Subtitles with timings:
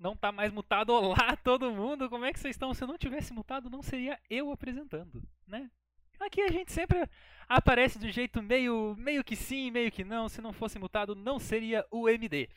[0.00, 0.90] não tá mais mutado.
[0.90, 2.08] Olá, todo mundo!
[2.08, 2.72] Como é que vocês estão?
[2.72, 5.70] Se eu não tivesse mutado, não seria eu apresentando, né?
[6.18, 7.08] Aqui a gente sempre
[7.48, 10.28] aparece de um jeito meio, meio que sim, meio que não.
[10.28, 12.48] Se não fosse mutado, não seria o MD.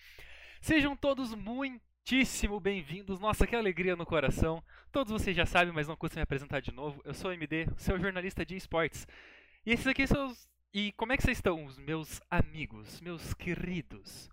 [0.62, 3.20] Sejam todos muitíssimo bem-vindos.
[3.20, 4.64] Nossa, que alegria no coração.
[4.91, 7.02] Todos vocês já sabem, mas não custa me apresentar de novo.
[7.05, 9.07] Eu sou o MD, seu jornalista de esportes.
[9.66, 10.48] E esses aqui são os...
[10.73, 14.30] E como é que vocês estão, meus amigos, meus queridos?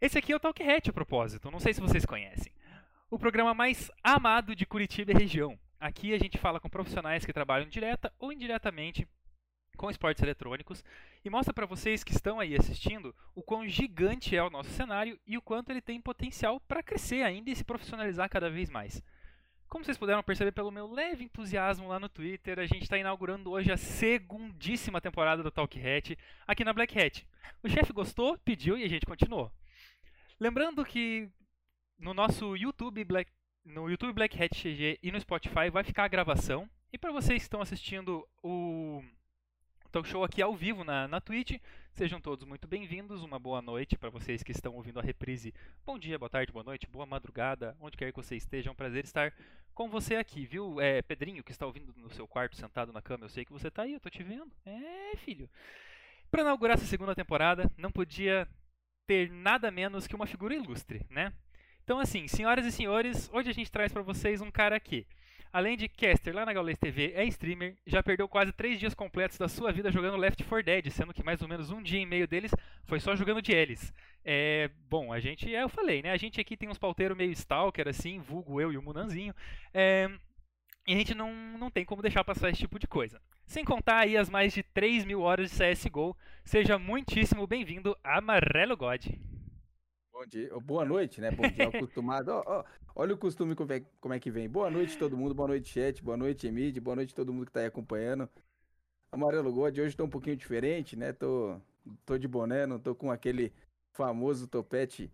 [0.00, 2.52] Esse aqui é o Talk Hat, a propósito, não sei se vocês conhecem.
[3.10, 5.58] O programa mais amado de Curitiba e região.
[5.80, 9.08] Aqui a gente fala com profissionais que trabalham direta ou indiretamente
[9.76, 10.84] com esportes eletrônicos
[11.24, 15.18] e mostra para vocês que estão aí assistindo o quão gigante é o nosso cenário
[15.26, 19.02] e o quanto ele tem potencial para crescer ainda e se profissionalizar cada vez mais.
[19.68, 23.50] Como vocês puderam perceber pelo meu leve entusiasmo lá no Twitter, a gente está inaugurando
[23.50, 27.26] hoje a segundíssima temporada do Talk Hat aqui na Black Hat.
[27.64, 29.50] O chefe gostou, pediu e a gente continuou.
[30.40, 31.28] Lembrando que
[31.98, 33.28] no nosso YouTube Black,
[33.64, 36.70] no YouTube Black Hat GG e no Spotify vai ficar a gravação.
[36.92, 39.02] E para vocês que estão assistindo o
[39.90, 41.60] talk show aqui ao vivo na, na Twitch,
[41.92, 43.24] sejam todos muito bem-vindos.
[43.24, 45.52] Uma boa noite para vocês que estão ouvindo a reprise.
[45.84, 48.76] Bom dia, boa tarde, boa noite, boa madrugada, onde quer que vocês estejam.
[48.76, 49.34] Prazer estar
[49.74, 50.80] com você aqui, viu?
[50.80, 53.66] É, Pedrinho, que está ouvindo no seu quarto sentado na cama, eu sei que você
[53.66, 54.52] está aí, eu tô te vendo.
[54.64, 55.50] É, filho.
[56.30, 58.46] Para inaugurar essa segunda temporada, não podia
[59.08, 61.32] ter nada menos que uma figura ilustre, né?
[61.82, 65.06] Então, assim, senhoras e senhores, hoje a gente traz para vocês um cara que,
[65.50, 69.38] além de caster lá na Gaules TV, é streamer, já perdeu quase três dias completos
[69.38, 72.04] da sua vida jogando Left 4 Dead, sendo que mais ou menos um dia e
[72.04, 72.52] meio deles
[72.84, 73.94] foi só jogando de Elis.
[74.22, 76.12] É, bom, a gente, é, eu falei, né?
[76.12, 79.34] A gente aqui tem uns pauteiros meio stalker, assim, vulgo eu e o Munanzinho.
[79.72, 80.10] É,
[80.88, 83.20] e a gente não, não tem como deixar passar esse tipo de coisa.
[83.46, 86.16] Sem contar aí as mais de 3 mil horas de CSGO.
[86.42, 89.04] Seja muitíssimo bem-vindo, Amarelo God.
[90.10, 91.30] Bom dia, boa noite, né?
[91.30, 92.30] Bom dia, acostumado.
[92.32, 92.64] oh, oh,
[92.96, 94.48] olha o costume como é, como é que vem.
[94.48, 97.52] Boa noite todo mundo, boa noite chat, boa noite Emid, boa noite todo mundo que
[97.52, 98.26] tá aí acompanhando.
[99.12, 101.12] Amarelo God, hoje tô um pouquinho diferente, né?
[101.12, 101.60] Tô,
[102.06, 103.52] tô de boné, não tô com aquele
[103.92, 105.10] famoso topete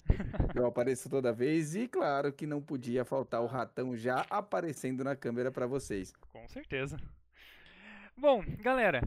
[0.52, 1.74] que eu apareço toda vez.
[1.74, 6.12] E claro que não podia faltar o ratão já aparecendo na câmera para vocês.
[6.32, 6.98] Com certeza.
[8.16, 9.02] Bom, galera,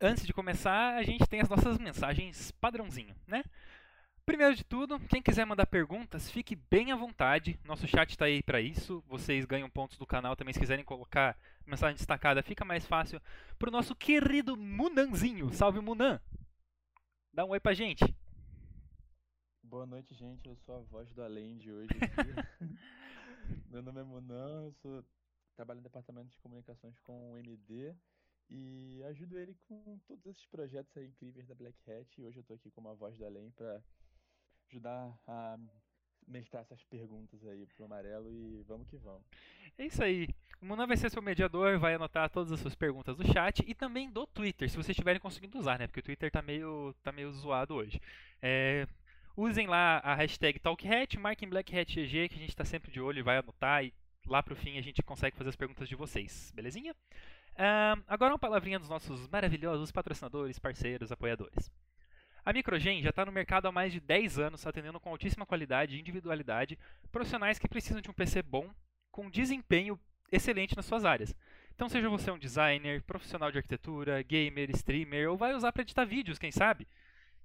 [0.00, 3.42] antes de começar, a gente tem as nossas mensagens padrãozinho, né?
[4.24, 7.58] Primeiro de tudo, quem quiser mandar perguntas, fique bem à vontade.
[7.64, 9.02] Nosso chat está aí para isso.
[9.08, 10.54] Vocês ganham pontos do canal também.
[10.54, 13.20] Se quiserem colocar mensagem destacada, fica mais fácil.
[13.58, 15.52] Para o nosso querido Munanzinho.
[15.52, 16.20] Salve, Munan!
[17.34, 18.04] Dá um oi pra gente.
[19.72, 20.46] Boa noite, gente.
[20.46, 21.88] Eu sou a voz do além de hoje.
[23.70, 25.02] Meu nome é Munan, eu sou...
[25.56, 27.94] trabalho no departamento de comunicações com o MD
[28.50, 32.20] e ajudo ele com todos esses projetos aí incríveis da Black Hat.
[32.20, 33.82] E hoje eu tô aqui como a voz do além para
[34.68, 35.58] ajudar a
[36.28, 39.24] mestrar essas perguntas aí pro amarelo e vamos que vamos.
[39.78, 40.28] É isso aí.
[40.60, 43.74] O Munan vai ser seu mediador, vai anotar todas as suas perguntas do chat e
[43.74, 45.86] também do Twitter, se vocês estiverem conseguindo usar, né?
[45.86, 47.98] Porque o Twitter tá meio, tá meio zoado hoje.
[48.42, 48.86] É,
[49.36, 53.22] Usem lá a hashtag TalkHat, marquem BlackHatGG, que a gente está sempre de olho e
[53.22, 53.84] vai anotar.
[53.84, 53.92] E
[54.26, 56.94] lá pro fim a gente consegue fazer as perguntas de vocês, belezinha?
[58.06, 61.70] Agora uma palavrinha dos nossos maravilhosos patrocinadores, parceiros, apoiadores.
[62.44, 65.96] A Microgen já está no mercado há mais de 10 anos, atendendo com altíssima qualidade
[65.96, 66.78] e individualidade
[67.10, 68.68] profissionais que precisam de um PC bom,
[69.10, 69.98] com desempenho
[70.30, 71.34] excelente nas suas áreas.
[71.74, 76.04] Então, seja você um designer, profissional de arquitetura, gamer, streamer, ou vai usar para editar
[76.04, 76.88] vídeos, quem sabe?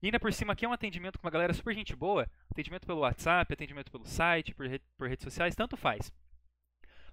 [0.01, 2.85] E ainda por cima aqui é um atendimento com uma galera super gente boa, atendimento
[2.85, 6.11] pelo WhatsApp, atendimento pelo site, por, re por redes sociais, tanto faz.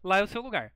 [0.02, 0.72] Lá é o seu lugar.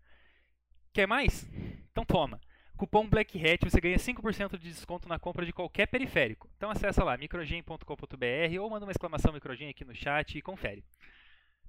[0.92, 1.46] Quer mais?
[1.92, 2.40] Então toma.
[2.78, 6.48] Cupom BLACKHAT você ganha 5% de desconto na compra de qualquer periférico.
[6.56, 10.84] Então acessa lá microgen.com.br ou manda uma exclamação microgen aqui no chat e confere.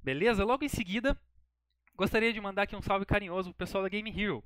[0.01, 0.45] Beleza?
[0.45, 1.19] Logo em seguida,
[1.95, 4.43] gostaria de mandar aqui um salve carinhoso pro pessoal da Game Hero.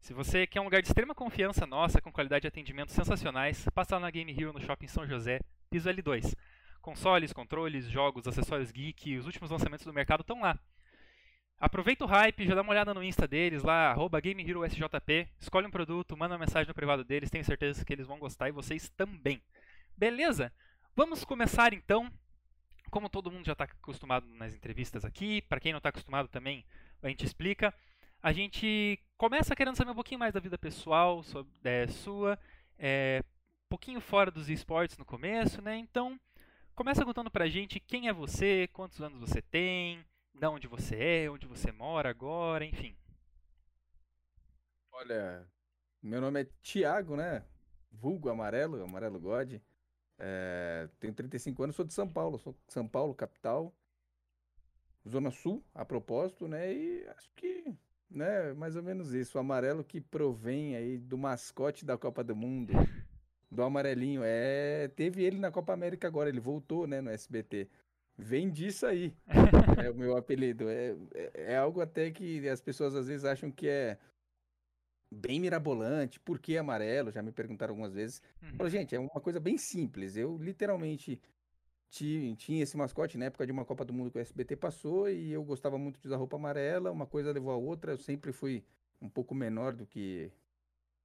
[0.00, 3.96] Se você quer um lugar de extrema confiança nossa, com qualidade de atendimento sensacionais, passa
[3.96, 6.34] lá na Game Hero no Shopping São José, piso L2.
[6.80, 10.58] Consoles, controles, jogos, acessórios geek, os últimos lançamentos do mercado estão lá.
[11.60, 15.70] Aproveita o hype, já dá uma olhada no Insta deles lá, arroba GameHeroSJP, escolhe um
[15.70, 18.88] produto, manda uma mensagem no privado deles, tenho certeza que eles vão gostar e vocês
[18.90, 19.42] também.
[19.96, 20.52] Beleza?
[20.94, 22.10] Vamos começar então.
[22.90, 26.64] Como todo mundo já está acostumado nas entrevistas aqui, para quem não está acostumado também,
[27.02, 27.74] a gente explica
[28.22, 32.38] a gente começa querendo saber um pouquinho mais da vida pessoal sobre, é, sua,
[32.78, 33.22] é,
[33.66, 35.76] um pouquinho fora dos esportes no começo, né?
[35.76, 36.18] Então,
[36.74, 40.04] começa contando pra gente quem é você, quantos anos você tem,
[40.34, 42.96] de onde você é, onde você mora agora, enfim.
[44.92, 45.46] Olha,
[46.02, 47.44] meu nome é Tiago, né?
[47.90, 49.54] Vulgo Amarelo, Amarelo God.
[50.18, 53.72] É, tenho 35 anos, sou de São Paulo, sou São Paulo, capital.
[55.08, 56.72] Zona Sul, a propósito, né?
[56.72, 57.74] E acho que,
[58.10, 59.38] né, mais ou menos isso.
[59.38, 62.72] O amarelo que provém aí do mascote da Copa do Mundo,
[63.50, 64.22] do amarelinho.
[64.24, 67.68] É, teve ele na Copa América agora, ele voltou, né, no SBT.
[68.16, 69.14] Vem disso aí,
[69.84, 70.68] é o meu apelido.
[70.68, 73.96] É, é, é algo até que as pessoas às vezes acham que é
[75.10, 76.18] bem mirabolante.
[76.20, 77.12] Por que amarelo?
[77.12, 78.20] Já me perguntaram algumas vezes.
[78.42, 78.56] Uhum.
[78.56, 80.16] Falo, gente, é uma coisa bem simples.
[80.16, 81.20] Eu literalmente
[81.90, 85.08] ti- tinha esse mascote na época de uma Copa do Mundo que o SBT passou
[85.10, 86.90] e eu gostava muito de usar roupa amarela.
[86.92, 87.92] Uma coisa levou a outra.
[87.92, 88.64] Eu sempre fui
[89.00, 90.30] um pouco menor do que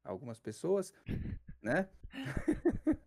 [0.03, 0.93] algumas pessoas,
[1.61, 1.89] né?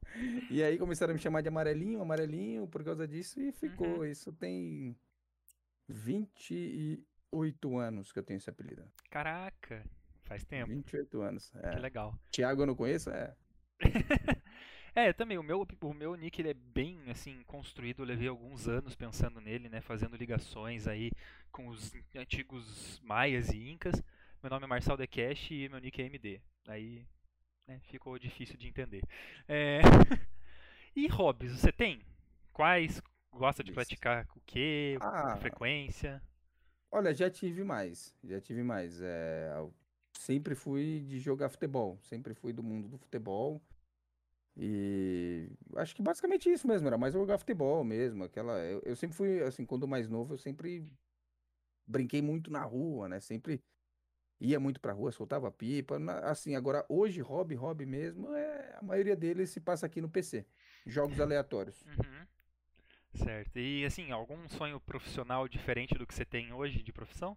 [0.50, 4.06] E aí começaram a me chamar de amarelinho, amarelinho por causa disso e ficou.
[4.06, 4.96] Isso tem
[5.88, 8.82] 28 anos que eu tenho esse apelido.
[9.10, 9.84] Caraca,
[10.22, 10.68] faz tempo.
[10.70, 11.50] 28 anos.
[11.50, 11.78] Que É.
[11.78, 12.18] legal.
[12.30, 13.10] Thiago eu não conheço?
[13.10, 13.34] É.
[14.98, 18.66] É, também, o meu, o meu nick ele é bem assim construído, eu levei alguns
[18.66, 21.12] anos pensando nele, né, fazendo ligações aí
[21.52, 24.02] com os antigos maias e incas.
[24.42, 26.40] Meu nome é Marçal Decash e meu nick é MD.
[26.66, 27.06] Aí,
[27.68, 29.02] né, ficou difícil de entender.
[29.46, 29.80] É,
[30.96, 32.00] E hobbies, você tem?
[32.54, 34.96] Quais gosta de praticar o quê?
[34.98, 35.36] Com Ah.
[35.36, 36.22] frequência?
[36.90, 38.14] Olha, já tive mais.
[38.24, 38.98] Já tive mais.
[39.02, 39.50] É,
[40.14, 41.98] sempre fui de jogar futebol.
[42.02, 43.60] Sempre fui do mundo do futebol.
[44.56, 46.86] E acho que basicamente isso mesmo.
[46.88, 48.24] Era mais jogar futebol mesmo.
[48.24, 50.86] Aquela, eu, eu sempre fui, assim, quando mais novo, eu sempre
[51.86, 53.20] brinquei muito na rua, né?
[53.20, 53.62] Sempre
[54.40, 55.98] ia muito pra rua, soltava pipa.
[55.98, 60.08] na- Assim, agora, hoje, hobby, hobby mesmo, é, a maioria deles se passa aqui no
[60.08, 60.46] PC.
[60.86, 61.84] Jogos aleatórios.
[61.84, 62.26] Uhum.
[63.14, 63.58] Certo.
[63.58, 67.36] E assim, algum sonho profissional diferente do que você tem hoje de profissão?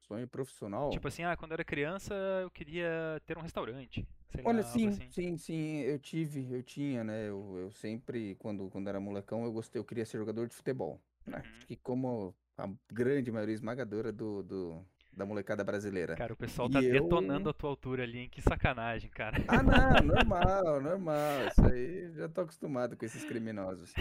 [0.00, 0.90] Sonho profissional.
[0.90, 4.06] Tipo assim, ah, quando eu era criança eu queria ter um restaurante.
[4.30, 5.08] Sei Olha, lá, sim, assim.
[5.10, 7.28] sim, sim, eu tive, eu tinha, né?
[7.28, 11.00] Eu, eu sempre, quando, quando era molecão, eu gostei, eu queria ser jogador de futebol,
[11.26, 11.38] né?
[11.38, 11.42] Uhum.
[11.58, 16.14] Acho que como a grande maioria esmagadora do, do- da molecada brasileira.
[16.16, 18.28] Cara, o pessoal E tá eu- detonando a tua altura ali, hein?
[18.30, 19.36] Que sacanagem, cara.
[19.48, 23.92] Ah, não, normal, normal, isso aí, já tô acostumado com esses criminosos.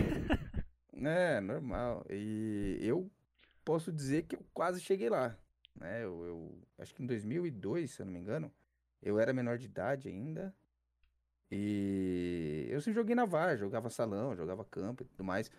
[0.94, 3.10] É, normal, e eu
[3.64, 5.38] posso dizer que eu quase cheguei lá,
[5.76, 6.04] né?
[6.04, 8.52] Eu, eu acho que em 2002, se eu não me engano,
[9.02, 10.54] eu era menor de idade ainda.
[11.52, 15.52] E eu sempre joguei na VAR, jogava salão, jogava campo e tudo mais.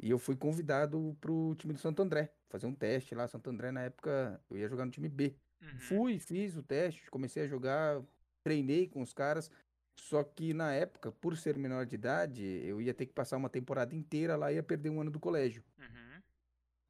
[0.00, 3.26] E eu fui convidado pro time do Santo André, fazer um teste lá.
[3.26, 5.36] Santo André, na época, eu ia jogar no time B.
[5.60, 5.78] Uhum.
[5.78, 8.02] Fui, fiz o teste, comecei a jogar,
[8.44, 9.50] treinei com os caras.
[9.96, 13.48] Só que na época, por ser menor de idade, eu ia ter que passar uma
[13.48, 15.62] temporada inteira lá e ia perder um ano do colégio.
[15.78, 16.22] Uhum.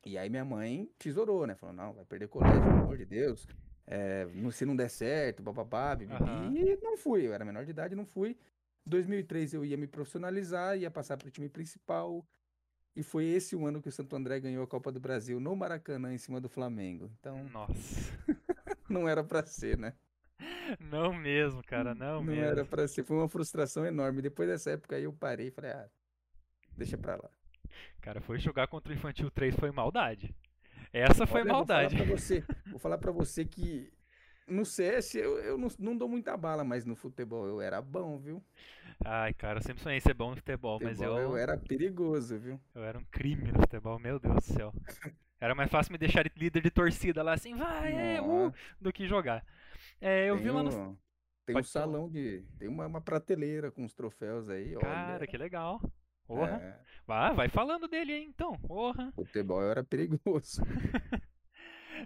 [0.06, 1.54] E aí minha mãe tesourou, né?
[1.54, 3.46] Falou, não, vai perder colégio, pelo amor de Deus.
[3.86, 6.22] É, não- se não der certo, bababá, bibibi.
[6.22, 6.52] Aham.
[6.56, 8.36] E não fui, eu era menor de idade, não fui.
[8.86, 12.24] 2003 eu ia me profissionalizar, ia passar pro time principal.
[12.96, 15.56] E foi esse o ano que o Santo André ganhou a Copa do Brasil no
[15.56, 17.10] Maracanã, em cima do Flamengo.
[17.18, 17.74] Então, Nossa.
[18.88, 19.94] não era pra ser, né?
[20.78, 22.42] Não mesmo, cara, não, Não mesmo.
[22.44, 23.02] era pra ser.
[23.04, 24.22] Foi uma frustração enorme.
[24.22, 25.88] Depois dessa época aí eu parei e falei, ah,
[26.76, 27.28] deixa pra lá.
[28.00, 30.34] Cara, foi jogar contra o Infantil 3 foi maldade.
[30.94, 31.96] Essa foi Olha, vou falar maldade.
[31.96, 33.92] pra você, vou falar pra você que
[34.46, 38.18] no CS eu, eu não, não dou muita bala, mas no futebol eu era bom,
[38.18, 38.42] viu?
[39.04, 42.38] Ai, cara, eu sempre sonhei ser bom no futebol, mas Futebol eu, eu era perigoso,
[42.38, 42.60] viu?
[42.74, 44.72] eu era um crime no futebol, meu Deus do céu.
[45.40, 49.06] Era mais fácil me deixar líder de torcida lá assim, vai, é, uh, do que
[49.06, 49.44] jogar.
[50.00, 50.98] É, eu vi lá no.
[51.46, 51.86] Tem um Pode falar.
[51.86, 52.44] salão de.
[52.58, 55.26] Tem uma, uma prateleira com os troféus aí, Cara, olha.
[55.26, 55.80] que legal.
[56.26, 56.56] Porra.
[56.56, 58.58] É, Vai, vai falando dele aí então.
[58.60, 59.12] Porra.
[59.12, 60.62] futebol era perigoso.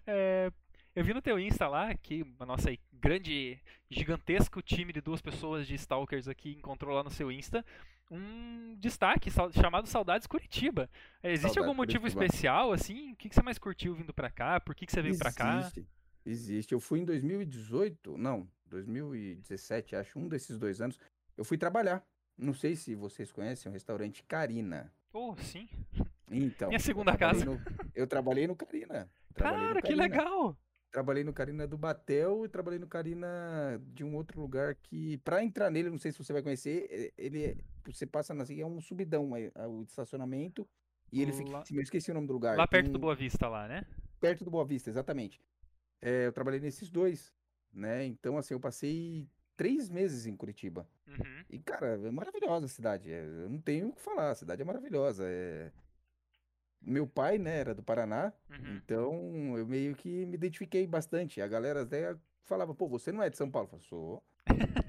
[0.07, 0.53] É,
[0.95, 3.59] eu vi no teu Insta lá que a nossa grande,
[3.91, 7.65] gigantesco time de duas pessoas de Stalkers aqui encontrou lá no seu Insta
[8.11, 10.89] um destaque chamado Saudades Curitiba.
[11.23, 12.25] É, Existe Saudades algum motivo Curitiba.
[12.25, 13.13] especial, assim?
[13.13, 14.61] O que, que você mais curtiu vindo pra cá?
[14.61, 15.59] Por que, que você veio pra cá?
[15.61, 15.87] Existe,
[16.25, 16.73] existe.
[16.73, 20.99] Eu fui em 2018, não, 2017, acho, um desses dois anos.
[21.37, 22.05] Eu fui trabalhar.
[22.39, 24.93] Não sei se vocês conhecem o restaurante Carina.
[25.13, 25.69] Oh, sim.
[26.31, 27.51] Então, Minha eu segunda trabalhei casa.
[27.51, 29.11] no- eu trabalhei no Carina.
[29.35, 30.03] Trabalhei no Cara, que Carina.
[30.03, 30.57] legal!
[30.91, 35.43] Trabalhei no Carina do Batel e trabalhei no Carina de um outro lugar que, pra
[35.45, 38.65] entrar nele, não sei se você vai conhecer, é- ele é, você passa na é
[38.65, 40.67] um subidão, é, é o estacionamento,
[41.13, 42.57] e ele fica Lá- eu esqueci o nome do lugar.
[42.57, 43.85] Lá perto do um- Boa Vista, lá, né?
[44.21, 45.41] Perto do Boa Vista, exatamente.
[46.01, 47.35] É, eu trabalhei nesses dois,
[47.73, 48.05] né?
[48.07, 50.89] Então, assim, eu passei três meses em Curitiba.
[51.07, 51.45] Uhum.
[51.51, 53.13] E, cara, é maravilhosa a cidade.
[53.13, 55.25] é, Eu não tenho o que falar, a cidade é maravilhosa.
[55.27, 55.71] é.
[56.81, 58.77] Meu pai, né, era do Paraná, Uhum.
[58.77, 61.43] então eu meio que me identifiquei bastante.
[61.43, 63.67] A galera até falava, pô, você não é de São Paulo?
[63.67, 64.23] Eu falei, sou.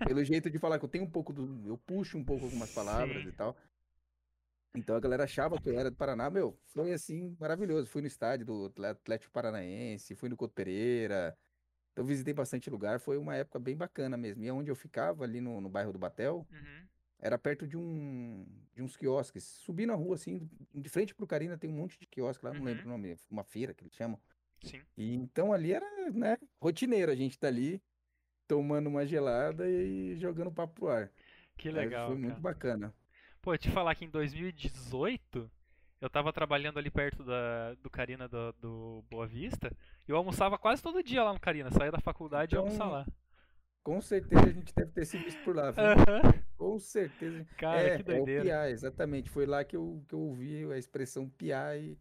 [0.07, 1.67] Pelo jeito de falar que eu tenho um pouco do.
[1.67, 3.29] Eu puxo um pouco algumas palavras Sim.
[3.29, 3.57] e tal.
[4.75, 7.87] Então a galera achava que eu era do Paraná, meu, foi assim, maravilhoso.
[7.89, 11.35] Fui no estádio do Atlético Paranaense, fui no Couto Pereira,
[11.91, 14.43] então visitei bastante lugar, foi uma época bem bacana mesmo.
[14.43, 16.87] E onde eu ficava, ali no, no bairro do Batel, Uhum.
[17.19, 19.43] era perto de um de uns quiosques.
[19.43, 22.63] Subi na rua, assim, de frente pro Carina tem um monte de quiosque lá, não
[22.63, 22.89] lembro Uhum.
[22.89, 24.19] o nome, uma feira que eles chamam.
[24.63, 24.81] Sim.
[24.97, 27.81] E então ali era, né, rotineiro, a gente tá ali
[28.47, 31.11] tomando uma gelada e jogando papo pro ar.
[31.57, 32.27] Que Aí legal, foi cara.
[32.27, 32.93] muito bacana.
[33.41, 35.49] Pô, te falar que em 2018
[36.01, 39.71] eu tava trabalhando ali perto da, do Carina do, do Boa Vista
[40.07, 41.71] e eu almoçava quase todo dia lá no Carina.
[41.71, 43.05] Saía da faculdade e ia almoçar Então, lá.
[43.83, 45.91] Com certeza a gente deve ter se visto por lá, viu?
[45.91, 46.21] Aham.
[46.57, 47.47] Com certeza.
[47.57, 48.53] Cara, é, que é o doideira.
[48.69, 49.29] exatamente.
[49.29, 51.31] Foi lá que eu, que eu ouvi a expressão
[51.77, 51.97] e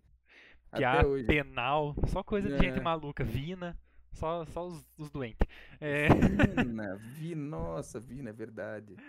[0.74, 1.26] Piá, até hoje.
[1.26, 2.80] penal, só coisa de gente É.
[2.80, 3.24] maluca.
[3.24, 3.78] Vina,
[4.12, 5.46] só, só os, os doentes.
[5.80, 9.00] É, Vina, vi, nossa, Vina, é verdade.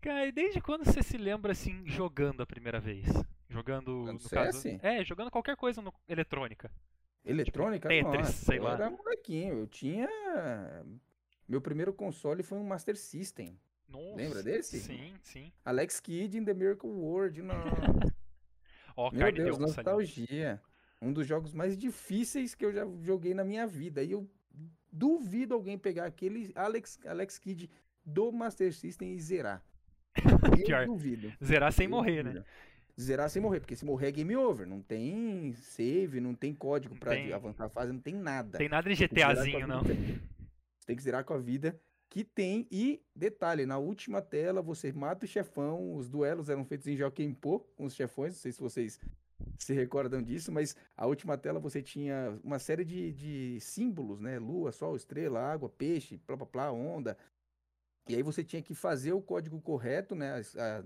[0.00, 3.06] cara, e desde quando você se lembra assim, jogando a primeira vez?
[3.60, 4.60] Jogando, Jogando no caso.
[4.60, 4.78] CS?
[4.82, 6.70] É, jogando qualquer coisa no eletrônica.
[7.24, 7.88] Eletrônica?
[7.88, 8.74] Tetris, nossa, sei eu lá.
[8.74, 9.58] era molequinho.
[9.58, 10.08] Eu tinha.
[11.46, 13.58] Meu primeiro console foi um Master System.
[13.88, 14.16] Nossa.
[14.16, 14.78] Lembra desse?
[14.80, 15.52] Sim, sim.
[15.64, 17.42] Alex Kidd in the Miracle World.
[17.42, 17.60] Nossa.
[18.96, 19.76] Ó, Meu carne Deus, deu salinho.
[19.76, 20.62] nostalgia.
[21.02, 24.02] Um dos jogos mais difíceis que eu já joguei na minha vida.
[24.02, 24.28] E eu
[24.92, 27.70] duvido alguém pegar aquele Alex, Alex Kidd
[28.04, 29.62] do Master System e zerar.
[30.68, 31.32] Eu duvido.
[31.42, 32.44] Zerar sem eu morrer, né?
[33.00, 34.66] Zerar sem morrer, porque se morrer é game over.
[34.66, 37.32] Não tem save, não tem código Não pra tem.
[37.32, 38.58] avançar a fase, não tem nada.
[38.58, 39.82] Tem nada de a GTAzinho, não.
[39.82, 42.66] Você tem que zerar com a vida que tem.
[42.70, 45.94] E, detalhe, na última tela você mata o chefão.
[45.94, 48.34] Os duelos eram feitos em Joaquim-Pô com os chefões.
[48.34, 49.00] Não sei se vocês
[49.58, 54.38] se recordam disso, mas a última tela você tinha uma série de, de símbolos, né?
[54.38, 57.16] Lua, sol, estrela, água, peixe, plá, plá, plá, onda.
[58.08, 60.34] E aí você tinha que fazer o código correto, né?
[60.34, 60.84] as- A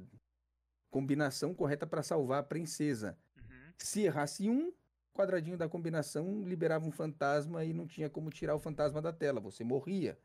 [0.95, 3.19] combinação correta para salvar a princesa.
[3.37, 3.73] Uhum.
[3.77, 4.73] Se errasse um
[5.13, 9.41] quadradinho da combinação, liberava um fantasma e não tinha como tirar o fantasma da tela,
[9.41, 10.17] você morria.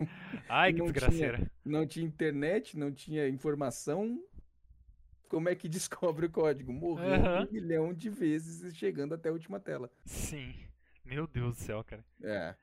[0.48, 1.50] Ai, que Não tinha- desgraceira.
[1.64, 4.20] Não tinha internet, não tinha informação.
[5.28, 6.72] Como é que descobre o código?
[6.72, 7.46] Morrendo Aham.
[7.48, 9.88] um milhão de vezes chegando até a última tela.
[10.04, 10.52] Sim.
[11.04, 12.04] Meu Deus do céu, cara.
[12.22, 12.56] É,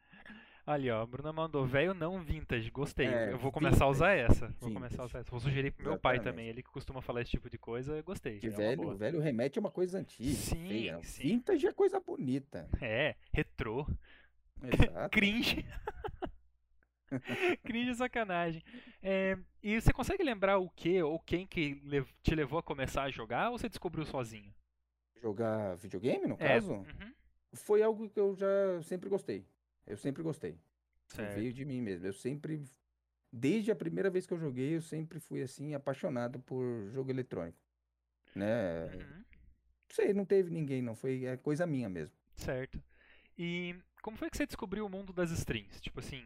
[0.70, 3.08] Ali, ó, a Bruna mandou, velho não vintage, gostei.
[3.08, 4.46] É, eu vou começar a usar essa.
[4.60, 5.32] Vou vintage, começar a usar essa.
[5.32, 6.32] Vou sugerir pro meu pai exatamente.
[6.36, 8.40] também, ele que costuma falar esse tipo de coisa, eu gostei.
[8.44, 11.00] é velho, velho remete a uma coisa antiga, Sim, feia.
[11.02, 11.24] sim.
[11.24, 12.70] Vintage é coisa bonita.
[12.80, 13.88] É, retrô,
[14.62, 15.10] Exato.
[15.10, 15.66] cringe.
[17.66, 18.62] cringe sacanagem.
[19.02, 21.82] É, e você consegue lembrar o que ou quem que
[22.22, 24.54] te levou a começar a jogar ou você descobriu sozinho?
[25.20, 27.14] Jogar videogame, no É, caso, uhum,
[27.54, 28.48] foi algo que eu já
[28.84, 29.44] sempre gostei.
[29.86, 30.58] Eu sempre gostei.
[31.34, 32.06] Veio de mim mesmo.
[32.06, 32.64] Eu sempre,
[33.32, 37.58] desde a primeira vez que eu joguei, eu sempre fui assim apaixonado por jogo eletrônico,
[38.36, 38.86] né?
[38.86, 39.00] Uhum.
[39.00, 42.16] Não sei, não teve ninguém, não foi é coisa minha mesmo.
[42.36, 42.82] Certo.
[43.38, 45.82] E como foi que você descobriu o mundo das streams?
[45.82, 46.24] Tipo assim,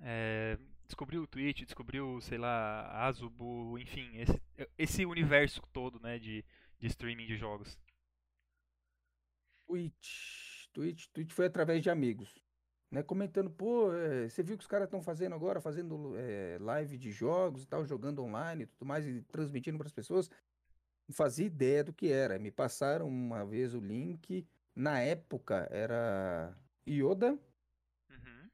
[0.00, 4.42] é, descobriu o Twitch, descobriu, sei lá, a Azubu, enfim, esse,
[4.78, 6.44] esse universo todo, né, de,
[6.78, 7.78] de streaming de jogos.
[9.66, 12.34] Twitch, Twitch, Twitch foi através de amigos,
[12.94, 13.02] né?
[13.02, 17.10] Comentando, pô, é, você viu que os caras estão fazendo agora, fazendo é, live de
[17.10, 20.30] jogos e tal, jogando online e tudo mais, e transmitindo para as pessoas.
[21.08, 22.38] Não fazia ideia do que era.
[22.38, 24.46] Me passaram uma vez o link.
[24.74, 26.56] Na época era
[26.88, 27.38] Yoda,
[28.10, 28.50] Uhum.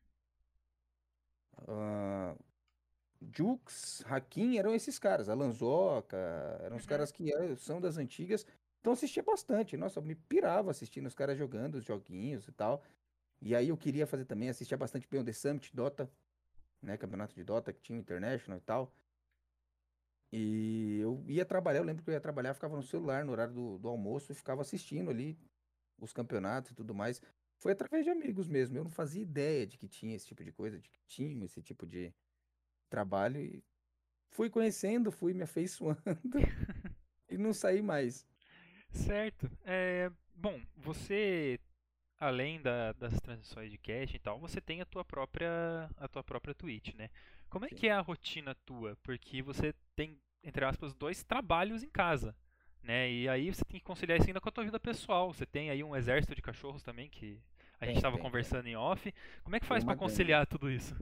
[3.36, 6.16] Jux, Hakim, eram esses caras, Alanzoca,
[6.62, 6.88] eram os Uhum.
[6.88, 8.46] caras que eram- são das antigas.
[8.80, 9.76] Então assistia bastante.
[9.76, 12.82] Nossa, eu me pirava assistindo os caras jogando os joguinhos e tal.
[13.40, 16.10] E aí eu queria fazer também, assistia bastante Beyond the Summit, Dota,
[16.82, 16.96] né?
[16.96, 18.94] Campeonato de Dota que tinha o International e tal.
[20.32, 23.52] E eu ia trabalhar, eu lembro que eu ia trabalhar, ficava no celular no horário
[23.52, 25.36] do, do almoço e ficava assistindo ali
[25.98, 27.20] os campeonatos e tudo mais.
[27.58, 28.76] Foi através de amigos mesmo.
[28.76, 31.60] Eu não fazia ideia de que tinha esse tipo de coisa, de que tinha esse
[31.60, 32.14] tipo de
[32.88, 33.40] trabalho.
[33.40, 33.62] E
[34.30, 36.00] fui conhecendo, fui me afeiçoando
[37.28, 38.26] e não saí mais.
[38.92, 39.50] Certo.
[39.64, 41.58] É, bom, você,
[42.20, 46.22] além da- das transições de cache e tal, você tem a tua própria, a tua
[46.24, 47.10] própria Twitch, né?
[47.48, 47.70] Como é Sim.
[47.70, 48.96] que é a rotina tua?
[49.02, 52.36] Porque você tem, entre aspas, dois trabalhos em casa,
[52.82, 53.10] né?
[53.10, 55.32] E aí você tem que conciliar isso ainda com a tua vida pessoal.
[55.32, 57.40] Você tem aí um exército de cachorros também que
[57.80, 58.30] a gente estava tem, tem.
[58.30, 59.12] conversando em off.
[59.42, 59.96] Como é que faz gangue.
[59.96, 60.94] conciliar tudo isso?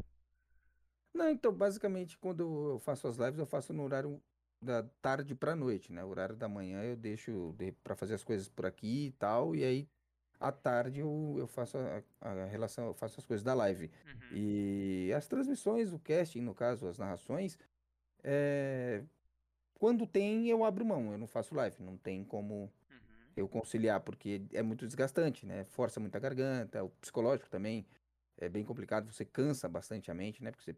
[1.15, 4.23] Não, então, basicamente, quando eu faço as lives, eu faço no horário
[4.63, 6.05] da tarde pra noite, né?
[6.05, 9.55] O horário da manhã eu deixo de, para fazer as coisas por aqui e tal,
[9.55, 9.89] e aí
[10.41, 13.91] à tarde eu, eu faço a, a relação, eu faço as coisas da live.
[14.07, 14.37] Uhum.
[14.37, 17.59] E as transmissões, o casting, no caso, as narrações,
[18.23, 19.03] é,
[19.75, 22.99] quando tem, eu abro mão, eu não faço live, não tem como Uhum.
[23.37, 25.65] eu conciliar, porque é muito desgastante, né?
[25.65, 27.87] Força muito a garganta, o psicológico também
[28.37, 30.51] é bem complicado, você cansa bastante a mente, né?
[30.51, 30.77] Porque você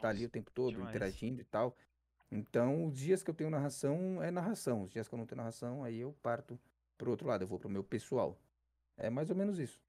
[0.00, 0.90] tá ali Nossa, o tempo todo demais.
[0.90, 1.76] interagindo e tal.
[2.30, 5.38] Então, os dias que eu tenho narração é narração, os dias que eu não tenho
[5.38, 6.58] narração, aí eu parto
[6.96, 8.38] pro outro lado, eu vou pro meu pessoal.
[9.00, 9.80] É mais ou menos isso.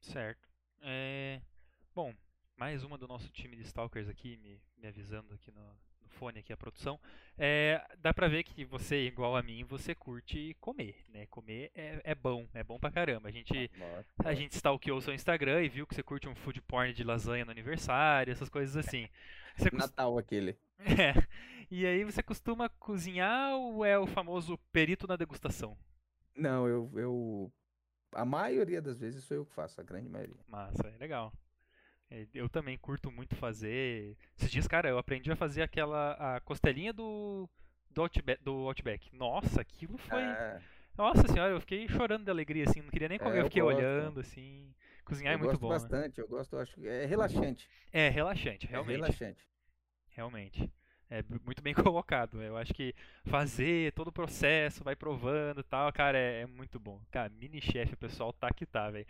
[0.00, 0.48] Certo.
[0.82, 1.40] É,
[1.92, 2.14] Bom,
[2.56, 6.38] mais uma do nosso time de Stalkers aqui, me, me avisando aqui no, no fone,
[6.38, 7.00] aqui a produção.
[7.36, 11.26] É, dá pra ver que você, igual a mim, você curte comer, né?
[11.26, 13.28] Comer é, é bom, é bom pra caramba.
[13.28, 13.70] A gente,
[14.24, 17.02] a gente stalkeou o seu Instagram e viu que você curte um food porn de
[17.02, 19.08] lasanha no aniversário, essas coisas assim.
[19.56, 20.56] Você Natal aquele.
[20.78, 21.12] É.
[21.70, 25.76] E aí você costuma cozinhar ou é o famoso perito na degustação?
[26.34, 27.52] Não, eu, eu.
[28.12, 30.36] A maioria das vezes sou eu que faço, a grande maioria.
[30.48, 31.32] Massa, é legal.
[32.10, 34.16] É, Eu também curto muito fazer.
[34.36, 37.48] Esses dias, cara, eu aprendi a fazer aquela a costelinha do
[37.92, 39.14] do Outback, do Outback.
[39.16, 40.22] Nossa, aquilo foi.
[40.22, 40.60] Ah,
[40.96, 43.44] Nossa senhora, eu fiquei chorando de alegria, assim, não queria nem comer, É, eu eu
[43.46, 43.76] fiquei gosto.
[43.78, 44.74] olhando, assim.
[45.04, 45.68] Cozinhar eu é muito gosto bom.
[45.68, 45.78] né?
[45.78, 47.68] bastante, eu gosto, eu acho que é relaxante.
[47.92, 48.96] É relaxante, É realmente.
[48.96, 49.48] relaxante.
[50.10, 50.72] Realmente.
[51.10, 52.40] É muito bem colocado.
[52.40, 56.78] Eu acho que fazer todo o processo, vai provando e tal, cara, é, é muito
[56.78, 57.02] bom.
[57.10, 59.06] Cara, mini chefe, o pessoal tá que tá, velho.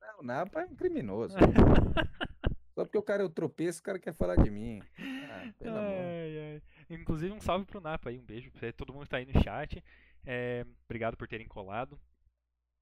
[0.00, 1.36] Não, o Napa é um criminoso.
[2.74, 4.82] Só porque o cara é o tropeço, o cara quer falar de mim.
[4.98, 5.92] Ah, pelo amor.
[5.92, 6.62] Ai, ai.
[6.90, 9.42] Inclusive, um salve pro Napa aí, um beijo pra todo mundo que tá aí no
[9.44, 9.82] chat.
[10.26, 12.00] É, obrigado por terem colado.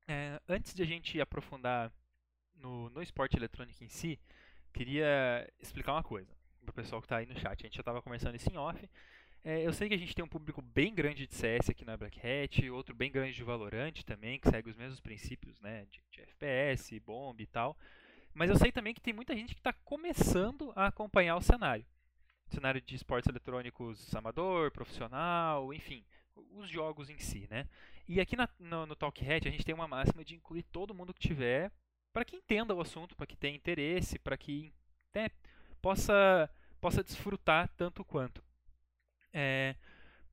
[0.09, 1.93] É, antes de a gente aprofundar
[2.55, 4.19] no, no esporte eletrônico em si,
[4.73, 7.61] queria explicar uma coisa pro pessoal que tá aí no chat.
[7.61, 8.89] A gente já tava conversando isso em off.
[9.45, 11.97] É, eu sei que a gente tem um público bem grande de CS aqui na
[11.97, 16.01] Black Hat, outro bem grande de Valorant também, que segue os mesmos princípios, né, de,
[16.13, 17.77] de FPS, bomb e tal.
[18.35, 21.85] Mas eu sei também que tem muita gente que está começando a acompanhar o cenário.
[22.49, 26.05] Cenário de esportes eletrônicos amador, profissional, enfim,
[26.57, 27.67] os jogos em si, né?
[28.09, 31.15] E aqui na- no, no Talkhead a gente tem uma máxima de incluir todo mundo
[31.15, 31.73] que tiver,
[32.13, 34.73] para que entenda o assunto, para que tenha interesse, para que
[35.15, 35.31] né,
[35.81, 36.49] possa,
[36.83, 38.43] possa desfrutar tanto quanto.
[39.33, 39.77] É,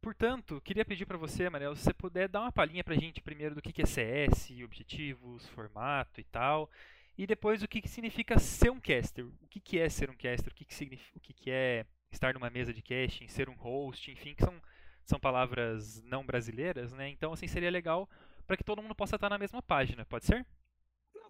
[0.02, 3.22] portanto, queria pedir para você, Amarelo, se você puder dar uma palhinha para a gente
[3.22, 6.68] primeiro do que é CS, objetivos, formato e tal,
[7.16, 9.26] e depois o que, que significa ser um caster.
[9.26, 11.86] O que, que é ser um caster, o que, que, significa, o que, que é
[12.12, 14.60] estar numa mesa de casting, ser um host, enfim, que são,
[15.06, 17.10] são palavras não brasileiras, né?
[17.10, 18.10] Então, assim, seria legal
[18.48, 20.44] para que todo mundo possa estar na mesma página, pode ser?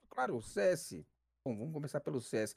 [0.10, 1.04] Claro, o CS.
[1.44, 2.56] Bom, vamos começar pelo CS.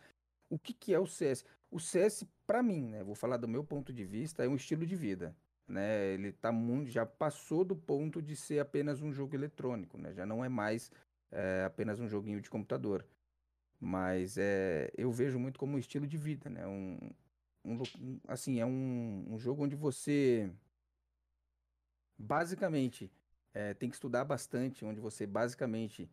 [0.53, 1.45] O que, que é o CS?
[1.71, 3.03] O CS, pra mim, né?
[3.03, 5.35] Vou falar do meu ponto de vista, é um estilo de vida.
[5.67, 6.13] Né?
[6.15, 10.13] Ele tá muito, já passou do ponto de ser apenas um jogo eletrônico, né?
[10.13, 10.91] Já não é mais
[11.31, 13.07] é, apenas um joguinho de computador.
[13.81, 16.67] Mas é, eu vejo muito como um estilo de vida, né?
[16.67, 16.99] Um,
[17.65, 20.51] um- assim, é um, um jogo onde você
[22.19, 23.11] basicamente
[23.55, 26.11] é, tem que estudar bastante, onde você basicamente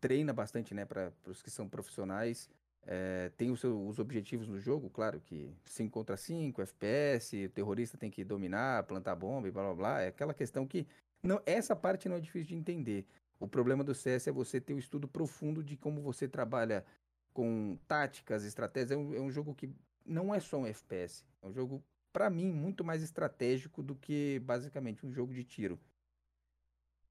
[0.00, 2.48] treina bastante, né, para os que são profissionais.
[2.86, 7.50] É, tem os, seus, os objetivos no jogo, claro que 5 contra 5, FPS, o
[7.50, 10.00] terrorista tem que dominar, plantar bomba e blá blá blá.
[10.00, 10.86] É aquela questão que.
[11.22, 13.06] não Essa parte não é difícil de entender.
[13.38, 16.84] O problema do CS é você ter o estudo profundo de como você trabalha
[17.32, 18.92] com táticas, estratégias.
[18.92, 19.70] É um, é um jogo que
[20.04, 21.24] não é só um FPS.
[21.42, 25.78] É um jogo, para mim, muito mais estratégico do que basicamente um jogo de tiro.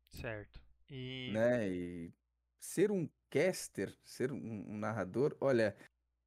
[0.09, 0.59] Certo.
[0.89, 1.69] E né?
[1.69, 2.11] E
[2.59, 5.75] ser um caster, ser um, narrador, olha,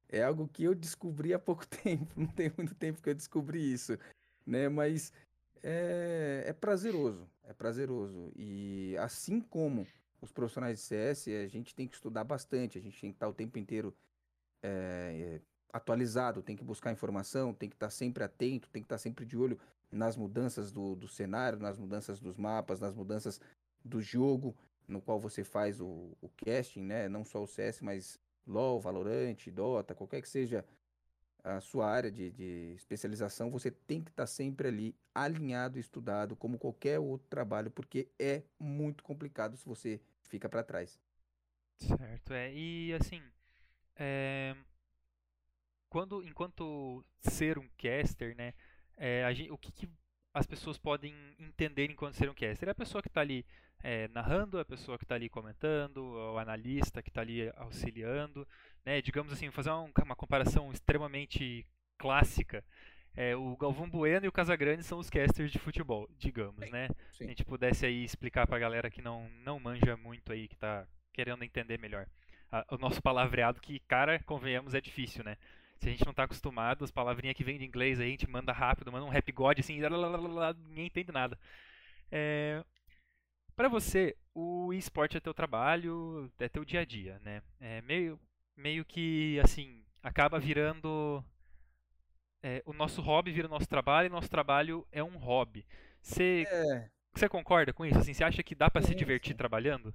[0.09, 2.13] é algo que eu descobri há pouco tempo.
[2.15, 3.97] Não tem muito tempo que eu descobri isso,
[4.45, 4.69] né?
[4.69, 5.11] Mas
[5.61, 8.31] é, é prazeroso, é prazeroso.
[8.35, 9.87] E assim como
[10.21, 13.27] os profissionais de CS, a gente tem que estudar bastante, a gente tem que estar
[13.27, 13.95] o tempo inteiro
[14.61, 15.41] é,
[15.71, 19.37] atualizado, tem que buscar informação, tem que estar sempre atento, tem que estar sempre de
[19.37, 19.59] olho
[19.91, 23.39] nas mudanças do, do cenário, nas mudanças dos mapas, nas mudanças
[23.83, 24.55] do jogo
[24.87, 27.09] no qual você faz o, o casting, né?
[27.09, 30.65] Não só o CS, mas LoL, Valorant, Dota, qualquer que seja
[31.43, 36.57] a sua área de, de especialização, você tem que estar sempre ali alinhado, estudado, como
[36.59, 40.99] qualquer outro trabalho, porque é muito complicado se você fica para trás.
[41.77, 42.51] Certo, é.
[42.53, 43.21] E assim,
[43.97, 44.55] é,
[45.89, 48.53] quando, enquanto ser um caster, né,
[48.97, 49.89] é, a gen- o que, que
[50.33, 52.67] as pessoas podem entender enquanto ser um caster?
[52.69, 53.45] É a pessoa que está ali
[53.83, 58.47] é, narrando, é a pessoa que está ali comentando, o analista que está ali auxiliando,
[58.85, 61.65] né, digamos assim, fazer uma, uma comparação extremamente
[61.97, 62.63] clássica.
[63.15, 66.87] É, o Galvão Bueno e o Casagrande são os casters de futebol, digamos, né?
[67.19, 67.25] Se Sim.
[67.25, 70.87] a gente pudesse aí explicar pra galera que não, não manja muito aí, que tá
[71.13, 72.07] querendo entender melhor.
[72.51, 75.37] a- o nosso palavreado que, cara, convenhamos, é difícil, né?
[75.83, 78.29] Se a gente não tá acostumado, as palavrinhas que vêm de inglês aí, a gente
[78.29, 79.79] manda rápido, manda um rap god assim,
[80.69, 81.37] ninguém entende nada.
[82.09, 82.63] É,
[83.53, 87.41] para você, o esporte é teu trabalho, é teu dia a dia, né?
[87.59, 88.17] É meio,
[88.55, 91.23] meio que, assim, acaba virando...
[92.41, 95.65] É, o nosso hobby vira nosso trabalho e nosso trabalho é um hobby.
[96.01, 97.99] Você É, você concorda com isso?
[97.99, 99.93] Assim, você acha que dá pra se divertir trabalhando?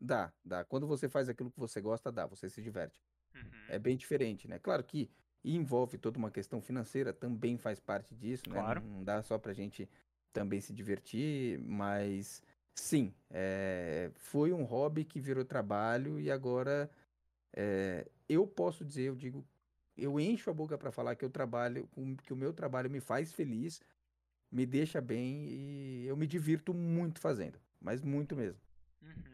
[0.00, 0.64] dá, dá.
[0.64, 3.02] Quando você faz aquilo que você gosta, dá, você se diverte.
[3.34, 3.64] Uhum.
[3.68, 4.58] É bem diferente, né?
[4.58, 5.10] Claro que
[5.44, 8.54] envolve toda uma questão financeira, também faz parte disso, né?
[8.54, 8.80] Claro.
[8.82, 9.88] Não, dá só pra gente
[10.32, 12.42] também se divertir, mas
[12.74, 16.90] sim, é, foi um hobby que virou trabalho e agora
[17.52, 19.44] é, eu posso dizer, eu digo,
[19.96, 21.88] eu encho a boca pra falar que eu trabalho,
[22.24, 23.80] que o meu trabalho me faz feliz,
[24.50, 28.60] me deixa bem e eu me divirto muito fazendo, mas muito mesmo.
[29.02, 29.33] Uhum.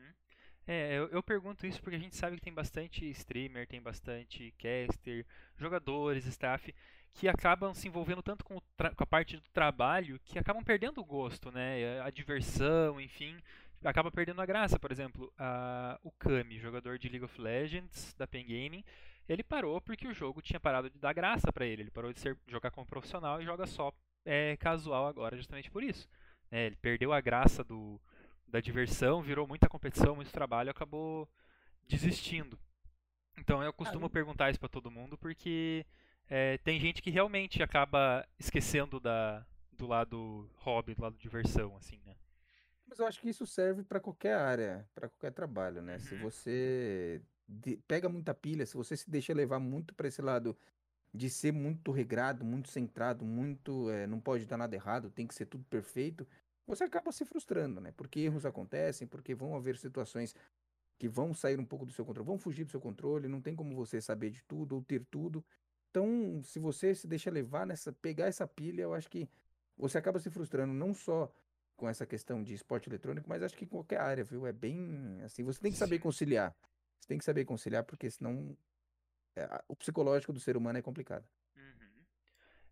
[0.72, 4.54] É, eu, eu pergunto isso porque a gente sabe que tem bastante streamer, tem bastante
[4.56, 6.72] caster, jogadores, staff,
[7.12, 11.04] que acabam se envolvendo tanto com, com a parte do trabalho que acabam perdendo o
[11.04, 12.00] gosto, né?
[12.02, 13.37] A diversão, enfim,
[13.85, 14.78] acaba perdendo a graça.
[14.78, 18.85] Por exemplo, a- o Kami, jogador de League of Legends da Pen Gaming,
[19.28, 21.83] ele parou porque o jogo tinha parado de dar graça pra ele.
[21.83, 23.92] Ele parou de ser, jogar como profissional e joga só
[24.24, 26.09] é, casual agora, justamente por isso.
[26.50, 26.66] né?
[26.66, 28.00] ele perdeu a graça do,
[28.50, 31.28] da diversão, virou muita competição, muito trabalho, acabou
[31.88, 32.58] desistindo.
[33.38, 35.86] Então eu costumo Ah, perguntar isso pra todo mundo porque
[36.28, 42.00] é, tem gente que realmente acaba esquecendo da, do lado hobby, do lado diversão, assim,
[42.06, 42.16] né?
[42.86, 45.98] Mas eu acho que isso serve para qualquer área, para qualquer trabalho, né?
[45.98, 46.16] Se Uhum.
[46.16, 50.56] você de- pega muita pilha, se você se deixa levar muito para esse lado
[51.14, 55.34] de ser muito regrado, muito centrado, muito, eh, não pode dar nada errado, tem que
[55.34, 56.26] ser tudo perfeito,
[56.70, 57.92] você acaba se frustrando, né?
[57.92, 60.35] Porque erros acontecem, porque vão haver situações
[60.98, 63.56] que vão sair um pouco do seu controle, vão fugir do seu controle, não tem
[63.56, 65.44] como você saber de tudo ou ter tudo.
[65.90, 69.28] Então, se você se deixa levar nessa, pegar essa pilha, eu acho que
[69.76, 71.33] você acaba se frustrando não só
[71.76, 74.46] com essa questão de esporte eletrônico, mas acho que em qualquer área, viu?
[74.46, 76.54] É bem assim, você tem que saber conciliar.
[77.00, 78.56] Você tem que saber conciliar, porque senão
[79.35, 81.26] é, o psicológico do ser humano é complicado.
[81.56, 82.04] Uhum.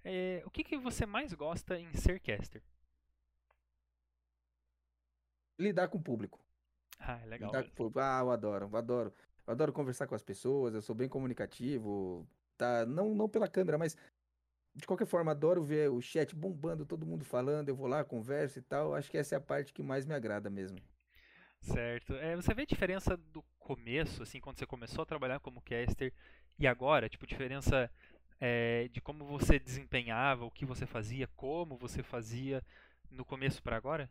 [0.04, 2.62] É, o que, que você mais gosta em ser caster?
[5.58, 6.40] Lidar com o público.
[6.98, 7.48] Ah, é legal.
[7.48, 8.00] Lidar com o público.
[8.00, 9.14] Ah, eu adoro, eu adoro.
[9.46, 12.84] Eu adoro conversar com as pessoas, eu sou bem comunicativo, tá?
[12.86, 13.96] Não, não pela câmera, mas
[14.74, 18.58] de qualquer forma, adoro ver o chat bombando, todo mundo falando, eu vou lá, converso
[18.58, 18.94] e tal.
[18.94, 20.78] Acho que essa é a parte que mais me agrada mesmo.
[21.60, 22.14] Certo.
[22.14, 26.12] É, você vê a diferença do começo, assim, quando você começou a trabalhar como caster
[26.58, 27.08] e agora?
[27.08, 27.90] Tipo, diferença
[28.40, 32.62] é, de como você desempenhava, o que você fazia, como você fazia
[33.10, 34.08] no começo para agora?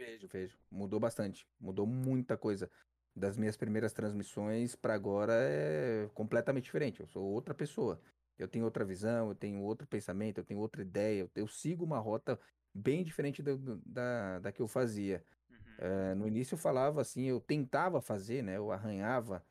[0.00, 0.58] Vejo, vejo.
[0.70, 1.46] Mudou bastante.
[1.60, 2.70] Mudou muita coisa.
[3.14, 7.00] Das minhas primeiras transmissões para agora é completamente diferente.
[7.00, 8.00] Eu sou outra pessoa.
[8.38, 11.20] Eu tenho outra visão, eu tenho outro pensamento, eu tenho outra ideia.
[11.20, 12.40] Eu, eu sigo uma rota
[12.72, 15.22] bem diferente do- do- da, da que eu fazia.
[15.50, 15.56] Uhum.
[15.78, 18.56] Eh, no início eu falava assim, eu tentava fazer, né?
[18.56, 19.44] Eu arranhava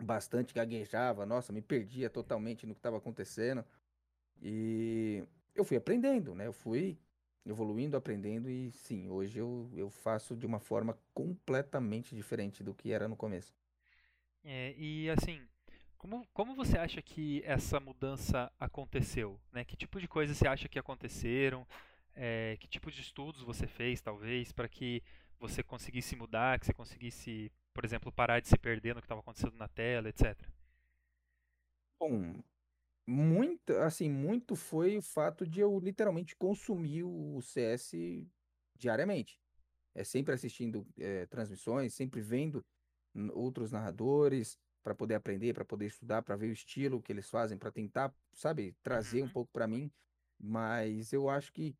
[0.00, 3.64] bastante, gaguejava, nossa, me perdia totalmente no que estava acontecendo.
[4.42, 6.46] E eu fui aprendendo, né?
[6.48, 6.98] Eu fui
[7.46, 12.92] evoluindo, aprendendo e sim, hoje eu, eu faço de uma forma completamente diferente do que
[12.92, 13.54] era no começo.
[14.42, 15.40] É, e assim,
[15.98, 19.40] como, como você acha que essa mudança aconteceu?
[19.52, 19.64] Né?
[19.64, 21.66] Que tipo de coisas você acha que aconteceram?
[22.14, 25.02] É, que tipo de estudos você fez, talvez, para que
[25.38, 29.20] você conseguisse mudar, que você conseguisse, por exemplo, parar de se perder no que estava
[29.20, 30.38] acontecendo na tela, etc.
[31.98, 32.42] Bom,
[33.06, 38.26] muito, assim, muito foi o fato de eu literalmente consumir o CS
[38.78, 39.38] diariamente.
[39.94, 42.64] É sempre assistindo eh, transmissões, sempre vendo
[43.34, 47.58] outros narradores para poder aprender, para poder estudar, para ver o estilo que eles fazem,
[47.58, 49.30] para tentar, sabe, trazer um Uhum.
[49.30, 49.90] pouco para mim.
[50.38, 51.76] Mas eu acho que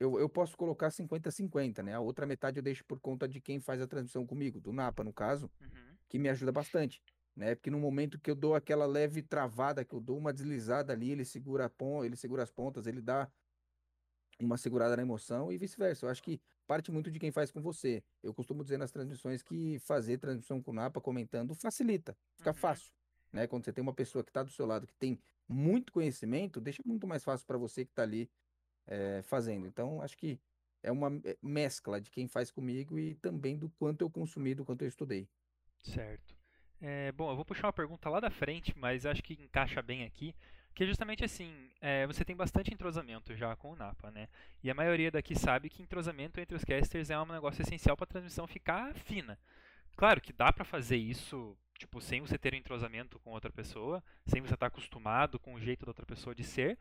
[0.00, 1.94] eu, eu posso colocar 50-50, né?
[1.94, 5.02] A outra metade eu deixo por conta de quem faz a transmissão comigo, do Napa,
[5.04, 5.98] no caso Uhum.
[6.08, 7.02] que me ajuda bastante,
[7.38, 7.56] né?
[7.56, 11.12] Porque no momento que eu dou aquela leve travada, que eu dou uma deslizada ali,
[11.12, 13.32] ele segura a pon ele segura as pontas, ele dá
[14.40, 16.06] uma segurada na emoção e vice-versa.
[16.06, 18.04] Eu acho que parte muito de quem faz com você.
[18.22, 22.54] Eu costumo dizer nas transmissões que fazer transmissão com o Napa comentando facilita, fica Uhum.
[22.54, 22.92] fácil,
[23.32, 23.46] né?
[23.46, 26.82] Quando você tem uma pessoa que está do seu lado, que tem muito conhecimento, deixa
[26.86, 28.30] muito mais fácil para você que está ali
[28.86, 29.66] eh, fazendo.
[29.66, 30.40] Então, acho que
[30.82, 31.10] é uma
[31.42, 35.28] mescla de quem faz comigo e também do quanto eu consumi, do quanto eu estudei.
[35.82, 36.37] Certo.
[36.80, 40.04] É, bom, eu vou puxar uma pergunta lá da frente, mas acho que encaixa bem
[40.04, 40.34] aqui,
[40.74, 44.28] que é justamente assim, é, você tem bastante entrosamento já com o Napa, né?
[44.62, 48.04] E a maioria daqui sabe que entrosamento entre os casters é um negócio essencial para
[48.04, 49.38] a transmissão ficar fina.
[49.96, 54.02] Claro que dá para fazer isso tipo, sem você ter um entrosamento com outra pessoa,
[54.26, 56.76] sem você estar acostumado com o jeito da outra pessoa de ser,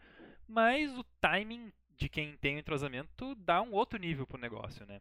[0.48, 5.00] mas o timing de quem tem o entrosamento dá um outro nível pro negócio, né?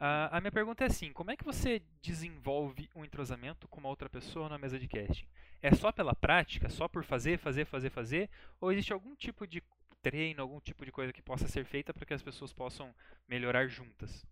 [0.00, 3.88] Uh, a minha pergunta é assim: como é que você desenvolve um entrosamento com uma
[3.88, 5.26] outra pessoa na mesa de casting?
[5.60, 8.30] É só pela prática, só por fazer, fazer, fazer, fazer?
[8.60, 9.60] Ou existe algum tipo de
[10.00, 12.94] treino, algum tipo de coisa que possa ser feita para que as pessoas possam
[13.26, 14.24] melhorar juntas?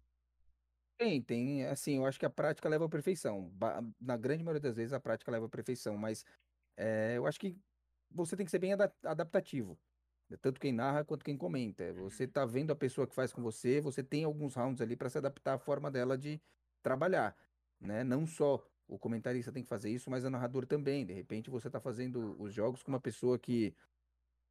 [0.97, 1.65] Tem, tem.
[1.67, 3.53] Assim, eu acho que a prática leva à perfeição.
[4.01, 6.25] Na grande maioria das vezes, a prática leva à perfeição, mas
[6.77, 7.59] é, eu acho que
[8.11, 8.73] você tem que ser bem
[9.05, 9.77] adaptativo.
[10.41, 11.93] Tanto quem narra quanto quem comenta.
[11.95, 15.09] Você tá vendo a pessoa que faz com você, você tem alguns rounds ali para
[15.09, 16.41] se adaptar à forma dela de
[16.83, 17.37] trabalhar,
[17.81, 18.03] né?
[18.03, 21.07] Não só o comentarista tem que fazer isso, mas o narrador também.
[21.07, 23.75] De repente você tá fazendo os jogos com uma pessoa que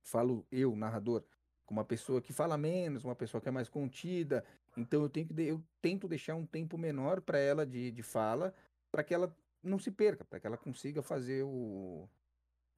[0.04, 1.24] falo eu, narrador,
[1.66, 4.46] com uma pessoa que fala menos, uma pessoa que é mais contida.
[4.78, 8.54] Então eu tenho que eu tento deixar um tempo menor para ela de, de fala,
[8.92, 12.08] para que ela não se perca, para que ela consiga fazer o,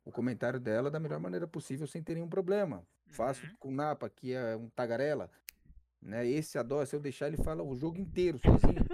[0.07, 2.81] o comentário dela da melhor maneira possível sem ter nenhum problema.
[3.07, 3.55] Faço Uhum.
[3.59, 5.29] com o Napa, que é um tagarela,
[6.01, 6.25] né?
[6.25, 8.85] Esse adora, se eu deixar ele fala o jogo inteiro sozinho.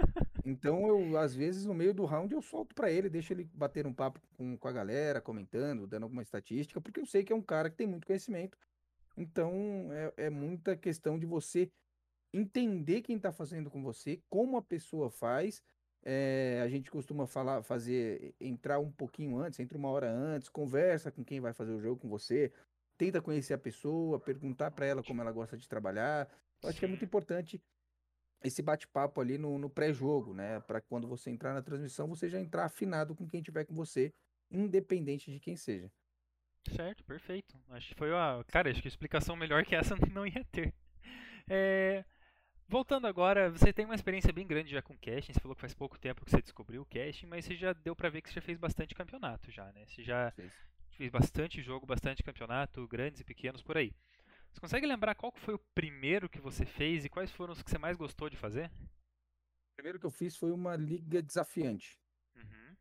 [0.44, 3.86] Então eu, às vezes, no meio do round, eu solto pra ele, deixo ele bater
[3.86, 7.36] um papo com, com a galera, comentando, dando alguma estatística, porque eu sei que é
[7.36, 8.58] um cara que tem muito conhecimento.
[9.16, 9.52] Então
[9.92, 11.70] é, é muita questão de você
[12.32, 15.62] entender quem tá fazendo com você, como a pessoa faz.
[16.06, 21.10] É, a gente costuma falar, fazer, entrar um pouquinho antes, entre uma hora antes, conversa
[21.10, 22.52] com quem vai fazer o jogo com você,
[22.98, 26.28] tenta conhecer a pessoa, perguntar para ela como ela gosta de trabalhar.
[26.62, 27.62] Eu acho que é muito importante
[28.42, 30.60] esse bate-papo ali no, no pré-jogo, né?
[30.60, 34.12] Para quando você entrar na transmissão, você já entrar afinado com quem tiver com você,
[34.50, 35.90] independente de quem seja.
[36.70, 37.58] Certo, perfeito.
[37.70, 38.44] Acho que foi a.
[38.48, 40.74] Cara, acho que explicação melhor que essa não ia ter.
[41.48, 42.04] É,
[42.66, 45.32] Voltando agora, você tem uma experiência bem grande já com casting.
[45.32, 47.94] Você falou que faz pouco tempo que você descobriu o casting, mas você já deu
[47.94, 49.84] pra ver que você já fez bastante campeonato já, né?
[49.86, 50.52] Você já Fez.
[50.92, 53.92] fez bastante jogo, bastante campeonato, grandes e pequenos por aí.
[54.50, 57.70] Você consegue lembrar qual foi o primeiro que você fez e quais foram os que
[57.70, 58.70] você mais gostou de fazer?
[59.72, 61.98] O primeiro que eu fiz foi uma liga desafiante.
[62.36, 62.76] Uhum.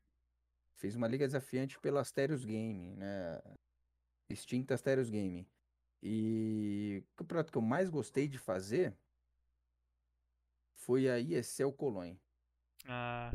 [0.75, 3.41] Fiz uma liga desafiante pela Asterios Game, né?
[4.29, 5.47] Extinta Asterios Game.
[6.01, 8.95] E o campeonato que eu mais gostei de fazer
[10.85, 12.19] foi a ESL Cologne.
[12.87, 13.31] Ah,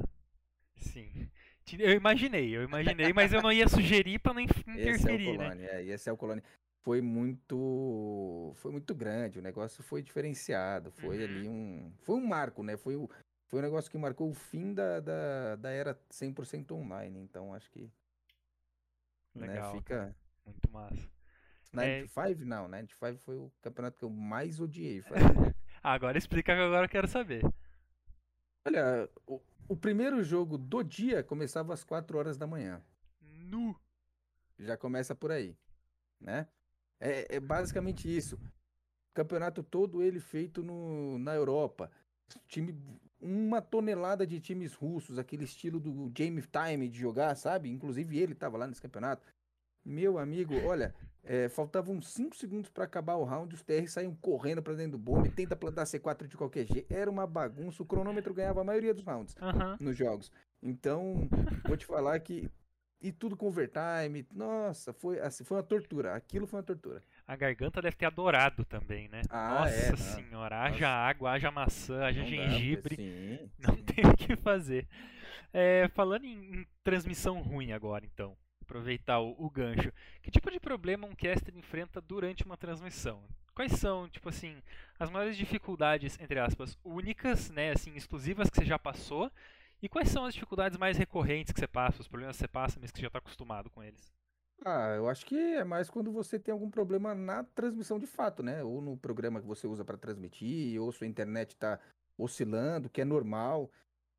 [0.76, 1.28] sim.
[1.78, 5.48] Eu imaginei, eu imaginei, mas eu não ia sugerir pra não interferir, né?
[5.50, 6.42] Cologne, é, ESL Cologne.
[6.82, 11.24] Foi muito, foi muito grande, o negócio foi diferenciado, foi Uhum.
[11.24, 12.76] ali um, foi um marco, né?
[12.76, 13.10] Foi, o,
[13.46, 17.70] foi um negócio que marcou o fim da, da, da era 100% online, então acho
[17.70, 17.90] que,
[19.34, 20.16] né, Legal, fica...
[20.46, 21.10] Muito massa.
[21.72, 22.44] 95?
[22.46, 25.02] Não, 95 foi o campeonato que eu mais odiei
[25.82, 27.42] agora explica que agora eu quero saber.
[28.64, 32.82] Olha, o, o primeiro jogo do dia começava às 4 horas da manhã.
[33.20, 33.74] Nu.
[34.58, 35.56] Já começa por aí,
[36.20, 36.48] né?
[36.98, 38.38] É, é basicamente isso.
[39.14, 41.90] Campeonato todo ele feito no, na Europa.
[42.46, 42.76] Time,
[43.20, 47.70] uma tonelada de times russos, aquele estilo do Jamie Time de jogar, sabe?
[47.70, 49.22] Inclusive ele estava lá nesse campeonato.
[49.88, 54.62] Meu amigo, olha, é, faltavam 5 segundos para acabar o round, os TR saíam correndo
[54.62, 56.92] para dentro do bombe, tenta plantar C4 de qualquer jeito.
[56.92, 59.34] Era uma bagunça, o cronômetro ganhava a maioria dos rounds
[59.80, 60.30] nos jogos.
[60.62, 61.28] Então,
[61.66, 62.50] vou te falar que.
[63.00, 64.26] E tudo com overtime.
[64.34, 66.14] Nossa, foi, assim, foi uma tortura.
[66.16, 67.00] Aquilo foi uma tortura.
[67.26, 69.22] A garganta deve ter adorado também, né?
[69.30, 69.96] Ah, Nossa é, não.
[69.96, 72.96] senhora, haja água, haja maçã, haja Não dá, gengibre.
[72.96, 73.82] Sim, Não sim.
[73.84, 74.86] tem o que fazer.
[75.52, 78.36] É, falando em, em transmissão ruim agora, então.
[78.68, 79.90] Aproveitar o, o gancho.
[80.22, 83.24] Que tipo de problema um caster enfrenta durante uma transmissão?
[83.54, 84.62] Quais são, tipo assim,
[85.00, 89.32] as maiores dificuldades, entre aspas, únicas, né, assim, exclusivas que você já passou?
[89.80, 92.78] E quais são as dificuldades mais recorrentes que você passa, os problemas que você passa,
[92.78, 94.12] mas que você já está acostumado com eles?
[94.66, 98.42] Ah, eu acho que é mais quando você tem algum problema na transmissão de fato,
[98.42, 98.62] né?
[98.62, 101.80] Ou no programa que você usa para transmitir, ou sua internet está
[102.18, 103.70] oscilando, que é normal.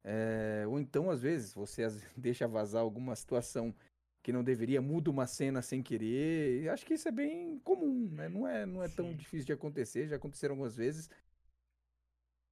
[0.04, 1.86] É, ou então, às vezes, você
[2.18, 3.76] deixa vazar alguma situação
[4.22, 6.64] que não deveria, muda uma cena sem querer.
[6.64, 8.30] E acho que isso é bem comum, né?
[8.30, 11.10] Não é, não é tão difícil de acontecer, já aconteceram algumas vezes.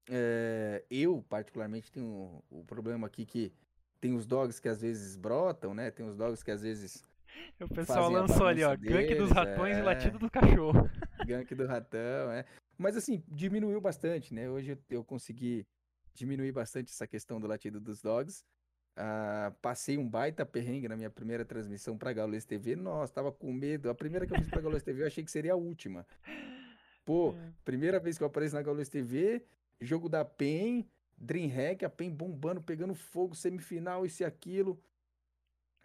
[0.09, 3.51] É, eu, particularmente, tenho o problema aqui que
[3.99, 5.91] tem os dogs que às vezes brotam, né?
[5.91, 7.03] Tem os dogs que às vezes
[7.59, 9.83] O pessoal lançou ali, ó, gank dos ratões e é.
[9.83, 10.89] latido do cachorro.
[11.25, 12.45] gank do ratão, é.
[12.77, 14.49] Mas assim, diminuiu bastante, né?
[14.49, 15.65] Hoje eu consegui
[16.13, 18.43] diminuir bastante essa questão do latido dos dogs.
[18.99, 22.75] Ah, passei um baita perrengue na minha primeira transmissão pra Gaules TV.
[22.75, 23.89] Nossa, tava com medo.
[23.91, 26.05] A primeira que eu fiz pra Gaules TV eu achei que seria a última.
[27.05, 27.51] Pô, É.
[27.63, 29.45] primeira vez que eu apareço na Gaules TV,
[29.79, 30.83] jogo da PEN,
[31.15, 34.81] Dreamhack, a PEN bombando, pegando fogo, semifinal, isso e aquilo.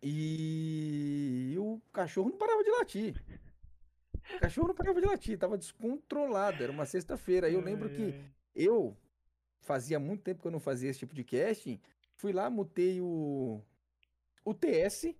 [0.03, 3.23] E o cachorro não parava de latir.
[4.37, 6.63] O cachorro não parava de latir, tava descontrolado.
[6.63, 7.51] Era uma sexta-feira.
[7.51, 8.15] Eu lembro que
[8.55, 8.97] eu
[9.61, 11.79] fazia muito tempo que eu não fazia esse tipo de casting.
[12.23, 13.61] Fui lá, mutei o,
[14.45, 15.13] o TS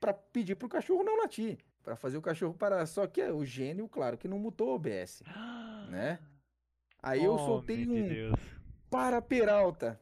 [0.00, 1.58] pra pedir pro cachorro não latir.
[1.82, 2.86] Pra fazer o cachorro parar.
[2.86, 5.22] Só que é, o gênio, claro, que não mutou o OBS.
[5.90, 6.18] Né?
[7.02, 8.40] Aí eu soltei Homem de um Deus.
[8.88, 10.00] para Peralta.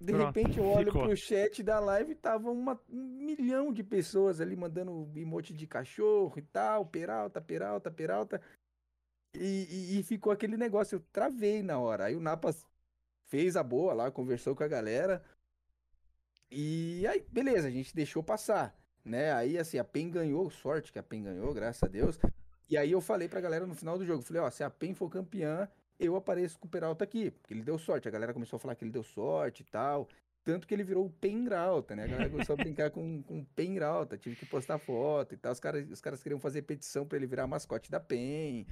[0.00, 1.02] De Pronto, repente eu olho ficou.
[1.06, 5.64] pro chat da live e tava uma, um milhão de pessoas ali mandando emote de
[5.68, 8.42] cachorro e tal, Peralta, Peralta, Peralta.
[9.36, 12.06] E, e- e ficou aquele negócio, eu travei na hora.
[12.06, 12.66] Aí o Napas
[13.32, 15.22] fez a boa lá, conversou com a galera.
[16.50, 19.32] E aí, beleza, a gente deixou passar, né?
[19.32, 22.18] Aí assim, a PEN ganhou, sorte que a PEN ganhou, graças a Deus.
[22.68, 24.92] E aí eu falei pra galera no final do jogo, falei, ó, se a PEN
[24.92, 25.66] for campeã,
[25.98, 28.06] eu apareço com o Peralta aqui, porque ele deu sorte.
[28.06, 30.06] A galera começou a falar que ele deu sorte e tal.
[30.44, 32.04] Tanto que ele virou o Pengralta, né?
[32.04, 35.52] A galera começou a brincar com, com Pengralta, tive que postar foto e tal.
[35.52, 38.66] Os caras, os caras queriam fazer petição pra ele virar mascote da PEN.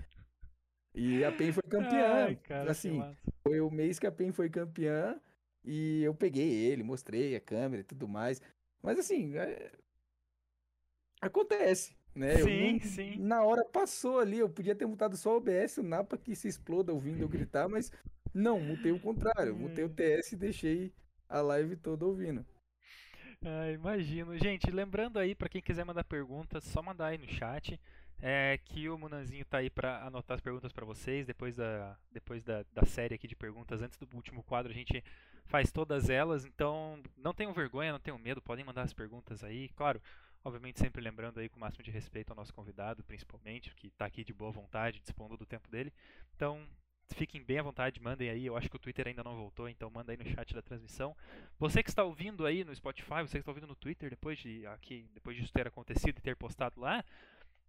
[0.94, 2.24] E a PEN foi campeã.
[2.26, 3.03] Ai, cara, assim,
[3.42, 5.20] foi o mês que a PEN foi campeã
[5.64, 8.40] e eu peguei ele, mostrei a câmera e tudo mais.
[8.83, 9.70] Mas assim, é-
[11.20, 12.37] acontece, né?
[12.38, 13.16] Sim, não- sim.
[13.18, 16.48] Na hora passou ali, eu podia ter mutado só o OBS, o Napa que se
[16.48, 17.92] exploda ouvindo eu gritar, mas
[18.35, 20.92] não, mutei o contrário, mutei o TS e deixei
[21.29, 22.44] a live toda ouvindo.
[23.42, 24.37] Ah, imagino.
[24.38, 27.81] Gente, lembrando aí, pra quem quiser mandar perguntas, só mandar aí no chat.
[28.22, 31.26] É, que o Munanzinho tá aí pra anotar as perguntas pra vocês.
[31.26, 35.02] Depois, da, depois da, da série aqui de perguntas, antes do último quadro, a gente
[35.44, 36.44] faz todas elas.
[36.44, 39.68] Então, não tenham vergonha, não tenham medo, podem mandar as perguntas aí.
[39.70, 40.00] Claro,
[40.44, 44.04] obviamente sempre lembrando aí com o máximo de respeito ao nosso convidado, principalmente, que tá
[44.04, 45.92] aqui de boa vontade, dispondo do tempo dele.
[46.37, 46.66] Então,
[47.14, 48.46] fiquem bem à vontade, mandem aí.
[48.46, 51.16] Eu acho que o Twitter ainda não voltou, então manda aí no chat da transmissão.
[51.59, 54.66] Você que está ouvindo aí no Spotify, você que está ouvindo no Twitter depois de
[54.66, 57.04] aqui, depois disso ter acontecido e ter postado lá,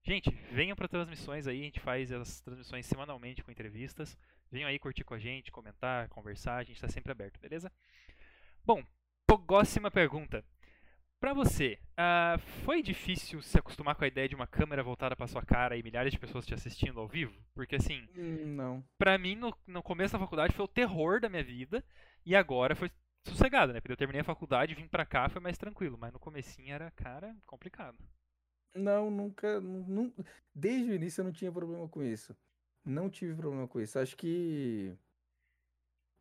[0.03, 4.17] gente, venham para transmissões aí, a gente faz as transmissões semanalmente com entrevistas.
[4.51, 7.71] Venham aí curtir com a gente, comentar, conversar, a gente está sempre aberto, beleza?
[8.65, 8.83] Bom,
[9.25, 10.43] próxima pergunta.
[11.19, 15.27] Pra você, ah, foi difícil se acostumar com a ideia de uma câmera voltada pra
[15.27, 17.39] sua cara e milhares de pessoas te assistindo ao vivo?
[17.53, 18.83] Porque assim, Hum, Não.
[18.97, 21.83] pra mim, no, no começo da faculdade foi o terror da minha vida.
[22.25, 22.89] E agora foi
[23.27, 23.79] sossegado, né?
[23.79, 25.95] Porque eu terminei a faculdade, vim pra cá, foi mais tranquilo.
[25.95, 27.97] Mas no comecinho era, cara, complicado.
[28.73, 30.13] Não, nunca, nu- nu-
[30.55, 32.35] desde o início eu não tinha problema com isso.
[32.85, 33.99] Não tive problema com isso.
[33.99, 34.95] Acho que,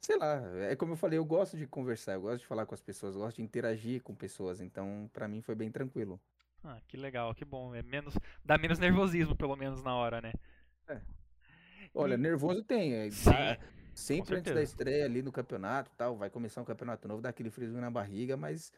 [0.05, 2.75] sei lá, é como eu falei, eu gosto de conversar, eu gosto de falar com
[2.75, 6.21] as pessoas, eu gosto de interagir com pessoas, então pra mim foi bem tranquilo.
[6.63, 7.75] Ah, que legal, que bom.
[7.75, 10.33] É menos, dá menos nervosismo, pelo menos, na hora, né?
[11.95, 13.59] Olha, E- nervoso tem, é, Sim, dá-
[13.95, 17.51] sempre antes da estreia ali no campeonato, tal, vai começar um campeonato novo, dá aquele
[17.51, 18.73] friozinho na barriga, mas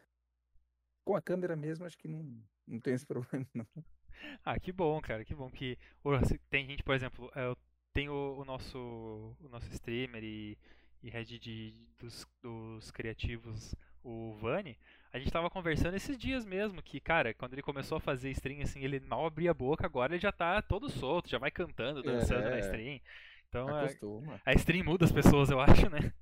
[1.03, 3.67] com a câmera mesmo acho que não, não tem esse problema, não.
[4.43, 5.77] Ah, que bom, cara, que bom que
[6.49, 7.57] tem gente, por exemplo, é, eu
[7.93, 10.57] tenho o nosso o nosso streamer e,
[11.01, 14.77] e head de, dos, dos criativos, o Vani,
[15.11, 18.61] a gente tava conversando esses dias mesmo que, cara, quando ele começou a fazer stream
[18.61, 22.03] assim, ele mal abria a boca, agora ele já tá todo solto, já vai cantando,
[22.03, 22.59] dançando na É.
[22.59, 22.99] stream.
[23.49, 24.41] Então, Acostuma.
[24.45, 26.13] a stream muda as pessoas, eu acho, né?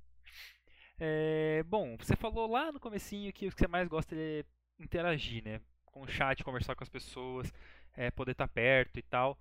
[0.98, 4.44] É, bom, você falou lá no comecinho que o que você mais gosta é
[4.84, 5.60] interagir, né?
[5.84, 7.52] Com o chat, conversar com as pessoas,
[7.94, 9.38] é, poder estar perto e tal.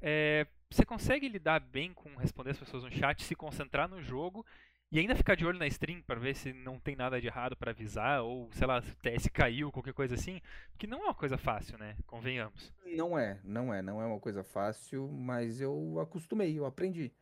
[0.00, 4.46] É, você consegue lidar bem com responder as pessoas no chat, se concentrar no jogo
[4.92, 7.56] e ainda ficar de olho na stream para ver se não tem nada de errado
[7.56, 10.40] para avisar ou, sei lá, se o TS caiu, qualquer coisa assim?
[10.72, 11.96] Porque não é uma coisa fácil, né?
[12.06, 12.72] Convenhamos.
[12.84, 17.12] Não é, não é, não é uma coisa fácil, mas eu acostumei, eu aprendi.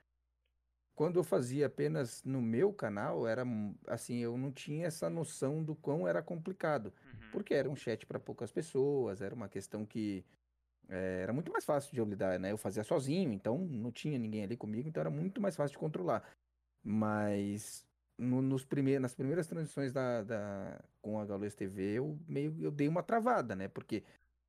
[0.99, 3.45] Quando eu fazia apenas no meu canal, era
[3.87, 7.31] assim, eu não tinha essa noção do quão era complicado, Uhum.
[7.31, 10.25] porque era um chat para poucas pessoas, era uma questão que
[10.89, 12.53] eh, era muito mais fácil de eu lidar, né?
[12.53, 15.79] Eu fazia sozinho, então não tinha ninguém ali comigo, então era muito mais fácil de
[15.79, 16.25] controlar.
[16.83, 17.87] Mas
[18.19, 22.71] no- nos prime- nas primeiras transições da, da- com a Gaules TV, eu meio eu
[22.71, 23.69] dei uma travada, né?
[23.69, 24.05] Porque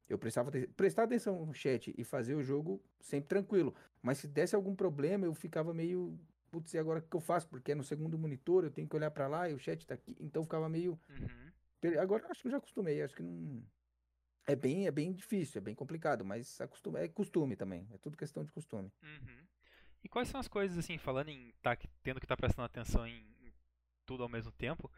[0.09, 3.75] eu prestava prestar atenção no chat e fazer o jogo sempre tranquilo.
[4.01, 6.17] Mas se desse algum problema, eu ficava meio.
[6.49, 7.47] Putz, e agora o que eu faço?
[7.47, 9.93] Porque é no segundo monitor, eu tenho que olhar pra lá e o chat tá
[9.93, 10.15] aqui.
[10.19, 10.99] Então ficava meio.
[11.09, 11.99] Uhum.
[11.99, 13.63] Agora eu acho que já acostumei, acho que não.
[14.45, 17.87] É bem, é bem difícil, é bem complicado, mas acostuma, é costume também.
[17.93, 18.91] É tudo questão de costume.
[19.03, 19.45] Uhum.
[20.03, 23.17] E quais são as coisas, assim, falando em tá, tendo que estar prestando atenção em,
[23.41, 23.53] em
[24.05, 24.91] tudo ao mesmo tempo,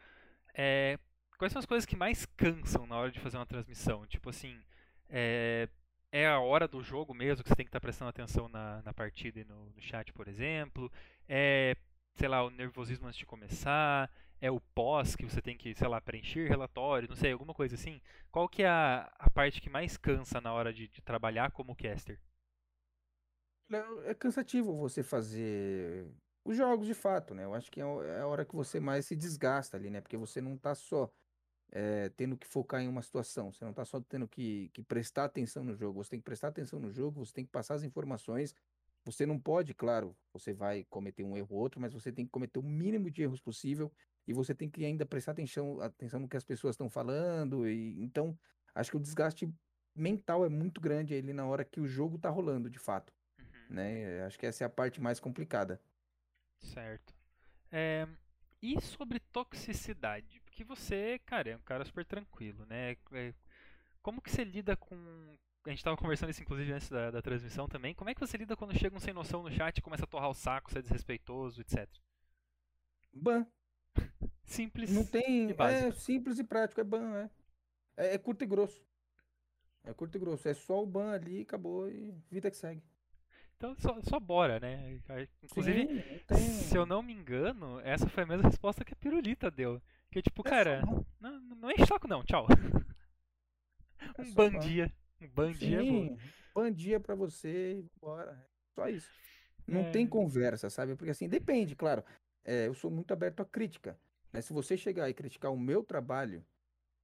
[0.53, 0.97] é,
[1.37, 4.05] quais são as coisas que mais cansam na hora de fazer uma transmissão?
[4.05, 4.57] Tipo assim,
[5.09, 5.67] é,
[6.11, 8.93] é a hora do jogo mesmo que você tem que estar prestando atenção na, na
[8.93, 10.91] partida e no, no chat, por exemplo?
[11.27, 11.75] É,
[12.15, 14.11] sei lá, o nervosismo antes de começar?
[14.41, 17.75] é o pós que você tem que, sei lá, preencher relatório, não sei, alguma coisa
[17.75, 18.01] assim?
[18.31, 21.75] Qual que é a, a parte que mais cansa na hora de, de trabalhar como
[21.75, 22.19] caster?
[23.71, 26.11] É, é cansativo você fazer
[26.43, 27.45] os jogos de fato, né?
[27.45, 30.01] Eu acho que é, é a hora que você mais se desgasta ali, né?
[30.01, 31.07] Porque você não tá só
[31.71, 35.25] é, tendo que focar em uma situação, você não tá só tendo que, que prestar
[35.25, 37.83] atenção no jogo, você tem que prestar atenção no jogo, você tem que passar as
[37.83, 38.55] informações.
[39.03, 42.31] Você não pode, claro, você vai cometer um erro ou outro, mas você tem que
[42.31, 43.91] cometer o mínimo de erros possível
[44.27, 47.67] e você tem que ainda prestar atenção, atenção no que as pessoas estão falando.
[47.67, 48.37] E, então,
[48.75, 49.51] acho que o desgaste
[49.95, 53.11] mental é muito grande ali na hora que o jogo tá rolando, de fato.
[53.39, 53.75] Uhum.
[53.75, 54.23] Né?
[54.23, 55.81] Acho que essa é a parte mais complicada.
[56.59, 57.15] Certo.
[57.71, 58.07] É,
[58.61, 60.40] e sobre toxicidade?
[60.61, 62.95] Porque você, cara, é um cara super tranquilo, né?
[63.13, 63.33] É,
[64.01, 64.95] como que você lida com.
[65.65, 67.93] A gente tava conversando isso inclusive antes da, da transmissão também.
[67.95, 70.07] Como é que você lida quando chega um sem noção no chat e começa a
[70.07, 71.87] torrar o saco, ser desrespeitoso, etc?
[73.11, 73.45] Ban.
[74.45, 74.91] Simples.
[74.91, 75.49] Não tem.
[75.49, 75.55] e.
[75.59, 77.29] É simples e prático, é ban, é.
[77.97, 78.83] É, é curto e grosso.
[79.83, 80.47] É curto e grosso.
[80.47, 82.83] É só o ban ali, acabou e vida que segue.
[83.57, 84.99] Então só, só bora, né?
[85.43, 89.49] Inclusive, Sim, se eu não me engano, essa foi a mesma resposta que a Pirulita
[89.51, 89.81] deu.
[90.11, 92.45] Que é tipo, É cara, só- não, não enche o saco não, tchau.
[94.17, 94.91] É Um bandia.
[95.21, 96.07] Um bandia é bom.
[96.07, 96.17] Sim,
[96.53, 98.45] bandia pra você e bora.
[98.75, 99.09] Só isso.
[99.67, 99.91] Não É.
[99.91, 100.95] tem conversa, sabe?
[100.95, 102.03] Porque assim, depende, claro.
[102.43, 103.97] É, eu sou muito aberto à crítica.
[104.33, 104.41] Né?
[104.41, 106.43] Se você chegar e criticar o meu trabalho,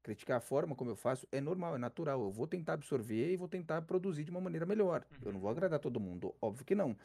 [0.03, 2.21] criticar a forma como eu faço, é normal, é natural.
[2.21, 5.05] Eu vou tentar absorver e vou tentar produzir de uma maneira melhor.
[5.23, 6.97] Eu não vou agradar todo mundo, óbvio que não.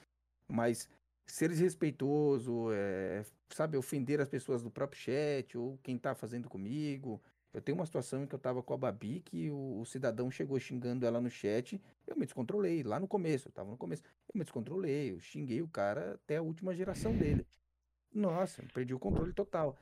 [0.49, 0.89] Mas
[1.27, 7.23] ser desrespeitoso, é, sabe, ofender as pessoas do próprio chat ou quem tá fazendo comigo.
[7.53, 10.31] Eu tenho uma situação em que eu tava com a Babi que o, o cidadão
[10.31, 11.81] chegou xingando ela no chat.
[12.07, 14.03] Eu me descontrolei, lá no começo, eu tava no começo.
[14.03, 17.47] Eu me descontrolei, eu xinguei o cara até a última geração dele.
[18.13, 19.77] Nossa, perdi o controle total.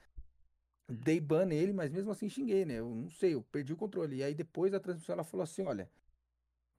[0.88, 2.74] Dei ban nele, mas mesmo assim xinguei, né?
[2.80, 4.16] Eu não sei, eu perdi o controle.
[4.16, 5.88] E aí depois da transmissão ela falou assim: olha,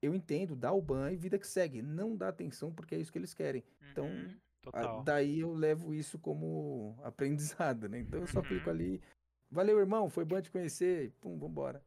[0.02, 1.80] eu entendo, dá o ban e vida que segue.
[1.80, 3.64] Não dá atenção porque é isso que eles querem.
[3.90, 5.02] Então, Uhum, total.
[5.02, 8.00] Daí eu levo isso como aprendizado, né?
[8.00, 8.76] Então eu só clico Uhum.
[8.76, 9.02] ali.
[9.50, 11.06] Valeu, irmão, foi bom te conhecer.
[11.06, 11.84] e Pum, vambora.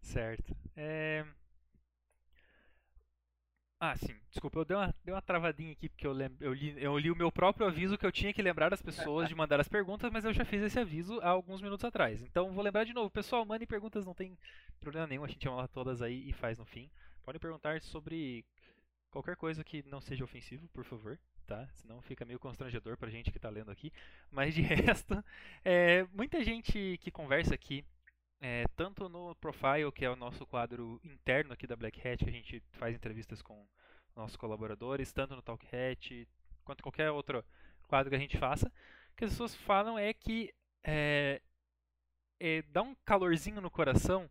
[0.00, 0.54] Certo.
[0.76, 1.24] É...
[3.82, 4.14] Ah, sim.
[4.30, 6.30] Desculpa, eu dei uma, dei uma travadinha aqui porque eu, lem...
[6.38, 6.74] eu, li...
[6.82, 9.58] eu li o meu próprio aviso que eu tinha que lembrar as pessoas de mandar
[9.58, 12.20] as perguntas, mas eu já fiz esse aviso há alguns minutos atrás.
[12.22, 13.10] Então vou lembrar de novo.
[13.10, 14.36] Pessoal, mandem perguntas, não tem
[14.80, 16.90] problema nenhum, a gente chama todas aí e faz no fim.
[17.24, 18.44] Podem perguntar sobre
[19.10, 21.18] qualquer coisa que não seja ofensivo, por favor,
[21.50, 21.66] tá?
[21.74, 23.92] Senão fica meio constrangedor pra gente que tá lendo aqui.
[24.30, 25.22] Mas de resto,
[25.64, 27.84] é, muita gente que conversa aqui
[28.40, 32.30] é, tanto no Profile, que é o nosso quadro interno aqui da Black Hat, que
[32.30, 33.66] a gente faz entrevistas com
[34.14, 36.28] nossos colaboradores, tanto no Talk Hat,
[36.64, 37.44] quanto qualquer outro
[37.88, 38.72] quadro que a gente faça,
[39.16, 41.42] que as pessoas falam é que é,
[42.38, 44.30] é, dá um calorzinho no coração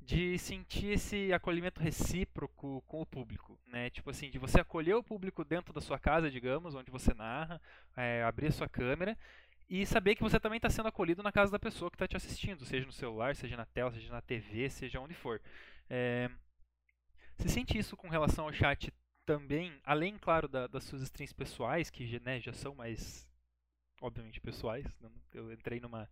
[0.00, 3.90] de sentir esse acolhimento recíproco com o público, né?
[3.90, 7.60] Tipo assim, de você acolher o público dentro da sua casa, digamos, onde você narra,
[7.96, 9.16] é, abrir a sua câmera
[9.68, 12.16] e saber que você também está sendo acolhido na casa da pessoa que está te
[12.16, 15.40] assistindo, seja no celular, seja na tela, seja na TV, seja onde for.
[15.88, 16.28] É...
[17.36, 18.92] Você sente isso com relação ao chat
[19.24, 23.28] também, além, claro, da, das suas strings pessoais, que né, já são mais,
[24.00, 24.84] obviamente, pessoais.
[25.32, 26.10] Eu entrei numa.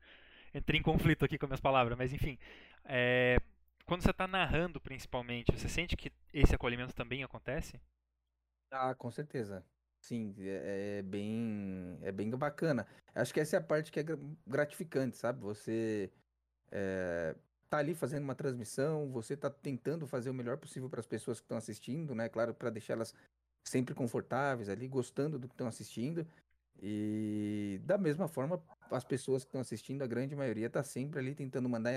[0.55, 2.39] Entrei em conflito aqui com as minhas palavras, mas enfim.
[2.85, 3.39] É...
[3.89, 7.81] Quando você está narrando, principalmente, você sente que esse acolhimento também acontece?
[8.71, 9.65] Ah, com certeza.
[10.01, 12.87] Sim, é, é bem, é bem bacana.
[13.15, 15.41] Acho que essa é a parte que é gra- gratificante, sabe?
[15.41, 16.13] Você
[16.73, 17.35] é,
[17.71, 21.41] tá ali fazendo uma transmissão, você tá tentando fazer o melhor possível para as pessoas
[21.41, 22.29] que estão assistindo, né?
[22.29, 23.15] Claro, para deixá-las
[23.67, 26.27] sempre confortáveis ali, gostando do que estão assistindo.
[26.81, 31.35] E da mesma forma, as pessoas que estão assistindo, a grande maioria tá sempre ali
[31.35, 31.93] tentando mandar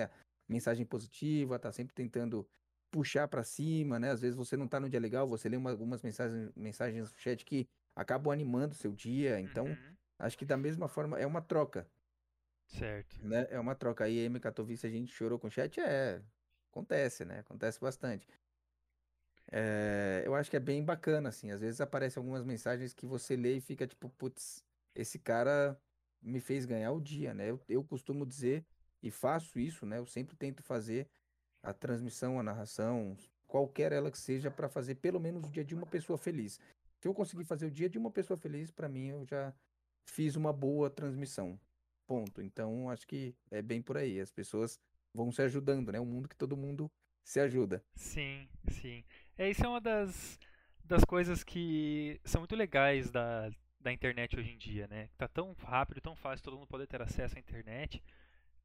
[0.51, 2.47] mensagem positiva, tá sempre tentando
[2.91, 4.11] puxar para cima, né?
[4.11, 7.17] Às vezes você não tá no dia legal, você lê uma- algumas mensagens, mensagens no
[7.19, 9.39] chat que acabam animando o seu dia.
[9.39, 11.89] Então, Uhum, acho que da mesma forma é uma troca,
[12.65, 13.21] Certo.
[13.21, 13.47] né?
[13.49, 14.03] É uma troca.
[14.05, 15.79] Aí, M Katowice, a gente chorou com o chat?
[15.79, 16.21] É,
[16.71, 17.39] acontece, né?
[17.39, 18.27] Acontece bastante.
[19.51, 21.51] É, eu acho que é bem bacana, assim.
[21.51, 24.63] Às vezes aparecem algumas mensagens que você lê e fica tipo, putz,
[24.95, 25.81] esse cara
[26.21, 27.49] me fez ganhar o dia, né?
[27.49, 28.65] Eu, eu costumo dizer
[29.01, 29.97] e faço isso, né?
[29.97, 31.07] Eu sempre tento fazer
[31.63, 35.75] a transmissão, a narração, qualquer ela que seja, para fazer pelo menos o dia de
[35.75, 36.59] uma pessoa feliz.
[36.99, 39.53] Se eu conseguir fazer o dia de uma pessoa feliz, para mim eu já
[40.05, 41.59] fiz uma boa transmissão.
[42.07, 42.41] Ponto.
[42.41, 44.19] Então, acho que é bem por aí.
[44.19, 44.79] As pessoas
[45.13, 45.99] vão se ajudando, né?
[45.99, 46.91] Um mundo que todo mundo
[47.23, 47.83] se ajuda.
[47.95, 49.03] Sim, sim.
[49.37, 50.39] É, isso é uma das,
[50.83, 53.49] das coisas que são muito legais da,
[53.79, 55.09] da internet hoje em dia, né?
[55.17, 58.01] Tá tão rápido, tão fácil todo mundo poder ter acesso à internet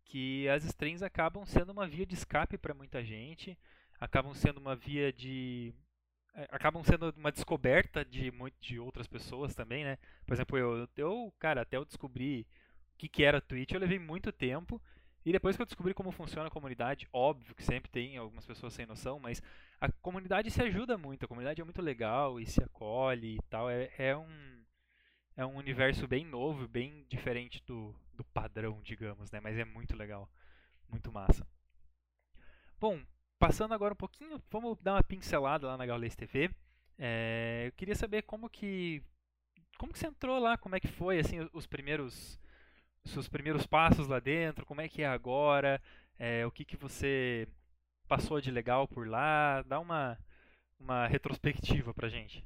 [0.07, 3.59] que as strings acabam sendo uma via de escape para muita gente,
[4.01, 5.75] acabam sendo uma via de
[6.35, 9.99] é, acabam sendo uma descoberta de muito de outras pessoas também, né?
[10.27, 12.47] Por exemplo, eu, eu cara, até eu descobrir
[12.95, 14.81] o que, que era Twitch, eu levei muito tempo.
[15.25, 18.73] E depois que eu descobri como funciona a comunidade, óbvio que sempre tem algumas pessoas
[18.75, 19.43] sem noção, mas
[19.81, 23.69] a comunidade se ajuda muito, a comunidade é muito legal e se acolhe e tal.
[23.69, 24.65] É, é um,
[25.37, 29.41] é um universo bem novo, bem diferente do, do padrão, digamos, né?
[29.41, 30.29] Mas é muito legal,
[30.89, 31.47] muito massa.
[32.81, 33.01] Bom,
[33.39, 36.51] passando agora um pouquinho, vamos dar uma pincelada lá na Gaules TV.
[36.99, 39.03] É, eu queria saber como que
[39.79, 42.41] como que você entrou lá, como é que foi assim os primeiros
[43.05, 45.81] seus primeiros passos lá dentro, como é que é agora,
[46.19, 47.47] é, o que, que você
[48.09, 50.19] passou de legal por lá, dá uma,
[50.79, 52.45] uma retrospectiva pra gente.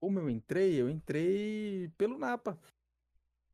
[0.00, 0.80] Como eu entrei?
[0.80, 2.58] Eu entrei pelo Napa.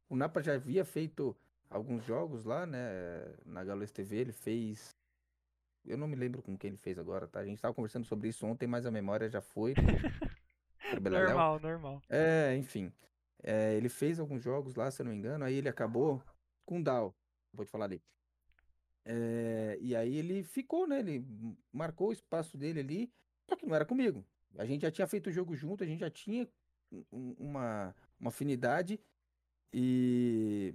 [0.09, 1.37] O Napa já havia feito
[1.69, 4.97] alguns jogos lá, né, na Gaules TV, ele fez...
[5.85, 7.41] Eu não me lembro com quem ele fez agora, tá?
[7.41, 9.75] A gente estava conversando sobre isso ontem, mas a memória já foi.
[11.01, 12.03] normal, normal.
[12.09, 12.93] É, enfim.
[13.43, 16.21] É, ele fez alguns jogos lá, se eu não me engano, aí ele acabou
[16.65, 17.15] com o Dow.
[17.53, 18.03] Vou te falar dele.
[19.05, 20.99] É, e aí ele ficou, né?
[20.99, 21.25] Ele
[21.73, 23.13] marcou o espaço dele ali,
[23.49, 24.25] só que não era comigo.
[24.59, 26.49] A gente já tinha feito o jogo junto, a gente já tinha
[27.11, 28.99] uma, uma afinidade
[29.73, 30.75] e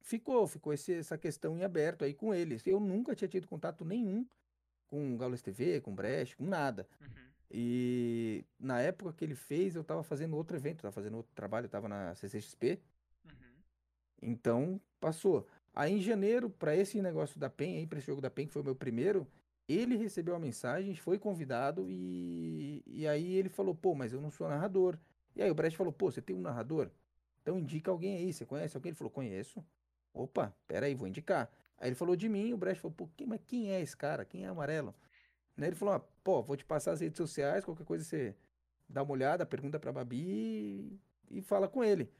[0.00, 2.66] ficou, ficou esse, essa questão em aberto aí com eles.
[2.66, 4.26] Eu nunca tinha tido contato nenhum
[4.86, 6.88] com o Gaules TV, com o Brecht, com nada.
[7.00, 7.26] Uhum.
[7.50, 11.66] E na época que ele fez, eu tava fazendo outro evento, tava fazendo outro trabalho,
[11.66, 12.80] eu tava na CCXP.
[13.24, 13.30] Uhum.
[14.22, 15.46] Então, passou.
[15.74, 18.52] Aí em janeiro, para esse negócio da PEN, aí, pra esse jogo da PEN, que
[18.52, 19.26] foi o meu primeiro,
[19.68, 24.30] ele recebeu a mensagem, foi convidado e, e aí ele falou, pô, mas eu não
[24.30, 24.96] sou narrador.
[25.34, 26.90] E aí o Brecht falou, pô, você tem um narrador?
[27.46, 28.90] Então indica alguém aí, você conhece alguém?
[28.90, 29.64] Ele falou, conheço.
[30.12, 31.48] Opa, peraí, vou indicar.
[31.78, 34.24] Aí ele falou de mim, o Brecht falou, pô, quem, mas quem é esse cara?
[34.24, 34.92] Quem é amarelo?
[35.56, 35.68] Né?
[35.68, 38.34] Ele falou, ah, pô, vou te passar as redes sociais, qualquer coisa você
[38.88, 42.12] dá uma olhada, pergunta pra Babi e, fala com ele.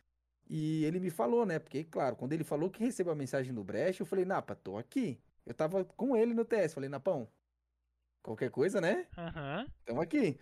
[0.48, 1.58] E ele me falou, né?
[1.58, 4.78] Porque, claro, quando ele falou que recebeu a mensagem do Brecht, eu falei, Napa, tô
[4.78, 5.20] aqui.
[5.44, 7.28] Eu tava com ele no TS, falei, Napão,
[8.22, 9.08] qualquer coisa, né?
[9.18, 9.62] Aham.
[9.62, 9.72] Uhum.
[9.86, 10.38] Tamo aqui.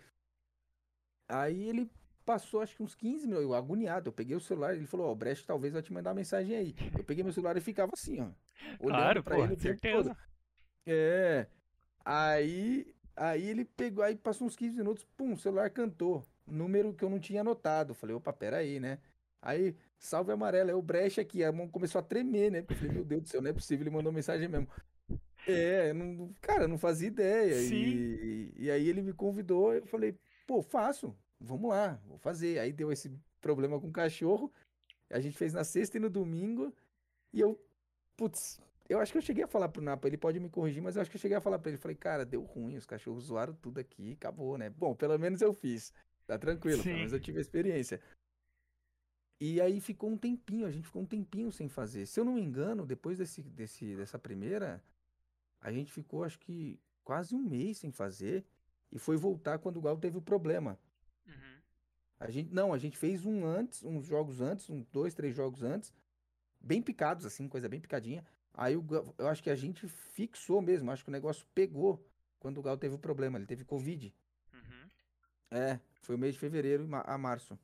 [1.27, 1.89] Aí ele
[2.25, 5.09] passou acho que uns 15 minutos, eu agoniado, eu peguei o celular, ele falou, ó,
[5.09, 6.75] oh, o Brecht talvez vai te mandar uma mensagem aí.
[6.97, 8.27] Eu peguei meu celular e ficava assim, ó.
[8.79, 10.09] Olhando claro, pra pô, ele certeza.
[10.09, 10.17] Todo.
[10.87, 11.47] É.
[12.03, 16.25] Aí, aí ele pegou, aí passou uns 15 minutos, pum, o celular cantou.
[16.47, 17.93] Número que eu não tinha anotado.
[17.93, 18.99] Falei, opa, peraí, né?
[19.41, 21.43] Aí, salve amarelo, é o brecha aqui.
[21.43, 22.65] A mão começou a tremer, né?
[22.67, 24.67] Eu falei, meu Deus do céu, não é possível, ele mandou mensagem mesmo.
[25.47, 27.53] É, não, cara, não fazia ideia.
[27.53, 27.75] Sim.
[27.75, 30.17] E, e aí ele me convidou, eu falei,
[30.47, 32.59] pô, faço, vamos lá, vou fazer.
[32.59, 33.11] Aí deu esse
[33.41, 34.51] problema com o cachorro,
[35.09, 36.73] a gente fez na sexta e no domingo,
[37.31, 37.59] e eu,
[38.17, 40.95] putz, eu acho que eu cheguei a falar pro Napa, ele pode me corrigir, mas
[40.95, 41.77] eu acho que eu cheguei a falar pra ele.
[41.77, 44.69] Falei, cara, deu ruim, os cachorros zoaram tudo aqui, acabou, né?
[44.69, 45.93] Bom, pelo menos eu fiz.
[46.27, 46.83] Tá tranquilo, Sim.
[46.83, 47.99] pelo menos eu tive a experiência.
[49.39, 52.05] E aí ficou um tempinho, a gente ficou um tempinho sem fazer.
[52.05, 54.81] Se eu não me engano, depois desse, desse, dessa primeira,
[55.59, 58.45] a gente ficou acho que quase um mês sem fazer.
[58.91, 60.79] E foi voltar quando o Galo teve o problema.
[61.27, 61.61] Uhum.
[62.19, 65.63] A gente, não, a gente fez um antes, uns jogos antes, uns dois, três jogos
[65.63, 65.93] antes,
[66.59, 68.25] bem picados, assim, coisa bem picadinha.
[68.53, 68.85] Aí eu,
[69.17, 72.03] eu acho que a gente fixou mesmo, acho que o negócio pegou
[72.39, 74.13] quando o Galo teve o problema, ele teve Covid.
[74.53, 74.89] Uhum.
[75.51, 77.57] É, foi o mês de fevereiro a março.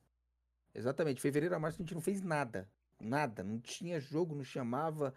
[0.74, 2.68] Exatamente, fevereiro a março a gente não fez nada.
[3.00, 5.14] Nada, não tinha jogo, não chamava.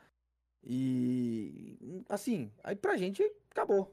[0.63, 2.05] E.
[2.09, 3.93] Assim, aí pra gente acabou.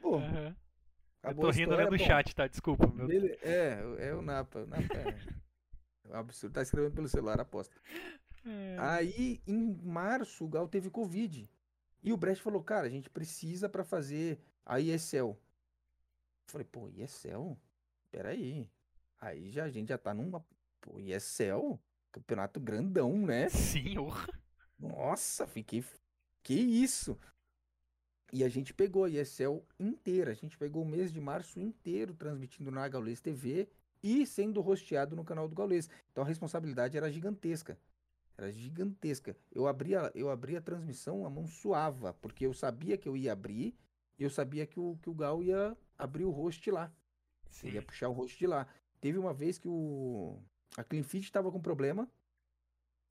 [0.00, 0.16] Pô.
[0.16, 0.54] Uhum.
[1.22, 2.46] Acabou eu tô rindo história, do chat, tá?
[2.46, 2.86] Desculpa.
[2.86, 3.10] Meu...
[3.10, 4.60] Ele, é, é o Napa.
[4.60, 5.16] O Napa é...
[6.12, 6.52] absurdo.
[6.52, 7.74] Tá escrevendo pelo celular, aposta.
[8.46, 8.76] É.
[8.78, 11.50] Aí, em março, o Gal teve Covid.
[12.02, 15.16] E o Brecht falou, cara, a gente precisa para fazer a ESL.
[15.16, 15.38] Eu
[16.46, 17.58] falei, pô, ESL?
[18.10, 18.70] Peraí.
[19.20, 20.42] Aí já, a gente já tá numa.
[20.80, 21.78] Pô, ESL?
[22.12, 23.48] Campeonato grandão, né?
[23.50, 24.28] Sim, orra.
[24.78, 25.84] Nossa, fiquei.
[26.42, 27.18] Que isso?
[28.32, 30.30] E a gente pegou a ESL inteira.
[30.30, 33.68] A gente pegou o mês de março inteiro transmitindo na Gaules TV
[34.02, 35.88] e sendo rosteado no canal do Gaules.
[36.12, 37.78] Então a responsabilidade era gigantesca.
[38.36, 39.36] Era gigantesca.
[39.50, 43.32] Eu abria, eu abria a transmissão, a mão suava, porque eu sabia que eu ia
[43.32, 43.74] abrir
[44.18, 46.92] e eu sabia que o, que o Gal ia abrir o host lá.
[47.50, 47.68] Sim.
[47.68, 48.66] Ele ia puxar o host de lá.
[49.00, 50.38] Teve uma vez que o
[50.76, 52.08] a Clean Feed estava com problema.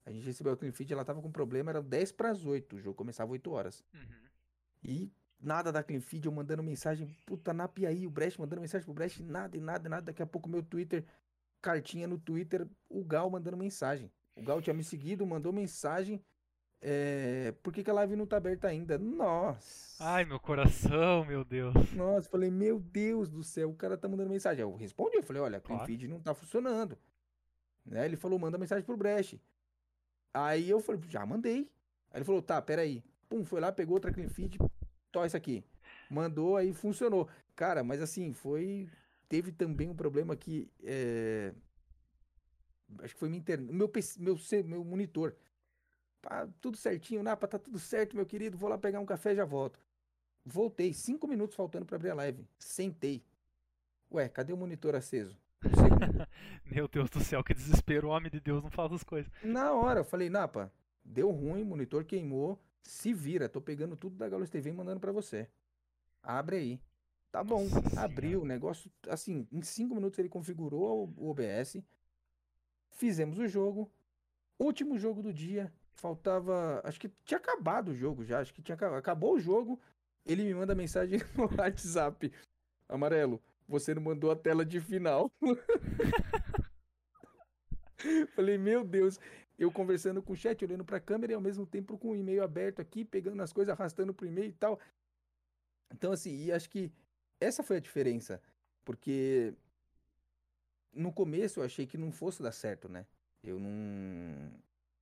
[0.06, 2.76] A gente recebeu a Clean Feed, ela estava com problema, era 10 para as 8,
[2.76, 3.84] o jogo começava 8 horas.
[3.92, 4.27] Uhum.
[4.88, 8.86] E nada da Clean Feed, eu mandando mensagem, puta, na aí, o Brecht mandando mensagem
[8.86, 10.06] pro Brecht, nada e nada, nada.
[10.06, 11.04] Daqui a pouco meu Twitter
[11.60, 14.10] cartinha no Twitter, o Gal mandando mensagem.
[14.34, 16.24] O Gal tinha me seguido, mandou mensagem.
[16.80, 18.96] É, por que, que a live não tá aberta ainda?
[18.96, 20.02] Nossa.
[20.02, 21.74] Ai, meu coração, meu Deus.
[21.92, 24.62] Nossa, falei, meu Deus do céu, o cara tá mandando mensagem.
[24.62, 25.84] Eu respondi, eu falei, olha, a Claro.
[25.84, 26.96] CleanFeed não tá funcionando.
[27.84, 28.06] Né?
[28.06, 29.38] Ele falou, manda mensagem pro Brecht.
[30.32, 31.70] Aí eu falei, já mandei.
[32.10, 33.02] Aí ele falou, tá, peraí.
[33.28, 34.58] Pum, foi lá, pegou outra CleanFeed,
[35.18, 35.64] tó isso aqui.
[36.10, 37.28] Mandou, aí funcionou.
[37.54, 38.88] Cara, mas assim, foi...
[39.28, 40.70] Teve também um problema que...
[40.82, 41.52] é,
[43.00, 43.72] Acho que foi minha internet.
[43.72, 45.34] Meu, PC meu, meu monitor.
[46.22, 48.56] Tá tudo certinho, Napa, tá tudo certo, meu querido.
[48.56, 49.78] Vou lá pegar um café e já volto.
[50.44, 52.46] Voltei, cinco minutos faltando pra abrir a live.
[52.58, 53.22] Sentei.
[54.10, 55.36] Ué, cadê o monitor aceso?
[56.64, 58.08] Meu Deus do céu, que desespero.
[58.08, 59.30] O homem de Deus não fala essas coisas.
[59.42, 60.72] Na hora, eu falei, Napa,
[61.04, 62.58] deu ruim, monitor queimou.
[62.82, 65.48] Se vira, tô pegando tudo da Galos TV e mandando pra você.
[66.22, 66.80] Abre aí.
[67.30, 68.90] Tá bom, Nossa abriu o negócio.
[69.08, 71.76] Assim, em cinco minutos ele configurou o OBS.
[72.90, 73.90] Fizemos o jogo.
[74.58, 75.72] Último jogo do dia.
[75.94, 76.80] Faltava.
[76.84, 78.40] Acho que tinha acabado o jogo já.
[78.40, 78.76] Acho que tinha.
[78.96, 79.78] Acabou o jogo.
[80.24, 82.32] Ele me manda mensagem no WhatsApp.
[82.88, 85.30] Amarelo, você não mandou a tela de final.
[88.34, 89.18] Falei, meu Deus.
[89.58, 92.44] Eu conversando com o chat, olhando pra câmera e ao mesmo tempo com o e-mail
[92.44, 94.78] aberto aqui, pegando as coisas, arrastando pro e-mail e tal.
[95.92, 96.92] Então, assim, e acho que
[97.40, 98.40] essa foi a diferença.
[98.84, 99.52] Porque
[100.92, 103.04] no começo eu achei que não fosse dar certo, né?
[103.42, 104.52] Eu não.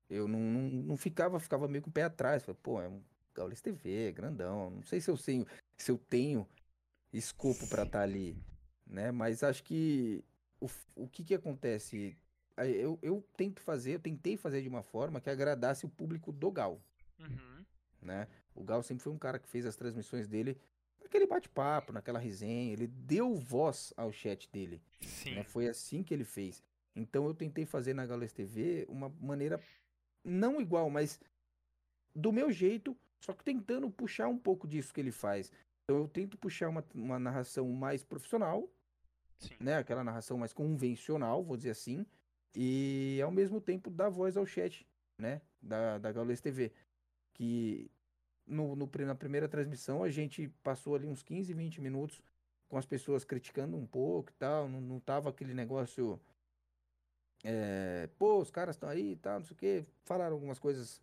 [0.09, 2.45] Eu não, não, não ficava, ficava meio com o pé atrás.
[2.45, 3.03] Falei, pô, é um
[3.35, 4.71] Gaules TV, é grandão.
[4.71, 5.47] Não sei se eu tenho,
[5.77, 6.49] se eu tenho
[7.13, 7.83] escopo Sim.
[7.83, 8.37] estar ali,
[8.87, 9.11] né?
[9.11, 10.25] Mas acho que
[10.61, 12.17] o, o que que acontece?
[12.59, 16.51] Eu, eu tento fazer, eu tentei fazer de uma forma que agradasse o público do
[16.51, 16.81] Gal,
[17.19, 17.65] Uhum.
[18.03, 18.29] né?
[18.55, 20.59] O Gal sempre foi um cara que fez as transmissões dele
[21.03, 25.35] naquele bate-papo, naquela resenha, ele deu voz ao chat dele, Sim.
[25.35, 25.45] né?
[25.45, 26.63] Foi assim que ele fez.
[26.95, 29.61] Então eu tentei fazer na Gaules TV uma maneira
[30.25, 31.21] não igual, mas
[32.15, 35.53] do meu jeito, só que tentando puxar um pouco disso que ele faz.
[35.85, 38.69] Então eu tento puxar uma, uma narração mais profissional,
[39.39, 39.55] Sim.
[39.61, 39.77] né?
[39.77, 42.05] Aquela narração mais convencional, vou dizer assim,
[42.57, 44.87] e ao mesmo tempo dar voz ao chat,
[45.21, 45.43] né?
[45.61, 46.73] Da, da Gaules TV.
[47.35, 47.91] Que
[48.47, 52.23] no, no na primeira transmissão a gente passou ali uns 15, 20 minutos
[52.67, 56.19] com as pessoas criticando um pouco e tal, não, não tava aquele negócio.
[57.45, 59.85] É, pô, os caras estão aí e tal, não sei o quê.
[60.05, 61.03] Falaram algumas coisas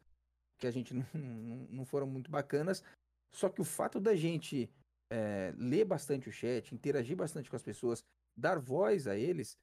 [0.58, 2.84] que a gente não, não, não foram muito bacanas.
[3.32, 4.70] Só que o fato da gente
[5.12, 8.04] é, ler bastante o chat, interagir bastante com as pessoas,
[8.36, 9.56] dar voz a eles,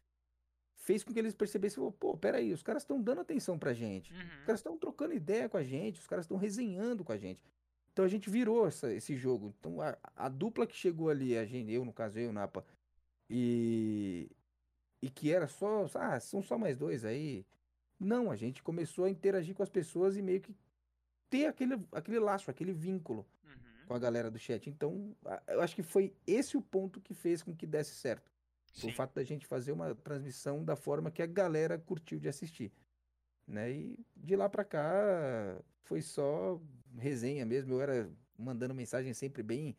[0.83, 4.13] fez com que eles percebessem, pô, peraí, os caras estão dando atenção pra gente.
[4.13, 4.29] Os Uhum.
[4.47, 7.43] caras estão trocando ideia com a gente, os caras estão resenhando com a gente.
[7.93, 9.55] Então a gente virou essa- esse jogo.
[9.59, 12.65] Então a, a dupla que chegou ali, a gente, eu, no caso, eu, o Napa,
[13.29, 14.29] e,
[15.03, 17.45] e que era só, ah, são só mais dois aí.
[17.99, 20.55] Não, a gente começou a interagir com as pessoas e meio que
[21.29, 23.87] ter aquele, aquele laço, aquele vínculo Uhum.
[23.87, 24.69] com a galera do chat.
[24.71, 25.15] Então,
[25.49, 28.31] eu acho que foi esse o ponto que fez com que desse certo.
[28.73, 28.89] Sim.
[28.89, 32.73] O fato da gente fazer uma transmissão da forma que a galera curtiu de assistir.
[33.47, 33.71] Né?
[33.73, 36.61] E de lá pra cá foi só
[36.97, 37.75] resenha mesmo.
[37.75, 39.77] Eu era mandando mensagem sempre bem.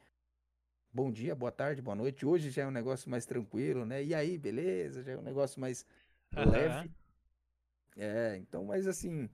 [0.93, 2.25] Bom dia, boa tarde, boa noite.
[2.25, 4.03] Hoje já é um negócio mais tranquilo, né?
[4.03, 5.01] E aí, beleza?
[5.01, 5.85] Já é um negócio mais
[6.35, 6.51] Aham.
[6.51, 6.91] leve.
[7.95, 9.29] É, então, mas assim,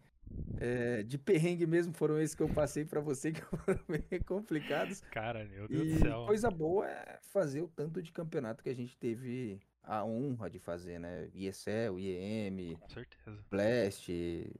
[0.59, 5.01] é, de perrengue mesmo foram esses que eu passei pra você, que foram bem complicados.
[5.11, 6.25] Cara, meu Deus E do céu.
[6.25, 10.59] coisa boa é fazer o tanto de campeonato que a gente teve a honra de
[10.59, 11.29] fazer, né?
[11.33, 13.45] IESEL, IEM, Com certeza.
[13.49, 14.09] Blast.
[14.11, 14.51] E,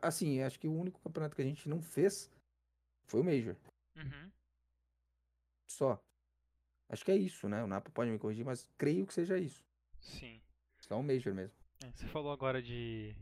[0.00, 2.30] assim, acho que o único campeonato que a gente não fez
[3.06, 3.56] foi o Major.
[3.96, 4.30] Uhum.
[5.66, 6.00] Só.
[6.88, 7.62] Acho que é isso, né?
[7.64, 9.64] O Napa pode me corrigir, mas creio que seja isso.
[10.00, 10.40] Sim.
[10.80, 11.56] Só o Major mesmo.
[11.82, 13.14] É, Você falou agora de,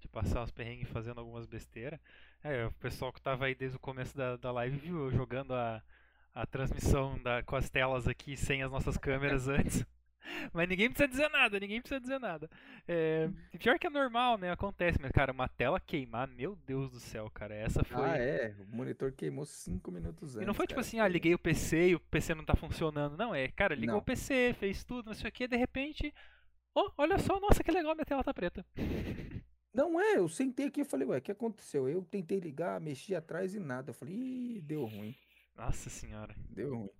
[0.00, 2.00] de passar os perrengues fazendo algumas besteiras.
[2.42, 5.54] É, o pessoal que tava aí desde o começo da, da live viu eu jogando
[5.54, 5.82] a,
[6.34, 9.84] a transmissão da, com as telas aqui sem as nossas câmeras antes.
[10.52, 12.50] Mas ninguém precisa dizer nada, ninguém precisa dizer nada.
[12.86, 13.28] É,
[13.58, 14.50] pior que é normal, né?
[14.50, 18.04] Acontece, mas cara, uma tela queimar, meu Deus do céu, cara, essa foi.
[18.04, 18.54] Ah, é.
[18.60, 20.42] O monitor queimou cinco minutos antes.
[20.42, 20.86] E não foi tipo cara.
[20.86, 23.16] assim, ah, liguei o PC e o PC não tá funcionando.
[23.16, 24.00] Não, é, cara, ligou Não.
[24.00, 26.12] o PC, fez tudo, não sei o que, de repente.
[26.74, 28.64] Oh, olha só, nossa, que legal, minha tela tá preta.
[29.72, 31.88] Não é, eu sentei aqui e falei, ué, o que aconteceu?
[31.88, 33.90] Eu tentei ligar, mexi atrás e nada.
[33.90, 35.16] Eu falei, ih, deu ruim,
[35.54, 36.34] Nossa senhora.
[36.48, 36.90] deu ruim.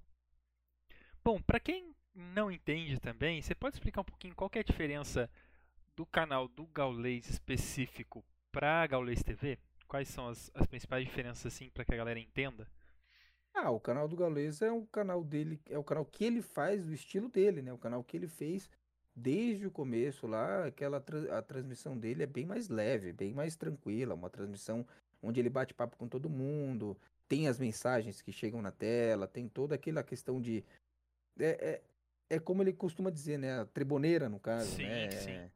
[1.24, 4.64] Bom, pra quem não entende também, você pode explicar um pouquinho qual que é a
[4.64, 5.30] diferença
[5.96, 9.58] do canal do Gaulês específico pra Gaulês TV?
[9.88, 12.68] Quais são as, as principais diferenças, assim, pra que a galera entenda?
[13.54, 16.84] Ah, o canal do Gaules é um canal dele, é o canal que ele faz
[16.84, 17.72] do estilo dele, né?
[17.72, 18.70] O canal que ele fez
[19.14, 23.56] desde o começo lá, aquela tra- a transmissão dele é bem mais leve, bem mais
[23.56, 24.86] tranquila, uma transmissão
[25.22, 26.96] onde ele bate papo com todo mundo,
[27.28, 30.64] tem as mensagens que chegam na tela, tem toda aquela questão de
[31.38, 31.80] é,
[32.30, 33.60] é, é como ele costuma dizer, né?
[33.60, 35.10] A triboneira, no caso, Sim, né?
[35.10, 35.50] sim.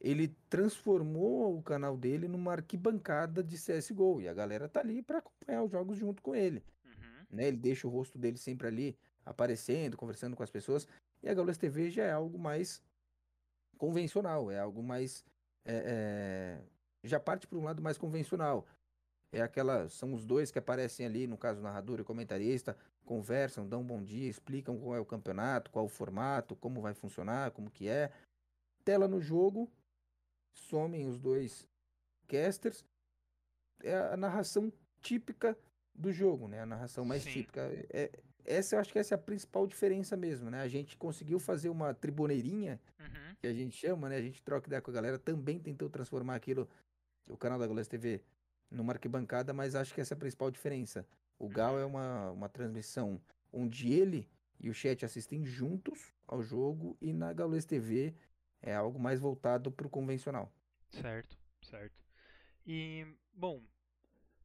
[0.00, 5.18] Ele transformou o canal dele numa arquibancada de CSGO e a galera tá ali pra
[5.18, 7.26] acompanhar os jogos junto com ele Uhum.
[7.30, 7.48] né?
[7.48, 10.86] Ele deixa o rosto dele sempre ali, aparecendo, conversando com as pessoas.
[11.26, 12.80] E a Gaules TV já é algo mais
[13.76, 15.24] convencional, é algo mais.
[15.64, 16.62] é, é,
[17.02, 18.64] já parte para um lado mais convencional.
[19.32, 19.88] É aquela.
[19.88, 24.00] São os dois que aparecem ali, no caso, narrador e comentarista, conversam, dão um bom
[24.04, 28.12] dia, explicam qual é o campeonato, qual o formato, como vai funcionar, como que é.
[28.84, 29.68] Tela no jogo,
[30.52, 31.66] somem os dois
[32.28, 32.86] casters.
[33.82, 35.58] É a narração típica
[35.92, 36.60] do jogo, né?
[36.60, 37.32] A narração mais Sim.
[37.32, 37.62] típica.
[37.90, 38.12] É,
[38.46, 40.60] essa eu acho que essa é a principal diferença mesmo, né?
[40.62, 43.34] A gente conseguiu fazer uma tribuneirinha, Uhum.
[43.40, 44.16] que a gente chama, né?
[44.16, 46.68] A gente troca ideia com a galera, também tentou transformar aquilo,
[47.28, 48.22] o canal da Goles TV,
[48.70, 51.06] numa arquibancada, mas acho que essa é a principal diferença.
[51.38, 53.20] O Gal é uma, uma transmissão
[53.52, 54.28] onde ele
[54.58, 58.14] e o chat assistem juntos ao jogo, e na Gaules TV
[58.62, 60.50] é algo mais voltado para o convencional.
[60.90, 62.02] Certo, certo.
[62.66, 63.62] E, bom,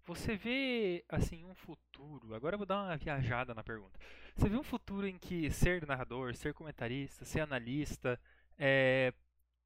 [0.05, 2.33] você vê, assim, um futuro.
[2.33, 3.99] Agora eu vou dar uma viajada na pergunta.
[4.35, 8.19] Você vê um futuro em que ser narrador, ser comentarista, ser analista,
[8.57, 9.13] é,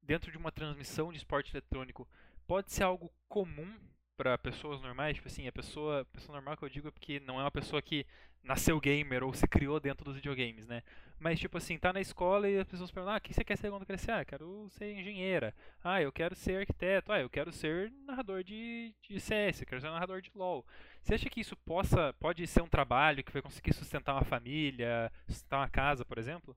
[0.02, 2.08] dentro de uma transmissão de esporte eletrônico,
[2.46, 3.72] pode ser algo comum
[4.16, 5.16] para pessoas normais?
[5.16, 7.82] Tipo assim, a pessoa, pessoa normal que eu digo é porque não é uma pessoa
[7.82, 8.06] que
[8.46, 10.82] nasceu gamer ou se criou dentro dos videogames, né?
[11.18, 13.56] Mas, tipo assim, tá na escola e as pessoas perguntam: ah, o que você quer
[13.56, 14.12] ser quando crescer?
[14.12, 15.54] Ah, quero ser engenheira.
[15.82, 17.12] Ah, eu quero ser arquiteto.
[17.12, 20.64] Ah, eu quero ser narrador de, de CS, quero ser narrador de LoL.
[21.02, 25.10] Você acha que isso possa, pode ser um trabalho que vai conseguir sustentar uma família,
[25.28, 26.56] sustentar uma casa, por exemplo?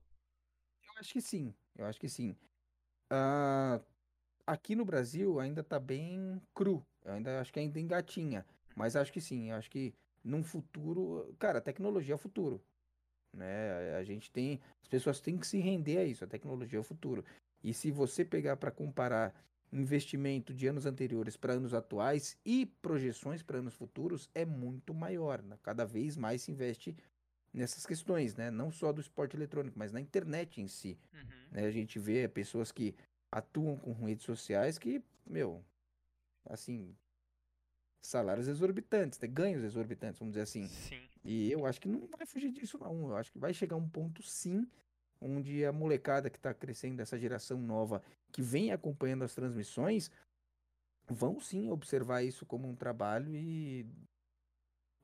[0.84, 2.36] Eu acho que sim, eu acho que sim.
[3.10, 3.80] Ah,
[4.46, 9.12] aqui no Brasil ainda tá bem cru, eu ainda acho que ainda engatinha, mas acho
[9.12, 12.62] que sim, eu acho que num futuro, cara, a tecnologia é o futuro,
[13.32, 13.96] né?
[13.96, 16.84] A gente tem, as pessoas têm que se render a isso, a tecnologia é o
[16.84, 17.24] futuro.
[17.62, 19.34] E se você pegar para comparar
[19.72, 25.42] investimento de anos anteriores para anos atuais e projeções para anos futuros, é muito maior,
[25.42, 25.58] né?
[25.62, 26.96] Cada vez mais se investe
[27.52, 28.50] nessas questões, né?
[28.50, 30.98] Não só do esporte eletrônico, mas na internet em si.
[31.12, 31.48] Uhum.
[31.52, 31.66] né?
[31.66, 32.94] A gente vê pessoas que
[33.30, 35.64] atuam com redes sociais que, meu,
[36.46, 36.94] assim,
[38.02, 39.28] salários exorbitantes, né?
[39.28, 40.66] ganhos exorbitantes, vamos dizer assim.
[40.68, 41.00] Sim.
[41.24, 43.10] E eu acho que não vai fugir disso, não.
[43.10, 44.66] Eu acho que vai chegar um ponto, sim,
[45.20, 50.10] onde a molecada que está crescendo, essa geração nova, que vem acompanhando as transmissões,
[51.08, 53.86] vão sim observar isso como um trabalho e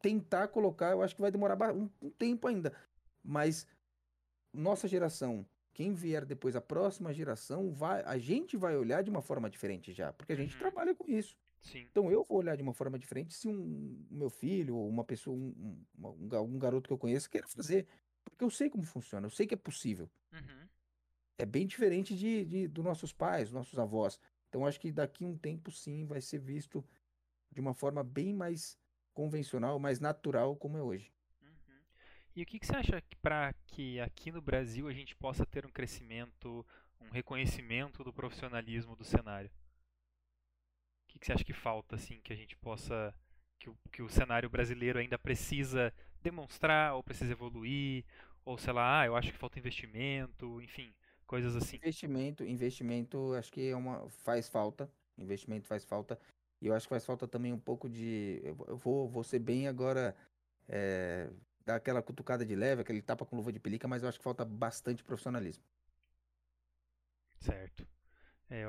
[0.00, 0.92] tentar colocar.
[0.92, 2.72] Eu acho que vai demorar um, um tempo ainda,
[3.22, 3.66] mas
[4.52, 5.44] nossa geração,
[5.74, 9.92] quem vier depois, a próxima geração, vai, a gente vai olhar de uma forma diferente
[9.92, 10.60] já, porque a gente Uhum.
[10.60, 11.36] trabalha com isso.
[11.66, 11.86] Sim.
[11.90, 15.36] Então eu vou olhar de uma forma diferente se um meu filho ou uma pessoa,
[15.36, 17.86] um, um, um ga- garoto que eu conheço queira fazer.
[18.24, 20.10] Porque eu sei como funciona, eu sei que é possível.
[20.32, 20.68] Uhum.
[21.38, 24.18] É bem diferente de, de dos nossos pais, nossos avós.
[24.48, 26.84] Então acho que daqui a um tempo sim vai ser visto
[27.50, 28.78] de uma forma bem mais
[29.12, 31.12] convencional, mais natural como é hoje.
[31.42, 31.80] Uhum.
[32.34, 35.64] E o que, que você acha para que aqui no Brasil a gente possa ter
[35.66, 36.64] um crescimento,
[37.00, 39.50] um reconhecimento do profissionalismo do cenário?
[41.16, 43.14] O que, que você acha que falta, assim, que a gente possa,
[43.58, 45.92] que o, que o cenário brasileiro ainda precisa
[46.22, 48.04] demonstrar, ou precisa evoluir,
[48.44, 50.94] ou sei lá, ah, eu acho que falta investimento, enfim,
[51.26, 51.80] coisas assim.
[51.82, 54.90] Investimento, investimento, acho que é uma faz falta.
[55.18, 56.18] Investimento faz falta.
[56.60, 58.40] E eu acho que faz falta também um pouco de.
[58.44, 60.16] Eu vou- vou ser bem agora.
[60.68, 61.30] É,
[61.66, 64.24] dar aquela cutucada de leve, aquele tapa com luva de pelica, mas eu acho que
[64.24, 65.64] falta bastante profissionalismo.
[67.40, 67.86] Certo.
[68.50, 68.62] É,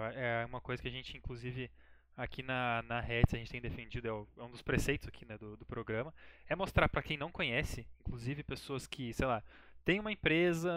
[0.43, 1.71] é uma coisa que a gente, inclusive,
[2.17, 5.37] aqui na, na Reds, a gente tem defendido, é, é um dos preceitos aqui né,
[5.37, 6.11] do, do programa,
[6.49, 9.43] é mostrar para quem não conhece, inclusive pessoas que, sei lá,
[9.85, 10.69] têm uma empresa,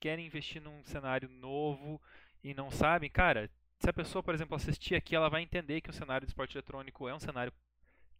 [0.00, 2.02] querem investir num cenário novo
[2.42, 5.88] e não sabem, cara, se a pessoa, por exemplo, assistir aqui, ela vai entender que
[5.88, 7.52] o cenário de esporte eletrônico é um cenário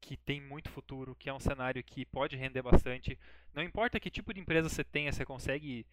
[0.00, 3.18] que tem muito futuro, que é um cenário que pode render bastante.
[3.52, 5.84] Não importa que tipo de empresa você tenha, você consegue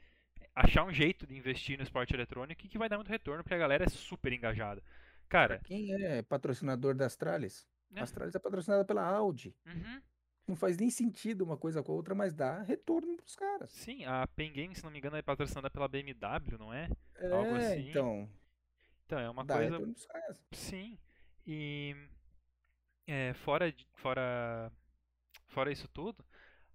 [0.55, 3.55] achar um jeito de investir no esporte eletrônico e que vai dar muito retorno porque
[3.55, 4.83] a galera é super engajada.
[5.29, 7.67] Cara, Quem é patrocinador da Astralis?
[7.93, 7.99] É.
[7.99, 9.55] A Astralis é patrocinada pela Audi.
[9.65, 10.01] uhum,
[10.47, 13.69] Não faz nem sentido uma coisa com a outra, mas dá retorno pros caras.
[13.71, 16.89] sim, a Pen Game, se não me engano, é patrocinada pela BMW, não é?
[17.15, 17.89] É, Algo assim.
[17.89, 18.29] então,
[19.05, 19.71] Então é uma dá coisa.
[19.71, 20.43] retorno pros caras.
[20.51, 20.97] Sim.
[21.47, 21.95] E
[23.07, 24.71] é, fora, fora,
[25.47, 26.23] fora isso tudo,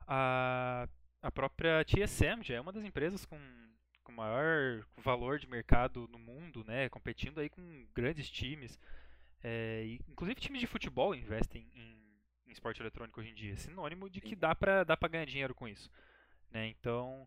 [0.07, 0.89] a,
[1.23, 3.37] a própria TSM já é uma das empresas com,
[4.11, 6.89] com maior valor de mercado no mundo, né?
[6.89, 8.79] Competindo aí com grandes times.
[9.43, 11.97] É, inclusive times de futebol investem em,
[12.47, 13.57] em esporte eletrônico hoje em dia.
[13.57, 15.91] Sinônimo de que dá pra, dá pra ganhar dinheiro com isso.
[16.51, 16.67] Né?
[16.69, 17.27] Então,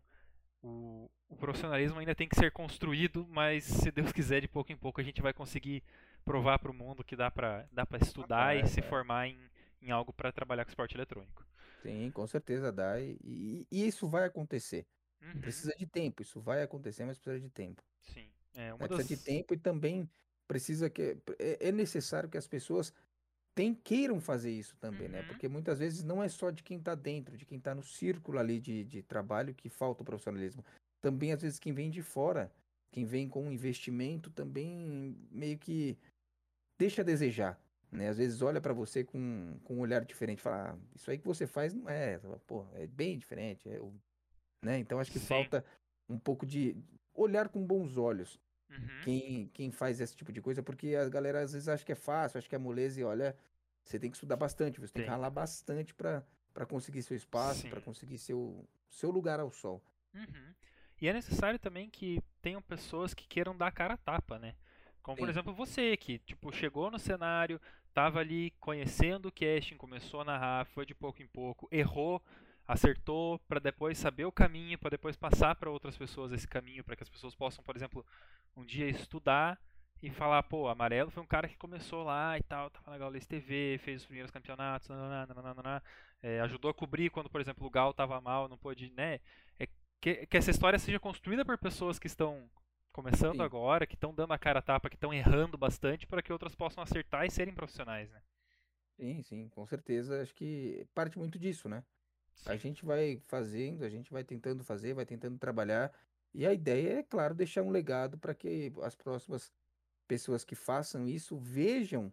[0.62, 4.76] o, o profissionalismo ainda tem que ser construído, mas se Deus quiser, de pouco em
[4.76, 5.82] pouco a gente vai conseguir
[6.24, 8.82] provar para o mundo que dá para dá pra estudar Ah, e é, se é.
[8.82, 9.38] formar em,
[9.82, 11.44] em algo para trabalhar com esporte eletrônico.
[11.82, 12.98] Sim, com certeza dá.
[13.00, 14.86] E, e- e isso vai acontecer.
[15.24, 16.22] Uhum, Precisa de tempo.
[16.22, 17.82] Isso vai acontecer, mas precisa de tempo.
[18.02, 18.28] Sim.
[18.54, 18.88] É uma né?
[18.88, 18.98] das...
[18.98, 20.08] Precisa de tempo e também
[20.46, 22.92] precisa que é, é necessário que as pessoas
[23.54, 25.20] tem, queiram fazer isso também, né?
[25.20, 25.26] Uhum.
[25.28, 28.38] Porque muitas vezes não é só de quem está dentro, de quem está no círculo
[28.38, 30.64] ali de, de trabalho que falta o profissionalismo.
[31.00, 32.50] Também, às vezes, quem vem de fora,
[32.90, 35.96] quem vem com um investimento, também meio que
[36.78, 37.60] deixa a desejar,
[37.92, 38.08] né?
[38.08, 41.26] Às vezes olha para você com, com um olhar diferente, fala, ah, isso aí que
[41.26, 43.80] você faz não é, pô, é bem diferente, é,
[44.64, 44.78] né?
[44.78, 45.20] Então acho que Sim.
[45.20, 45.64] falta
[46.08, 46.76] um pouco de
[47.14, 48.40] olhar com bons olhos
[48.70, 51.92] Uhum, quem, quem faz esse tipo de coisa, porque a galera às vezes acha que
[51.92, 53.36] é fácil, acha que é moleza e olha,
[53.84, 55.04] você tem que estudar bastante, você tem, Tem.
[55.04, 56.22] que ralar bastante para
[56.68, 57.82] conseguir seu espaço, para Sim.
[57.82, 59.82] conseguir seu, seu lugar ao sol.
[60.14, 60.54] uhum.
[61.00, 64.54] E é necessário também que tenham pessoas que queiram dar a cara a tapa, né?
[65.02, 65.30] Como, por Sim.
[65.30, 67.60] exemplo, você, que tipo, chegou no cenário,
[67.92, 72.22] tava ali conhecendo o casting, começou a narrar, foi de pouco em pouco, errou,
[72.66, 76.96] acertou, para depois saber o caminho, para depois passar para outras pessoas esse caminho, para
[76.96, 78.04] que as pessoas possam, por exemplo,
[78.56, 79.60] um dia estudar
[80.02, 83.26] e falar, pô, Amarelo foi um cara que começou lá e tal, tava na Gaules
[83.26, 85.80] TV, fez os primeiros campeonatos, nananã,
[86.22, 89.20] é, ajudou a cobrir quando, por exemplo, o Gal tava mal, não pôde, né?
[89.58, 89.66] É
[90.00, 92.50] que, que essa história seja construída por pessoas que estão
[92.92, 93.42] começando Sim.
[93.42, 96.54] agora, que estão dando a cara a tapa, que estão errando bastante, para que outras
[96.54, 98.20] possam acertar e serem profissionais, né?
[98.96, 100.22] Sim, sim, com certeza.
[100.22, 101.82] Acho que parte muito disso, né?
[102.46, 105.92] A gente vai fazendo, a gente vai tentando fazer, vai tentando trabalhar.
[106.32, 109.52] E a ideia é, claro, deixar um legado para que as próximas
[110.06, 112.12] pessoas que façam isso vejam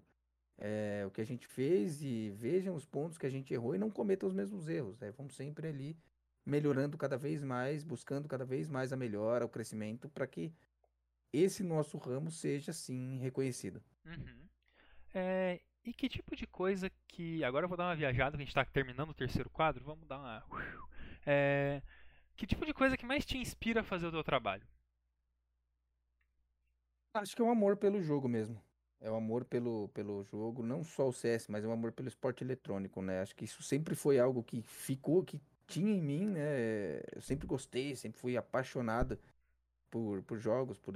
[0.57, 3.79] eh, o que a gente fez e vejam os pontos que a gente errou e
[3.79, 4.99] não cometam os mesmos erros.
[4.99, 5.11] Né?
[5.11, 5.97] Vamos sempre ali
[6.45, 10.53] melhorando cada vez mais, buscando cada vez mais a melhora, o crescimento, para que
[11.33, 13.81] esse nosso ramo seja, sim, reconhecido.
[14.05, 14.47] Uhum.
[15.13, 17.43] É, e que tipo de coisa que.
[17.43, 20.07] Agora eu vou dar uma viajada, que a gente está terminando o terceiro quadro, vamos
[20.07, 20.43] dar uma.
[21.23, 21.83] É,
[22.35, 24.65] que tipo de coisa que mais te inspira a fazer o teu trabalho?
[27.13, 28.59] Acho que é um amor pelo jogo mesmo.
[28.99, 32.07] É o amor pelo, pelo jogo, não só o CS, mas é um amor pelo
[32.07, 33.21] esporte eletrônico, né?
[33.21, 37.01] Acho que isso sempre foi algo que ficou, que tinha em mim, né?
[37.15, 39.19] Eu sempre gostei, sempre fui apaixonado
[39.89, 40.93] por, por jogos, por,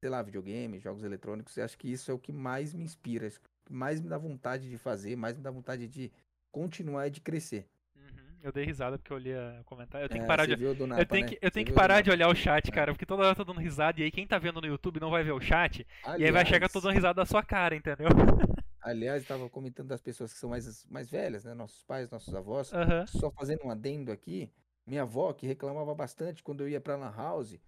[0.00, 1.56] sei lá, videogame, jogos eletrônicos.
[1.56, 3.26] E acho que isso é o que mais me inspira,
[3.70, 6.12] mais me dá vontade de fazer, mais me dá vontade de
[6.50, 7.68] continuar e de crescer.
[7.96, 8.02] Uhum.
[8.42, 10.04] Eu dei risada porque eu li o comentário.
[10.04, 10.62] Eu tenho É, que parar de.
[10.62, 11.28] Eu tenho né?
[11.28, 12.72] que, eu tenho que parar de olhar o chat, É.
[12.72, 15.00] cara, porque toda hora eu tô dando risada e aí quem tá vendo no YouTube
[15.00, 15.86] não vai ver o chat
[16.18, 18.08] e aí vai chegar Aliás, todo dando risada da sua cara, entendeu?
[18.80, 21.54] aliás, estava comentando das pessoas que são mais, mais velhas, né?
[21.54, 22.72] Nossos pais, nossos avós.
[22.72, 23.06] Aham.
[23.06, 24.50] Só fazendo um adendo aqui,
[24.86, 27.58] minha avó que reclamava bastante quando eu ia pra Lan House,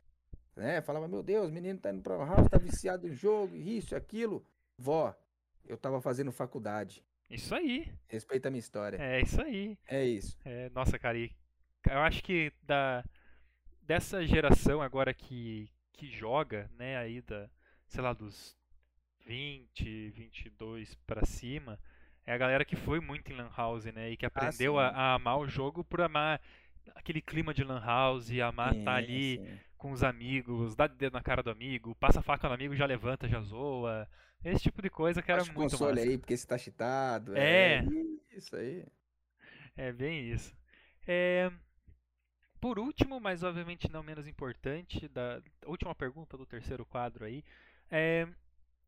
[0.57, 0.81] né?
[0.83, 3.95] Falava, meu Deus, o menino tá indo pra Lan House, tá viciado em jogo, isso,
[3.95, 4.45] aquilo.
[4.77, 5.15] Vó,
[5.67, 7.05] eu tava fazendo faculdade.
[7.31, 7.93] Isso aí.
[8.07, 8.97] Respeita a minha história.
[9.01, 9.79] É isso aí.
[9.89, 10.39] É isso.
[10.45, 11.31] É, nossa, cara, e
[11.91, 13.05] eu acho que da,
[13.83, 17.49] dessa geração agora que, que joga, né, aí da,
[17.87, 18.57] sei lá, dos
[19.27, 21.79] 20, 22 pra cima,
[22.27, 24.95] é a galera que foi muito em Lan House, né, e que aprendeu a, sim.
[24.97, 26.41] a amar o jogo por amar
[26.95, 29.61] aquele clima de Lan House, amar estar Sim, ali sim.
[29.77, 32.87] com os amigos, dá dedo na cara do amigo, passa a faca no amigo, já
[32.87, 34.09] levanta, já zoa.
[34.45, 36.03] Esse tipo de coisa que era Baixa o muito console massa.
[36.03, 37.35] aí, porque você tá cheatado.
[37.37, 37.91] É.
[38.31, 38.87] Isso aí.
[39.77, 40.55] É bem isso.
[41.07, 41.51] É,
[42.61, 47.45] Por último, mas obviamente não menos importante, da última pergunta do terceiro quadro aí,
[47.91, 48.27] é,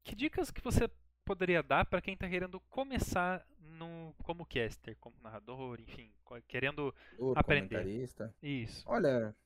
[0.04, 0.88] que dicas que você
[1.24, 6.12] poderia dar para quem está querendo começar no, como caster, como narrador, enfim,
[6.48, 7.86] querendo Ô, Aprender.
[7.86, 8.34] comentarista.
[8.42, 8.86] isso.
[8.86, 9.36] Olha,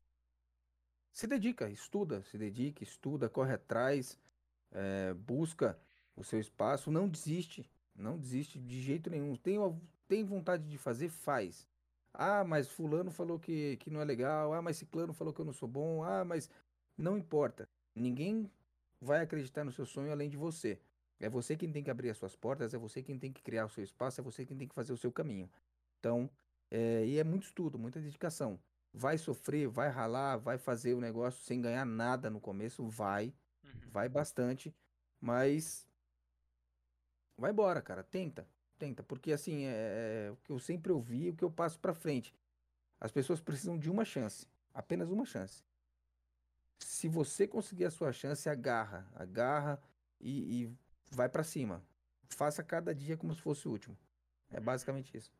[1.12, 4.18] se dedica, estuda, se dedica, estuda, corre atrás,
[4.72, 5.78] eh, busca
[6.16, 9.36] o seu espaço, não desiste, não desiste de jeito nenhum.
[9.36, 9.56] Tem,
[10.08, 11.66] tem vontade de fazer, faz.
[12.12, 15.44] Ah, mas fulano falou que, que não é legal, ah, mas ciclano falou que eu
[15.44, 16.50] não sou bom, ah, mas
[16.98, 17.68] não importa.
[17.94, 18.50] Ninguém
[19.00, 20.78] vai acreditar no seu sonho além de você.
[21.20, 23.66] É você quem tem que abrir as suas portas, é você quem tem que criar
[23.66, 25.48] o seu espaço, é você quem tem que fazer o seu caminho.
[25.98, 26.30] Então,
[26.70, 28.58] é, e é muito estudo, muita dedicação.
[28.92, 33.32] Vai sofrer, vai ralar, vai fazer o negócio sem ganhar nada no começo, vai,
[33.62, 33.90] Uhum.
[33.92, 34.74] vai bastante,
[35.20, 35.86] mas
[37.40, 38.46] vai embora, cara, tenta,
[38.78, 41.94] tenta, porque assim, é, é o que eu sempre ouvi, o que eu passo pra
[41.94, 42.34] frente.
[43.00, 45.64] As pessoas precisam de uma chance, apenas uma chance.
[46.78, 49.80] se você conseguir a sua chance, agarra, agarra
[50.20, 50.76] e, e
[51.10, 51.82] vai para cima.
[52.28, 53.96] Faça cada dia como se fosse o último.
[54.50, 55.32] É basicamente isso.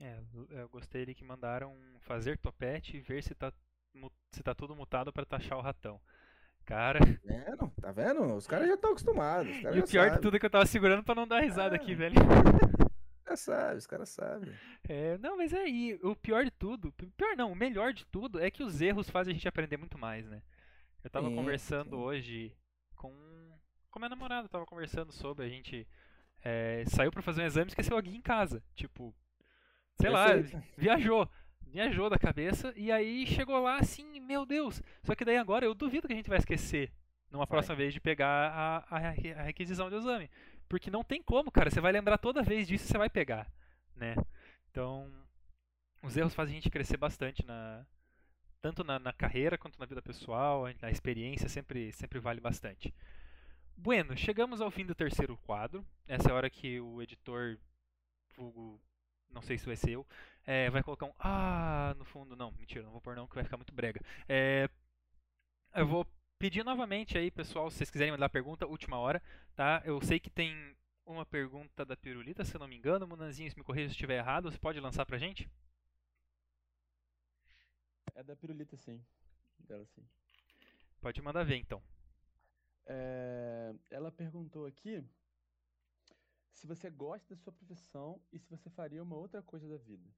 [0.00, 3.52] É, eu gostei de que mandaram fazer topete e ver se tá,
[4.32, 6.00] se tá tudo mutado para taxar o ratão.
[6.64, 7.00] Cara.
[7.00, 7.72] Tá vendo?
[7.80, 8.34] Tá vendo?
[8.34, 9.54] Os caras já estão acostumados.
[9.74, 11.94] E o pior de tudo é que eu tava segurando pra não dar risada aqui,
[11.94, 12.14] velho.
[13.22, 14.52] Os caras sabem, os caras sabem.
[14.86, 18.38] É, não, mas é aí, o pior de tudo, pior não, o melhor de tudo
[18.38, 20.42] é que os erros fazem a gente aprender muito mais, né?
[21.02, 22.02] Eu tava sim, conversando sim.
[22.02, 22.56] hoje
[22.94, 23.10] com,
[23.90, 25.88] com minha namorada, tava conversando sobre, a gente
[26.44, 28.62] é, saiu pra fazer um exame e esqueceu a guia em casa.
[28.74, 29.14] Tipo,
[30.00, 30.26] sei lá,
[30.76, 31.28] viajou.
[31.72, 34.82] Viajou da cabeça e aí chegou lá assim, meu Deus.
[35.02, 36.92] Só que daí agora eu duvido que a gente vai esquecer
[37.30, 37.46] numa vai.
[37.46, 40.30] próxima vez de pegar a, a, a, requisição do exame.
[40.68, 41.70] Porque não tem como, cara.
[41.70, 43.50] Você vai lembrar toda vez disso e você vai pegar,
[43.96, 44.14] né?
[44.70, 45.10] Então,
[46.02, 47.86] os erros fazem a gente crescer bastante na
[48.60, 52.94] tanto na, na carreira quanto na vida pessoal, a experiência sempre sempre vale bastante.
[53.74, 55.84] Bueno, chegamos ao fim do terceiro quadro.
[56.06, 57.58] Essa é a hora que o editor,
[58.36, 58.78] vulgo,
[59.32, 60.06] não sei se vai ser eu,
[60.46, 62.36] é, vai colocar um ah no fundo.
[62.36, 64.00] Não, mentira, não vou pôr não, que vai ficar muito brega.
[64.28, 64.68] É,
[65.74, 66.06] eu vou
[66.38, 69.22] pedir novamente aí, pessoal, se vocês quiserem mandar pergunta, última hora,
[69.54, 69.82] tá?
[69.84, 70.76] Eu sei que tem
[71.06, 73.06] uma pergunta da Pirulita, se eu não me engano.
[73.06, 75.48] Munanzinho, se me corrija se estiver errado, você pode lançar pra gente?
[78.14, 79.00] É da Pirulita, sim.
[79.58, 80.04] Dela, sim.
[81.00, 81.82] Pode mandar ver, então.
[82.86, 85.02] É, ela perguntou aqui
[86.52, 90.08] se você gosta da sua profissão e se você faria uma outra coisa da vida.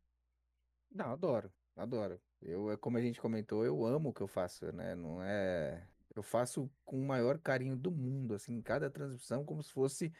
[0.91, 2.21] Não, adoro, adoro.
[2.41, 4.95] Eu, é como a gente comentou, eu amo o que eu faço, né?
[4.95, 5.89] Não é.
[6.15, 10.13] Eu faço com o maior carinho do mundo, assim, cada transmissão, como se fosse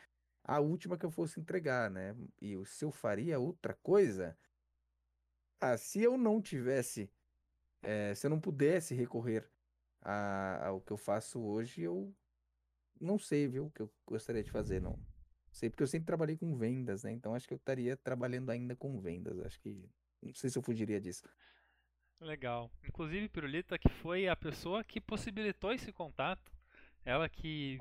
[0.43, 2.17] a última que eu fosse entregar, né?
[2.41, 4.37] E se eu faria outra coisa,
[5.61, 7.11] ah, se eu não tivesse,
[7.83, 9.49] é, se eu não pudesse recorrer
[10.01, 12.15] a, ao que eu faço hoje, eu
[13.01, 14.99] não sei, viu, o que eu gostaria de fazer, não.
[15.55, 17.13] Sei, porque eu sempre trabalhei com vendas, né?
[17.13, 19.39] Então acho que eu estaria trabalhando ainda com vendas.
[19.39, 19.89] Acho que.
[20.21, 21.23] Não sei se eu fugiria disso.
[22.21, 22.69] Legal.
[22.83, 26.53] Inclusive, Pirulita, que foi a pessoa que possibilitou esse contato.
[27.05, 27.79] Ela que,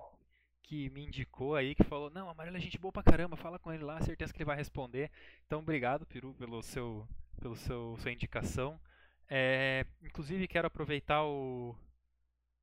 [0.61, 3.73] que me indicou aí, que falou: Não, Amarelo é gente boa pra caramba, fala com
[3.73, 5.09] ele lá, certeza que ele vai responder.
[5.47, 7.07] Então, obrigado, Piru, pelo seu,
[7.41, 8.79] pelo seu sua indicação.
[9.27, 11.75] É, inclusive, quero aproveitar o.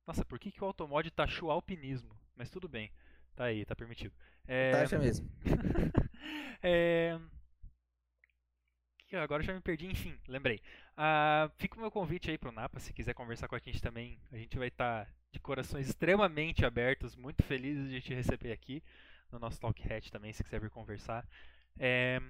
[0.07, 2.17] Nossa, por que, que o Automod taxou alpinismo?
[2.33, 2.89] Mas tudo bem.
[3.35, 4.13] Tá aí, tá permitido.
[4.47, 4.71] É...
[4.71, 5.29] Taxa mesmo.
[6.61, 7.19] é...
[9.13, 10.61] Agora já me perdi, enfim, lembrei.
[10.95, 14.17] Ah, fica o meu convite aí pro Napa, se quiser conversar com a gente também.
[14.31, 18.81] A gente vai estar tá de corações extremamente abertos, muito felizes de te receber aqui
[19.31, 21.27] no nosso Talk Hat também, se quiser vir conversar.
[21.77, 22.21] É...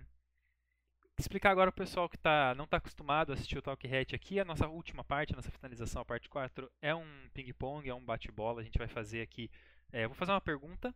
[1.20, 4.40] Explicar agora pro pessoal que tá, não está acostumado a assistir o Talk Hat aqui,
[4.40, 8.04] a nossa última parte, a nossa finalização, a parte 4, é um ping-pong, é um
[8.04, 8.62] bate-bola.
[8.62, 9.52] A gente vai fazer aqui
[9.92, 10.94] é, eu vou fazer uma pergunta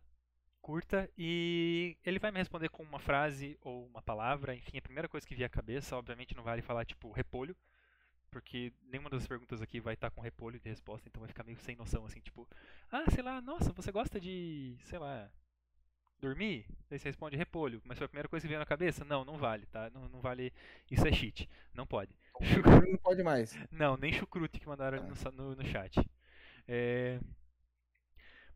[0.66, 5.08] curta e ele vai me responder com uma frase ou uma palavra, enfim, a primeira
[5.08, 5.96] coisa que vier à cabeça.
[5.96, 7.56] Obviamente não vale falar tipo repolho,
[8.30, 11.58] porque nenhuma das perguntas aqui vai estar com repolho de resposta, então vai ficar meio
[11.58, 12.48] sem noção assim, tipo,
[12.90, 15.30] ah, sei lá, nossa, você gosta de, sei lá,
[16.18, 16.66] dormir?
[16.90, 19.04] Aí você responde repolho, mas foi a primeira coisa que veio na cabeça?
[19.04, 19.88] Não, não vale, tá?
[19.90, 20.52] Não, não vale,
[20.90, 22.12] isso é cheat, não pode.
[22.90, 23.56] Não pode mais.
[23.70, 25.30] Não, nem chucrute que mandaram ah.
[25.30, 25.98] no, no, no chat.
[26.66, 27.20] É,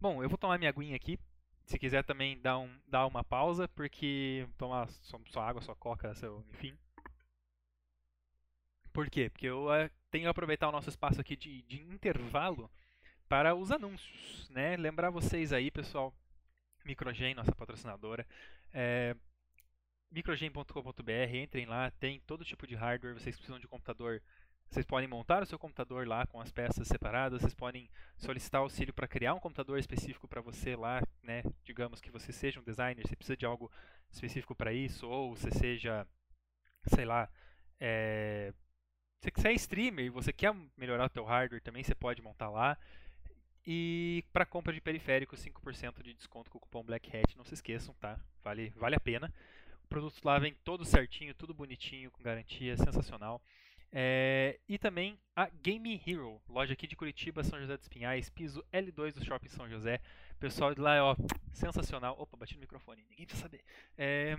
[0.01, 1.19] Bom, eu vou tomar minha aguinha aqui.
[1.67, 6.15] Se quiser também dar, um, dar uma pausa, porque tomar só, só água, só coca,
[6.15, 6.77] seu, enfim.
[8.93, 9.29] Por quê?
[9.29, 12.71] Porque eu uh, tenho que aproveitar o nosso espaço aqui de, de intervalo
[13.29, 14.75] para os anúncios, né?
[14.77, 16.15] Lembrar vocês aí, pessoal,
[16.85, 18.27] Microgen, nossa patrocinadora,
[18.73, 19.15] é,
[20.11, 24.23] microgen.com.br, entrem lá, tem todo tipo de hardware, vocês precisam de computador
[24.71, 28.95] vocês podem montar o seu computador lá com as peças separadas, vocês podem solicitar auxílio
[28.95, 31.43] para criar um computador específico para você lá, né?
[31.65, 33.71] Digamos que você seja um designer, você precisa de algo
[34.13, 36.07] específico para isso, ou você seja,
[36.87, 37.29] sei lá,
[37.81, 38.55] é,
[39.21, 42.79] você é streamer e você quer melhorar o teu hardware também, você pode montar lá.
[43.67, 47.55] E para compra de periféricos, 5% de desconto com o cupom Black Hat, não se
[47.55, 48.19] esqueçam, tá?
[48.43, 49.35] Vale, vale a pena.
[49.83, 53.43] O produto lá vem todo certinho, tudo bonitinho, com garantia, sensacional.
[53.93, 58.65] É, e também a Game Hero, loja aqui de Curitiba, São José dos Pinhais, piso
[58.73, 60.01] L2 do Shopping São José.
[60.39, 61.17] Pessoal de lá ó,
[61.53, 62.15] sensacional.
[62.19, 63.63] Opa, bati no microfone, ninguém precisa saber.
[63.99, 64.37] É,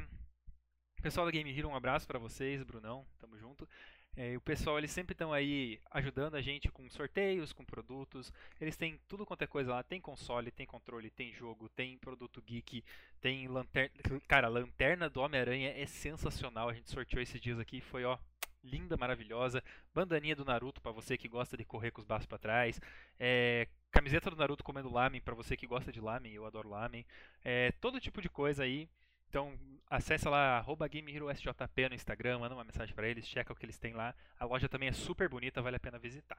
[1.01, 3.67] pessoal da Game Hero, um abraço para vocês, Brunão, tamo junto.
[4.15, 8.31] É, o pessoal eles sempre estão aí ajudando a gente com sorteios, com produtos.
[8.59, 9.83] Eles têm tudo quanto é coisa lá.
[9.83, 12.83] Tem console, tem controle, tem jogo, tem produto geek,
[13.21, 13.95] tem lanterna.
[14.27, 16.67] Cara, a lanterna do Homem-Aranha é sensacional.
[16.67, 18.17] A gente sorteou esses dias aqui foi ó
[18.63, 19.63] linda, maravilhosa.
[19.93, 22.79] Bandaninha do Naruto pra você que gosta de correr com os braços pra trás.
[23.19, 27.05] É, camiseta do Naruto comendo lamen pra você que gosta de lamen, eu adoro lamen.
[27.43, 28.89] É, todo tipo de coisa aí.
[29.29, 29.57] Então,
[29.89, 33.79] acessa lá arroba GameHeroSJP no Instagram, manda uma mensagem pra eles, checa o que eles
[33.79, 34.13] têm lá.
[34.37, 36.37] A loja também é super bonita, vale a pena visitar.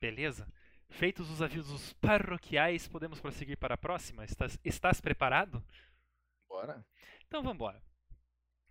[0.00, 0.46] Beleza?
[0.88, 4.24] Feitos os avisos paroquiais, podemos prosseguir para a próxima?
[4.24, 5.62] Estás, estás preparado?
[6.48, 6.84] Bora.
[7.26, 7.82] Então vamos embora.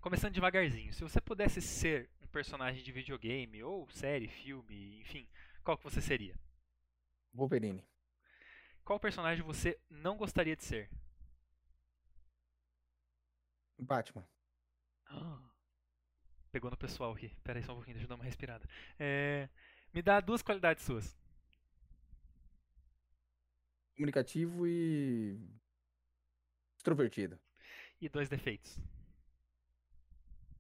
[0.02, 0.94] Começando devagarzinho.
[0.94, 5.28] Se você pudesse ser personagem de videogame, ou série, filme, enfim,
[5.64, 6.36] qual que você seria?
[7.34, 7.84] Wolverine.
[8.84, 10.90] Qual personagem você não gostaria de ser?
[13.78, 14.28] Batman.
[16.52, 17.30] Pegou no pessoal aqui.
[17.44, 18.68] Pera aí só um pouquinho, deixa eu dar uma respirada.
[18.98, 19.48] É,
[19.94, 21.18] me dá duas qualidades suas.
[23.96, 25.38] Comunicativo e.
[26.78, 27.40] Extrovertido.
[28.02, 28.80] E dois defeitos.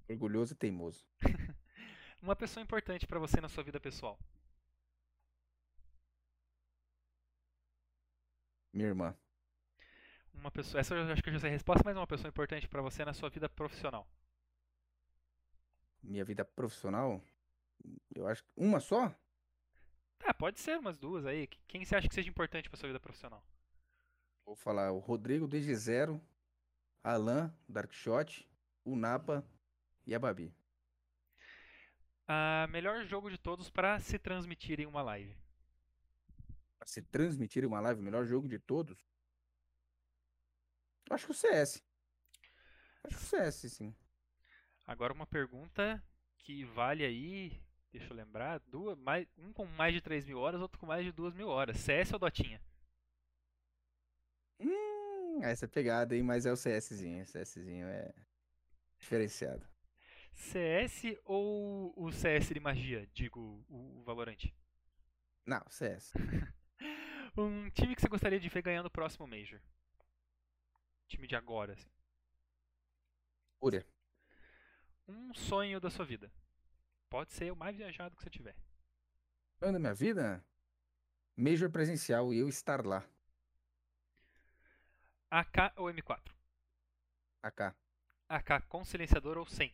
[0.09, 1.05] Orgulhoso e teimoso.
[2.21, 4.19] Uma pessoa importante pra você na sua vida pessoal.
[8.73, 9.17] Minha irmã.
[10.33, 12.67] Uma pessoa, essa eu acho que eu já sei a resposta, mas uma pessoa importante
[12.67, 14.07] pra você na sua vida profissional.
[16.01, 17.21] Minha vida profissional.
[18.13, 18.51] Eu acho que.
[18.55, 19.13] Uma só?
[20.25, 21.47] Ah, pode ser umas duas aí.
[21.67, 23.43] Quem você acha que seja importante pra sua vida profissional?
[24.45, 26.21] Vou falar o Rodrigo desde zero,
[27.03, 28.47] Alan, Darkshot,
[28.83, 29.45] o Napa
[30.05, 30.53] e a Babi.
[32.31, 35.35] Ah, melhor jogo de todos pra se transmitir em uma live.
[36.77, 39.03] Pra se transmitir uma live, o melhor jogo de todos.
[41.09, 41.83] Acho que o CS.
[43.03, 43.95] Acho que o CS, sim.
[44.85, 46.03] Agora uma pergunta
[46.37, 47.59] que vale aí,
[47.91, 51.03] deixa eu lembrar, duas, mais, um com mais de 3 mil horas, outro com mais
[51.03, 51.77] de 2 mil horas.
[51.77, 52.61] CS ou Dotinha?
[54.59, 56.21] Hum, essa é pegada, hein?
[56.21, 57.23] Mas é o CSzinho.
[57.23, 58.13] O CSzinho é
[58.99, 59.67] diferenciado.
[60.39, 64.51] CS ou o CS de magia, digo, o, Valorant?
[65.45, 66.13] Não, CS.
[67.37, 69.61] Um time que você gostaria de ver ganhando o próximo Major?
[71.07, 71.89] Time de agora, assim.
[73.59, 73.85] Fúria.
[75.07, 76.29] Um sonho da sua vida.
[77.07, 78.55] Pode ser o mais viajado que você tiver.
[79.59, 80.43] Sonho da minha vida?
[81.37, 83.07] Major presencial e eu estar lá.
[85.29, 86.33] AK ou M4?
[87.43, 87.75] AK.
[88.27, 89.73] AK com silenciador ou sem?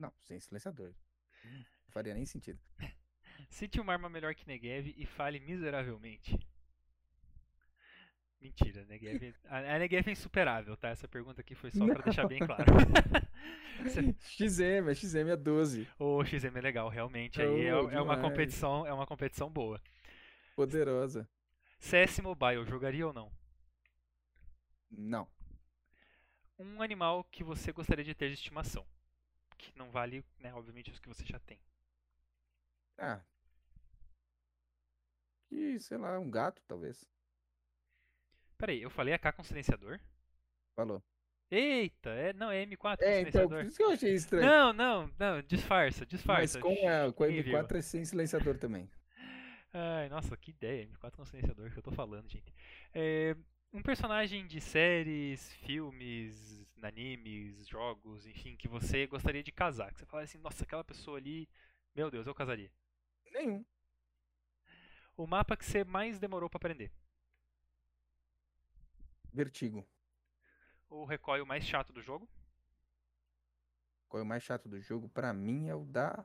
[0.00, 0.94] Não, sem silenciador.
[1.44, 2.58] Não faria nem sentido.
[3.50, 6.38] Cite uma arma melhor que Negev e fale miseravelmente.
[8.40, 9.34] Mentira, Negev.
[9.44, 10.88] A Negev é insuperável, tá?
[10.88, 12.64] Essa pergunta aqui foi só pra deixar bem claro.
[14.38, 15.86] XM, XM é 12.
[15.98, 17.40] O XM é legal, realmente.
[17.40, 19.80] Aí é, Oh, é uma competição, é uma competição boa.
[20.56, 21.28] Poderosa.
[21.78, 23.30] CS Mobile, jogaria ou não?
[24.90, 25.28] Não.
[26.58, 28.86] Um animal que você gostaria de ter de estimação.
[29.60, 31.60] Que não vale, né, obviamente, os que você já tem.
[32.98, 33.20] Ah.
[35.50, 37.04] E, sei lá, um gato, talvez.
[38.56, 39.98] Peraí, eu falei AK com silenciador?
[40.76, 41.02] Falou.
[41.50, 44.46] Eita, é, não, é M4 com É, então, por isso que eu achei estranho.
[44.46, 46.60] Não, não, não, disfarça, Mas disfarça.
[46.60, 47.58] com a, com a Ninguém viu.
[47.58, 48.88] M4 é sem silenciador também.
[49.72, 52.54] Ai, nossa, que ideia, M4 com silenciador que eu tô falando, gente.
[52.94, 53.36] É,
[53.72, 59.92] um personagem de séries, filmes, animes, jogos, enfim, que você gostaria de casar.
[59.92, 61.48] Que você fala assim, nossa, aquela pessoa ali,
[61.94, 62.72] meu Deus, eu casaria.
[63.32, 63.64] Nenhum.
[65.16, 66.90] O mapa que você mais demorou pra aprender.
[69.32, 69.86] Vertigo.
[70.88, 72.28] O recoil mais chato do jogo.
[74.12, 75.08] É o mais chato do jogo?
[75.08, 76.24] Pra mim é o da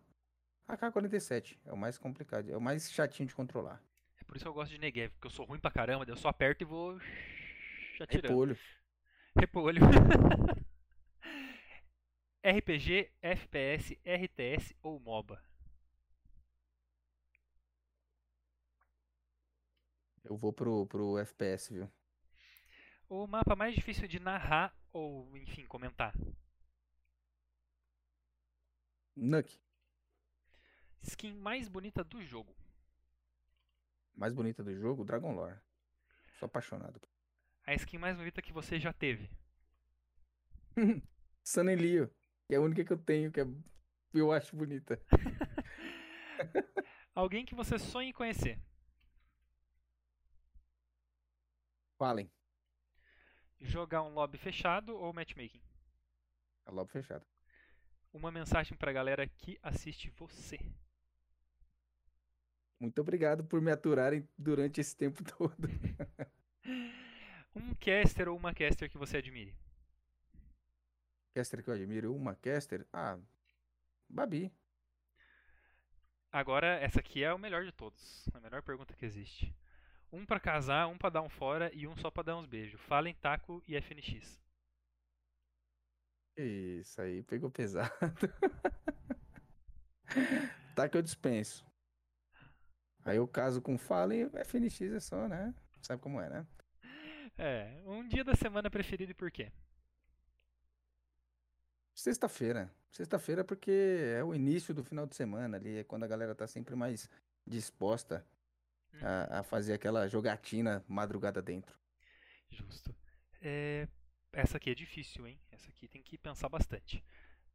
[0.67, 1.59] AK-47.
[1.65, 2.49] É o mais complicado.
[2.49, 3.83] É o mais chatinho de controlar.
[4.17, 6.17] É por isso que eu gosto de Negev, porque eu sou ruim pra caramba, eu
[6.17, 6.99] só aperto e vou
[7.99, 8.27] atirando.
[8.27, 8.57] Repolho.
[9.37, 9.81] Repolho.
[12.45, 15.43] RPG, FPS, RTS ou MOBA?
[20.23, 21.91] Eu vou pro, pro FPS, viu?
[23.09, 26.13] O mapa mais difícil de narrar ou, enfim, comentar?
[29.15, 29.59] Nuke.
[31.01, 32.55] Skin mais bonita do jogo.
[34.15, 35.59] Mais bonita do jogo, Dragon Lore.
[36.39, 36.99] Sou apaixonado.
[37.65, 39.29] A skin mais bonita que você já teve.
[41.43, 42.13] Sanelio.
[42.47, 43.45] Que é a única que eu tenho, que é,
[44.13, 45.01] eu acho bonita.
[47.15, 48.59] Alguém que você sonha em conhecer.
[51.97, 52.29] Falem.
[53.59, 55.61] Jogar um lobby fechado ou matchmaking.
[56.65, 57.25] A lobo fechada.
[58.13, 60.59] Uma mensagem pra galera que assiste você.
[62.79, 65.67] Muito obrigado por me aturarem durante esse tempo todo.
[67.55, 69.55] Um caster ou uma caster que você admire.
[71.33, 72.85] Caster que eu admiro, uma caster.
[72.91, 73.17] Ah,
[74.09, 74.51] Babi.
[76.31, 78.27] Agora, essa aqui é o melhor de todos.
[78.33, 79.55] A melhor pergunta que existe.
[80.11, 82.79] Um pra casar, um pra dar um fora e um só pra dar uns beijos.
[82.81, 84.41] Falem Taco e FNX.
[86.37, 87.89] Isso aí, pegou pesado.
[90.75, 91.65] tá que eu dispenso.
[93.05, 95.53] Aí eu caso com Fallen e FNX é só, né?
[95.81, 96.47] Sabe como é, né?
[97.37, 99.51] É, um dia da semana preferido e por quê?
[101.93, 102.71] Sexta-feira.
[102.91, 103.71] Sexta-feira porque
[104.17, 107.09] é o início do final de semana ali, é quando a galera tá sempre mais
[107.45, 108.25] disposta
[108.93, 109.01] Uhum.
[109.05, 111.77] a, a fazer aquela jogatina madrugada dentro.
[112.49, 112.95] Justo.
[113.41, 113.89] É,
[114.31, 115.37] essa aqui é difícil, hein?
[115.51, 117.03] Essa aqui tem que pensar bastante.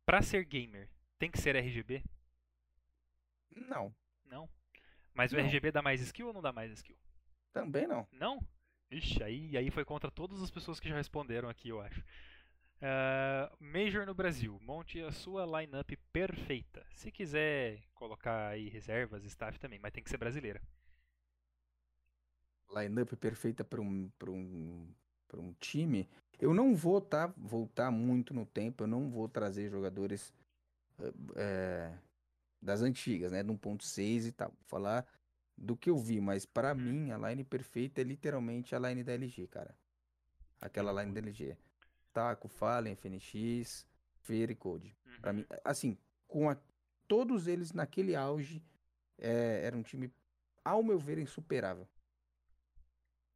[0.04, 2.04] Pra ser gamer, tem que ser RGB?
[3.56, 3.94] Não,
[4.26, 4.46] Não.
[5.14, 5.44] Mas o Não.
[5.44, 6.96] RGB dá mais skill ou não dá mais skill?
[7.54, 8.06] também não.
[8.12, 8.46] Não?
[8.90, 12.02] Ixi, aí, aí foi contra todas as pessoas que já responderam aqui, eu acho.
[12.82, 16.84] Ah, Major no Brasil, monte a sua lineup perfeita.
[16.92, 20.60] Se quiser colocar aí reservas, staff também, mas tem que ser brasileira.
[22.74, 24.88] Lineup perfeita para um, um,
[25.34, 26.08] um time.
[26.38, 30.32] Eu não vou tá, voltar muito no tempo, eu não vou trazer jogadores
[31.00, 31.98] eh, eh,
[32.62, 33.42] das antigas, né?
[33.42, 34.50] Do 1.6 e tal.
[34.50, 35.06] Vou falar
[35.60, 36.96] do que eu vi, mas para Uhum.
[37.06, 39.76] mim a line perfeita é literalmente a line da LG, cara.
[40.60, 41.56] Aquela line da LG.
[42.12, 43.86] Taco, Fallen, FNX,
[44.22, 44.96] Fear e Code.
[45.20, 45.34] Pra Uhum.
[45.34, 46.58] mim, assim, com a-
[47.08, 48.62] todos eles naquele auge,
[49.18, 50.12] eh, era um time,
[50.64, 51.88] ao meu ver, insuperável.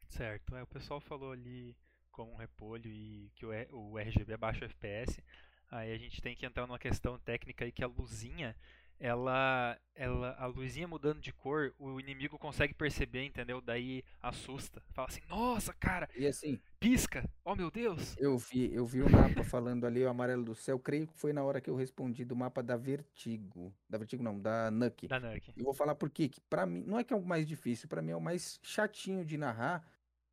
[0.08, 1.76] Certo, é, o pessoal falou ali
[2.12, 5.22] como um repolho e que o, o RGB é baixo FPS.
[5.70, 8.54] Aí a gente tem que entrar numa questão técnica aí que a luzinha,
[8.98, 13.60] ela, ela, a luzinha mudando de cor, o inimigo consegue perceber, entendeu?
[13.60, 14.82] Daí assusta.
[14.92, 17.28] Fala assim, nossa, cara, E assim, pisca!
[17.44, 18.16] Oh meu Deus!
[18.18, 20.78] Eu vi, eu vi o mapa falando ali, o amarelo do céu.
[20.78, 23.74] Creio que foi na hora que eu respondi do mapa da Vertigo.
[23.88, 25.08] Da Vertigo não, da Nuke.
[25.08, 25.52] Da Nuke.
[25.56, 27.88] Eu vou falar por quê, que para mim não é que é o mais difícil,
[27.88, 29.86] pra mim é o mais chatinho de narrar,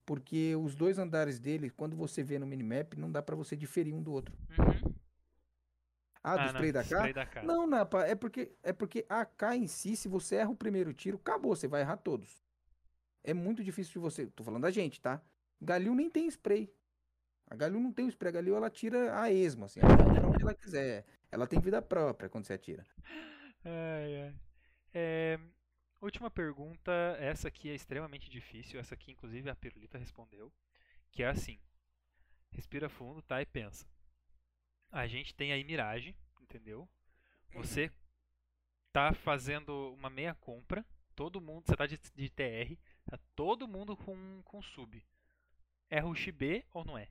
[0.05, 3.93] porque os dois andares dele, quando você vê no minimap, não dá pra você diferir
[3.93, 4.35] um do outro.
[4.57, 4.93] Uhum.
[6.23, 7.43] Ah, do não, spray da spray da K.
[7.43, 10.93] Não, Napa, é porque é porque a K em si, se você erra o primeiro
[10.93, 12.43] tiro, acabou, você vai errar todos.
[13.23, 15.21] É muito difícil de você, tô falando da gente, tá?
[15.59, 16.71] Galil nem tem spray.
[17.47, 20.27] A Galil não tem o spray, a Galil ela tira a esmo, assim, ela atira
[20.27, 21.05] onde ela quiser.
[21.31, 22.85] Ela tem vida própria quando você atira.
[23.63, 24.35] Ai, ai.
[24.93, 25.39] É,
[26.01, 30.51] última pergunta, essa aqui é extremamente difícil, essa aqui inclusive a Pirulita respondeu,
[31.11, 31.59] que é assim,
[32.51, 33.85] respira fundo, tá, e pensa.
[34.91, 36.87] A gente tem aí Mirage, entendeu?
[37.53, 37.91] Você
[38.91, 40.85] tá fazendo uma meia compra,
[41.15, 45.03] todo mundo, você tá de, de TR, tá todo mundo com, com sub.
[45.89, 47.07] É rush B ou não é?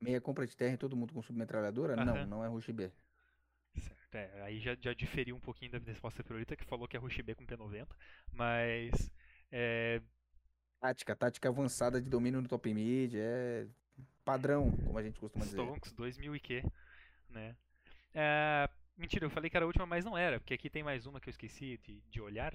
[0.00, 1.96] Meia compra de e todo mundo com submetralhadora?
[1.96, 2.26] Não, Aham.
[2.26, 2.92] não é rush B.
[3.78, 6.96] Certo, é, aí já, já diferiu um pouquinho da resposta da Pirulita, que falou que
[6.96, 7.86] é rush B com P90,
[8.32, 9.10] mas
[9.50, 10.00] é,
[10.80, 13.66] Tática, tática avançada de domínio no top mid, é
[14.24, 15.56] padrão, como a gente costuma dizer.
[15.56, 16.62] Stonks 2000 e que,
[17.28, 17.56] né?
[18.14, 21.06] Ah, mentira, eu falei que era a última, mas não era, porque aqui tem mais
[21.06, 22.54] uma que eu esqueci de, de olhar,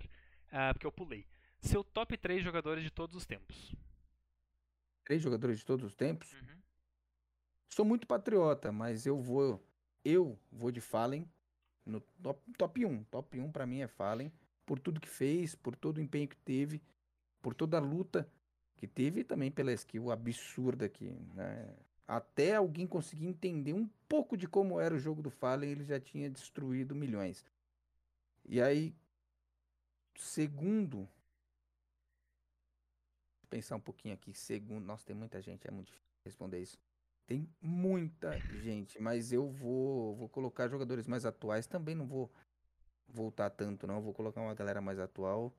[0.51, 1.25] ah, porque eu pulei.
[1.61, 3.75] Seu top 3 jogadores de todos os tempos.
[5.05, 6.31] Três jogadores de todos os tempos?
[6.33, 6.61] Uhum.
[7.69, 9.61] Sou muito patriota, mas eu vou.
[10.03, 11.29] Eu vou de Fallen
[11.85, 13.03] no top, top 1.
[13.05, 14.31] Top 1 pra mim é Fallen.
[14.65, 16.81] Por tudo que fez, por todo o empenho que teve,
[17.41, 18.27] por toda a luta
[18.81, 21.05] que teve também pela skill absurda que.
[21.35, 21.71] Né?
[22.07, 25.99] Até alguém conseguir entender um pouco de como era o jogo do Fallen, ele já
[25.99, 27.45] tinha destruído milhões.
[28.43, 28.95] E aí,
[30.15, 31.07] segundo.
[33.51, 34.33] Pensar um pouquinho aqui.
[34.33, 34.83] Segundo.
[34.83, 36.79] Nossa, tem muita gente, é muito difícil responder isso.
[37.27, 41.67] Tem muita gente, mas eu vou, vou colocar jogadores mais atuais.
[41.67, 42.31] Também não vou
[43.07, 44.01] voltar tanto, não.
[44.01, 45.53] Vou colocar uma galera mais atual.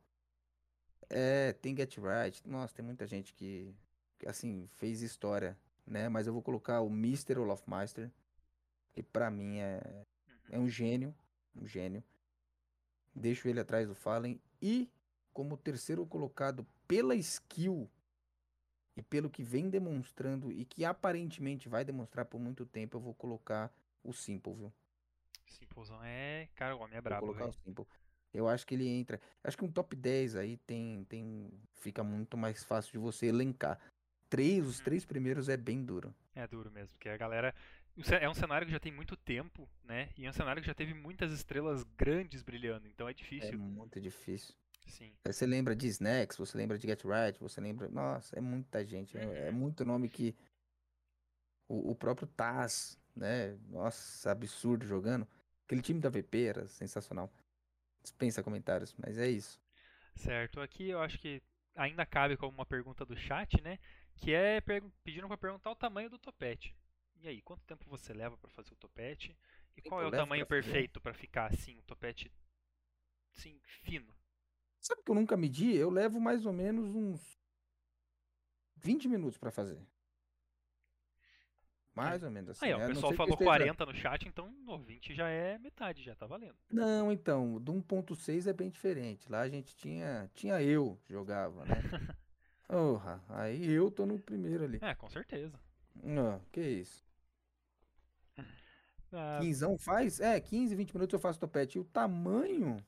[1.08, 2.46] É, tem Get Right.
[2.48, 3.74] Nossa, tem muita gente que,
[4.18, 5.56] que, assim, fez história,
[5.86, 6.08] né?
[6.08, 7.38] Mas eu vou colocar o Mr.
[7.38, 8.10] Olofmeister,
[8.92, 10.04] que pra mim é,
[10.50, 11.14] é um gênio,
[11.54, 12.02] um gênio.
[13.14, 14.40] Deixo ele atrás do Fallen.
[14.60, 14.90] E
[15.32, 17.88] como terceiro colocado pela skill
[18.96, 23.14] e pelo que vem demonstrando e que aparentemente vai demonstrar por muito tempo, eu vou
[23.14, 23.72] colocar
[24.04, 24.72] o Simple, viu?
[25.46, 26.48] Simplezão é.
[26.54, 27.62] Cara, o homem é Vou brabo, colocar o velho.
[27.64, 27.86] Simple.
[28.32, 29.20] Eu acho que ele entra.
[29.44, 31.50] Acho que um top 10 aí tem, tem.
[31.74, 33.78] Fica muito mais fácil de você elencar.
[34.30, 34.84] Três, os Uhum.
[34.84, 36.14] três primeiros é bem duro.
[36.34, 37.54] É duro mesmo, porque a galera.
[38.22, 40.08] É um cenário que já tem muito tempo, né?
[40.16, 43.58] E é um cenário que já teve muitas estrelas grandes brilhando, então é É difícil.
[43.58, 44.54] muito difícil.
[44.86, 45.12] Sim.
[45.26, 47.90] Você lembra de Snacks, você lembra de Get Right, você lembra.
[47.90, 49.18] Nossa, é muita gente.
[49.18, 49.56] É, é Uhum.
[49.56, 50.34] muito nome que.
[51.68, 53.58] O, o próprio Taz, né?
[53.68, 55.28] Nossa, absurdo jogando.
[55.66, 57.30] Aquele time da VP era sensacional.
[58.02, 59.60] Dispensa comentários, mas é isso.
[60.14, 60.60] Certo.
[60.60, 61.42] Aqui eu acho que
[61.74, 63.78] ainda cabe como uma pergunta do chat, né?
[64.16, 64.60] Que é
[65.02, 66.76] pedindo para perguntar o tamanho do topete.
[67.16, 69.36] E aí, quanto tempo você leva para fazer o topete?
[69.76, 72.30] E qual é o tamanho perfeito para ficar assim, um topete
[73.34, 74.12] assim, fino?
[74.80, 75.74] Sabe que eu nunca medi?
[75.74, 77.40] Eu levo mais ou menos uns
[78.76, 79.80] 20 minutos pra fazer.
[81.94, 82.66] Mais ou menos assim.
[82.66, 82.84] Aí, ó, né?
[82.86, 86.26] o pessoal falou esteja- 40 no chat, então no 20 já é metade, já tá
[86.26, 86.56] valendo.
[86.70, 89.30] Não, então, do 1.6 é bem diferente.
[89.30, 91.74] Lá a gente tinha, tinha eu jogava, né?
[92.66, 94.78] Porra, aí eu tô no primeiro ali.
[94.80, 95.58] É, com certeza.
[96.04, 97.04] Ah, que isso?
[99.14, 100.20] Ah, Quinzão faz?
[100.20, 101.76] É, 15, 20 minutos eu faço topete.
[101.76, 102.78] E o tamanho?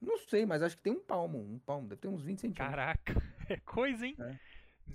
[0.00, 1.38] Não sei, mas acho que tem um palmo.
[1.38, 2.66] Um palmo, deve ter uns 20 centímetros.
[2.66, 3.12] caraca,
[3.46, 4.16] é coisa, hein?
[4.18, 4.38] É.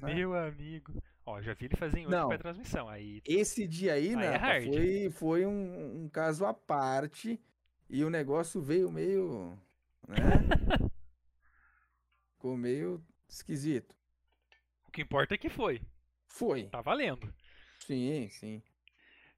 [0.07, 0.99] Meu amigo.
[1.32, 2.90] Ó, já vi ele fazer em pra transmissão.
[2.90, 7.40] Aí, Esse dia aí, Aí né, é foi, foi um, um caso à parte
[7.90, 9.58] e o negócio veio meio,
[10.08, 10.18] né?
[12.34, 13.95] Ficou meio esquisito.
[14.88, 15.82] o que importa é que foi.
[16.28, 16.64] Foi.
[16.64, 17.34] Tá valendo.
[17.80, 18.62] Sim, sim.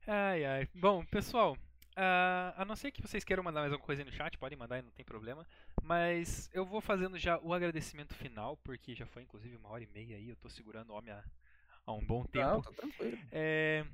[0.07, 0.69] Ai, ai.
[0.73, 1.57] Bom, pessoal,
[1.95, 4.57] ah, a não ser que vocês queiram mandar mais alguma coisa aí no chat, podem
[4.57, 5.45] mandar aí, não tem problema.
[5.81, 9.87] Mas eu vou fazendo já o agradecimento final, porque já foi inclusive uma hora e
[9.87, 11.23] meia aí, eu tô segurando o homem há,
[11.85, 12.45] há um bom tempo.
[12.47, 13.17] Não, tá tranquilo.
[13.31, 13.85] É,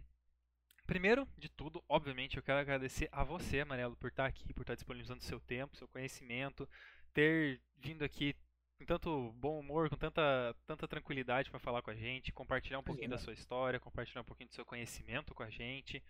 [0.85, 4.73] Primeiro de tudo, obviamente, eu quero agradecer a você, Amarelo, por estar aqui, por estar
[4.73, 6.67] disponibilizando seu tempo, seu conhecimento,
[7.13, 8.35] ter vindo aqui
[8.79, 12.83] com tanto bom humor, com tanta, tanta tranquilidade para falar com a gente, compartilhar um
[12.83, 13.23] pouquinho da Imagina.
[13.25, 16.01] sua história, compartilhar um pouquinho do seu conhecimento com a gente.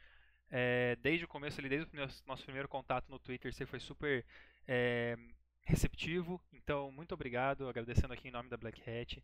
[0.50, 3.82] É, desde o começo ali, desde o primeiro- nosso primeiro contato no Twitter, você foi
[3.82, 4.26] super
[4.66, 5.18] é,
[5.66, 6.40] receptivo.
[6.54, 9.22] Então, muito obrigado, agradecendo aqui em nome da Black Hat.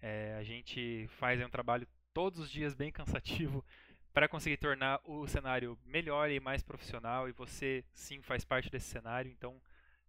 [0.00, 3.64] É, a gente faz um trabalho todos os dias bem cansativo
[4.12, 8.88] para conseguir tornar o cenário melhor e mais profissional e você sim faz parte desse
[8.88, 9.60] cenário, então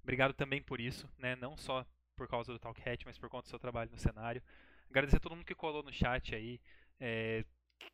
[0.02, 1.36] obrigado também por isso, né?
[1.36, 1.86] Não só
[2.16, 4.42] por causa do Talk Hat, mas por conta do seu trabalho no cenário.
[4.90, 6.60] Agradecer a todo mundo que colou no chat aí.
[7.00, 7.46] é,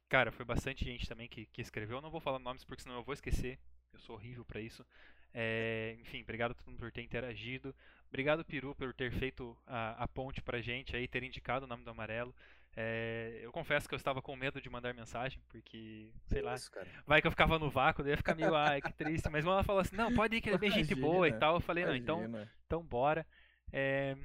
[0.10, 1.98] cara, foi bastante gente também que, que escreveu.
[1.98, 3.60] Eu não vou falar nomes porque senão eu vou esquecer.
[3.94, 4.86] Eu sou horrível para isso.
[5.34, 7.76] É, enfim, obrigado a todo mundo por ter interagido.
[8.10, 11.84] Obrigado, Peru, por ter feito a, a ponte pra gente aí, ter indicado o nome
[11.84, 12.34] do amarelo.
[12.76, 16.70] É, eu confesso que eu estava com medo de mandar mensagem, porque, sei lá, Isso,
[17.06, 19.28] vai que eu ficava no vácuo, daí ia ficar meio, ai, que triste.
[19.30, 21.40] Mas ela falou assim, não, pode ir que ele é bem gente boa e Imagina,
[21.40, 21.56] tal.
[21.56, 22.52] Eu falei, não, então, Imagina.
[22.66, 23.26] então bora.
[23.72, 24.16] É,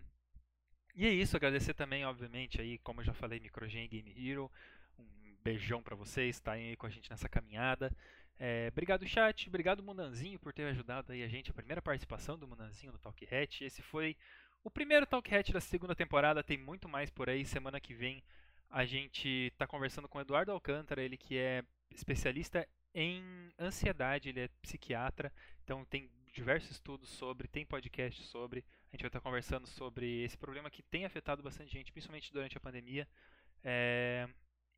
[0.95, 4.51] E é isso, agradecer também, obviamente, aí, como eu já falei, Microgen e Game Hero.
[4.99, 7.91] Um beijão pra vocês, estarem aí com a gente nessa caminhada.
[8.39, 9.49] É, obrigado, chat.
[9.49, 13.25] Obrigado, Munanzinho, por ter ajudado aí a gente, a primeira participação do Munanzinho no Talk
[13.33, 13.65] Hat.
[13.65, 14.17] Esse foi
[14.65, 17.45] o primeiro Talk Hat da segunda temporada, tem muito mais por aí.
[17.45, 18.23] Semana que vem
[18.71, 23.23] a gente tá conversando com o Eduardo Alcântara, ele que é especialista em
[23.59, 25.33] ansiedade, ele é psiquiatra,
[25.63, 28.65] então tem diversos estudos sobre, tem podcast sobre.
[28.91, 32.57] A gente vai estar conversando sobre esse problema que tem afetado bastante gente, principalmente durante
[32.57, 33.07] a pandemia.
[33.63, 34.29] É,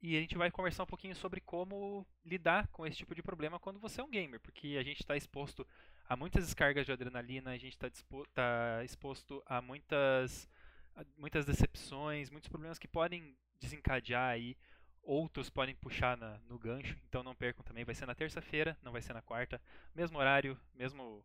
[0.07, 3.59] E a gente vai conversar um pouquinho sobre como lidar com esse tipo de problema
[3.59, 5.67] quando você é um gamer, porque a gente está exposto
[6.07, 7.89] a muitas descargas de adrenalina, a gente está
[8.35, 10.47] tá exposto a muitas,
[10.95, 14.59] a muitas decepções, muitos problemas que podem desencadear aí,
[15.03, 17.83] outros podem puxar na- no gancho, então não percam também.
[17.85, 19.59] Vai ser na terça-feira, não vai ser na quarta,
[19.95, 21.25] mesmo horário, mesmo.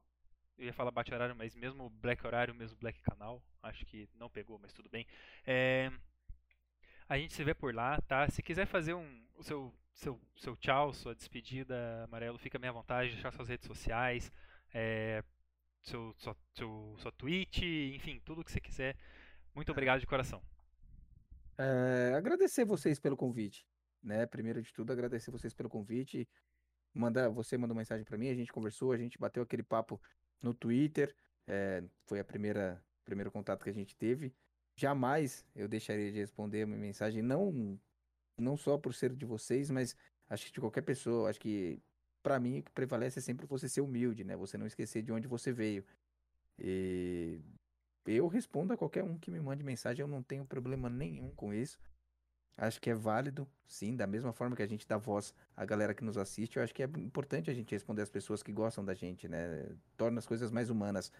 [0.57, 3.43] Eu ia falar bate horário, mas mesmo black horário, mesmo black canal.
[3.61, 5.05] Acho que não pegou, mas tudo bem.
[5.45, 5.91] É,
[7.09, 8.29] a gente se vê por lá, tá?
[8.29, 13.09] Se quiser fazer um, o seu, seu, seu tchau, sua despedida, Amarelo, fica à vontade,
[13.13, 14.31] deixar suas redes sociais,
[14.71, 15.23] é,
[15.81, 17.63] seu, sua, seu, sua Twitch,
[17.95, 18.95] enfim, tudo que você quiser.
[19.55, 20.39] Muito obrigado de coração.
[21.57, 23.65] É, agradecer vocês pelo convite,
[24.03, 24.27] né?
[24.27, 26.29] Primeiro de tudo, agradecer vocês pelo convite.
[26.93, 29.99] Manda, você mandou mensagem pra mim, a gente conversou, a gente bateu aquele papo
[30.41, 31.13] no Twitter.
[31.47, 34.31] é, foi a primeira primeiro contato que a gente teve.
[34.79, 37.77] Jamais eu deixaria de responder a minha mensagem, não
[38.37, 39.93] não só por ser de vocês, mas
[40.29, 41.29] acho que de qualquer pessoa.
[41.29, 41.81] Acho que
[42.23, 44.37] pra mim o que prevalece é sempre você ser humilde, né?
[44.37, 45.83] Você não esquecer de onde você veio.
[46.57, 47.41] E
[48.05, 51.53] eu respondo a qualquer um que me mande mensagem, eu não tenho problema nenhum com
[51.53, 51.77] isso.
[52.55, 55.93] Acho que é válido, sim, da mesma forma que a gente dá voz à galera
[55.93, 58.85] que nos assiste, eu acho que é importante a gente responder às pessoas que gostam
[58.85, 59.75] da gente, né?
[59.97, 61.11] Torna as coisas mais humanas.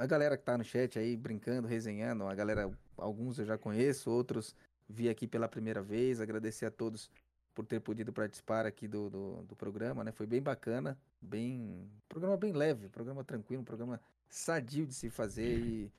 [0.00, 4.10] A galera que tá no chat aí brincando, resenhando, a galera, alguns eu já conheço,
[4.10, 4.56] outros
[4.88, 6.22] vi aqui pela primeira vez.
[6.22, 7.10] Agradecer a todos
[7.54, 10.10] por ter podido participar aqui do, do, do programa, né?
[10.10, 11.86] Foi bem bacana, bem.
[12.08, 15.92] Programa bem leve, programa tranquilo, programa sadio de se fazer e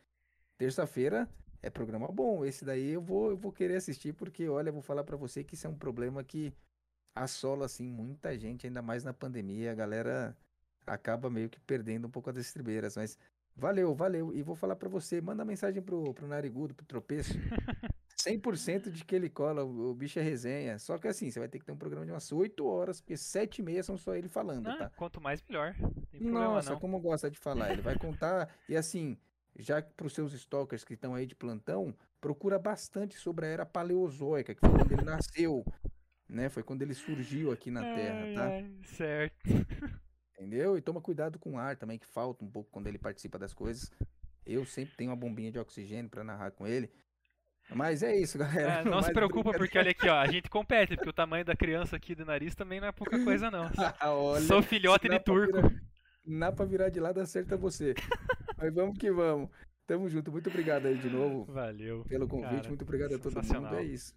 [0.57, 1.29] terça-feira
[1.61, 2.43] é programa bom.
[2.43, 5.53] Esse daí eu vou, eu vou querer assistir porque, olha, vou falar pra você que
[5.53, 6.51] isso é um problema que
[7.13, 10.35] assola assim muita gente, ainda mais na pandemia, a galera
[10.87, 13.17] acaba meio que perdendo um pouco as estribeiras, mas
[13.55, 14.33] Valeu, valeu.
[14.33, 17.33] E vou falar pra você, manda mensagem pro, pro Narigudo, pro Tropeço.
[18.17, 20.77] 100% de que ele cola, o, o bicho é resenha.
[20.77, 23.17] Só que assim, você vai ter que ter um programa de umas 8 horas, porque
[23.17, 24.91] 7 e meia são só ele falando, Ah, tá?
[24.95, 25.73] quanto mais, melhor.
[26.11, 26.79] Problema Nossa, não.
[26.79, 27.71] como gosta de falar.
[27.71, 28.47] Ele vai contar.
[28.69, 29.17] e assim,
[29.57, 33.65] já para os seus stalkers que estão aí de plantão, procura bastante sobre a era
[33.65, 35.65] paleozoica, que foi quando ele nasceu.
[36.29, 36.47] Né?
[36.47, 38.45] Foi quando ele surgiu aqui na Terra, tá?
[38.45, 39.35] ai, certo.
[40.41, 40.75] Entendeu?
[40.75, 43.53] E toma cuidado com o ar também, que falta um pouco quando ele participa das
[43.53, 43.91] coisas.
[44.43, 46.89] Eu sempre tenho uma bombinha de oxigênio para narrar com ele.
[47.69, 48.79] Mas é isso, galera.
[48.79, 51.45] É, não Mais se preocupa, porque olha aqui, ó, a gente compete, porque o tamanho
[51.45, 53.69] da criança aqui do nariz também não é pouca coisa, não.
[54.01, 55.61] Olha, Sou filhote de turco.
[55.61, 55.81] virar-
[56.25, 57.93] Dá pra virar de lado, acerta você.
[58.57, 59.47] Mas vamos que vamos.
[59.85, 60.31] Tamo junto.
[60.31, 62.03] Muito obrigado aí de novo Valeu.
[62.05, 62.55] pelo convite.
[62.55, 63.75] Cara, Muito obrigado a todo mundo.
[63.75, 64.15] É isso.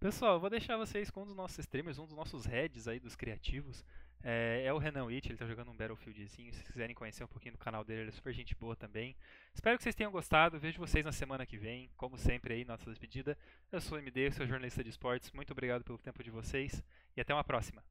[0.00, 3.14] Pessoal, vou deixar vocês com um dos nossos streamers, um dos nossos heads aí dos
[3.16, 3.84] criativos.
[4.22, 6.52] É, é o Renan Witt, ele tá jogando um Battlefieldzinho.
[6.52, 9.16] Se quiserem conhecer um pouquinho do canal dele, ele é super gente boa também.
[9.54, 10.58] Espero que vocês tenham gostado.
[10.58, 11.90] Vejo vocês na semana que vem.
[11.96, 13.36] Como sempre aí, nossa despedida.
[13.70, 15.30] Eu sou o MD, seu jornalista de esportes.
[15.32, 16.82] Muito obrigado pelo tempo de vocês
[17.16, 17.82] e até uma próxima.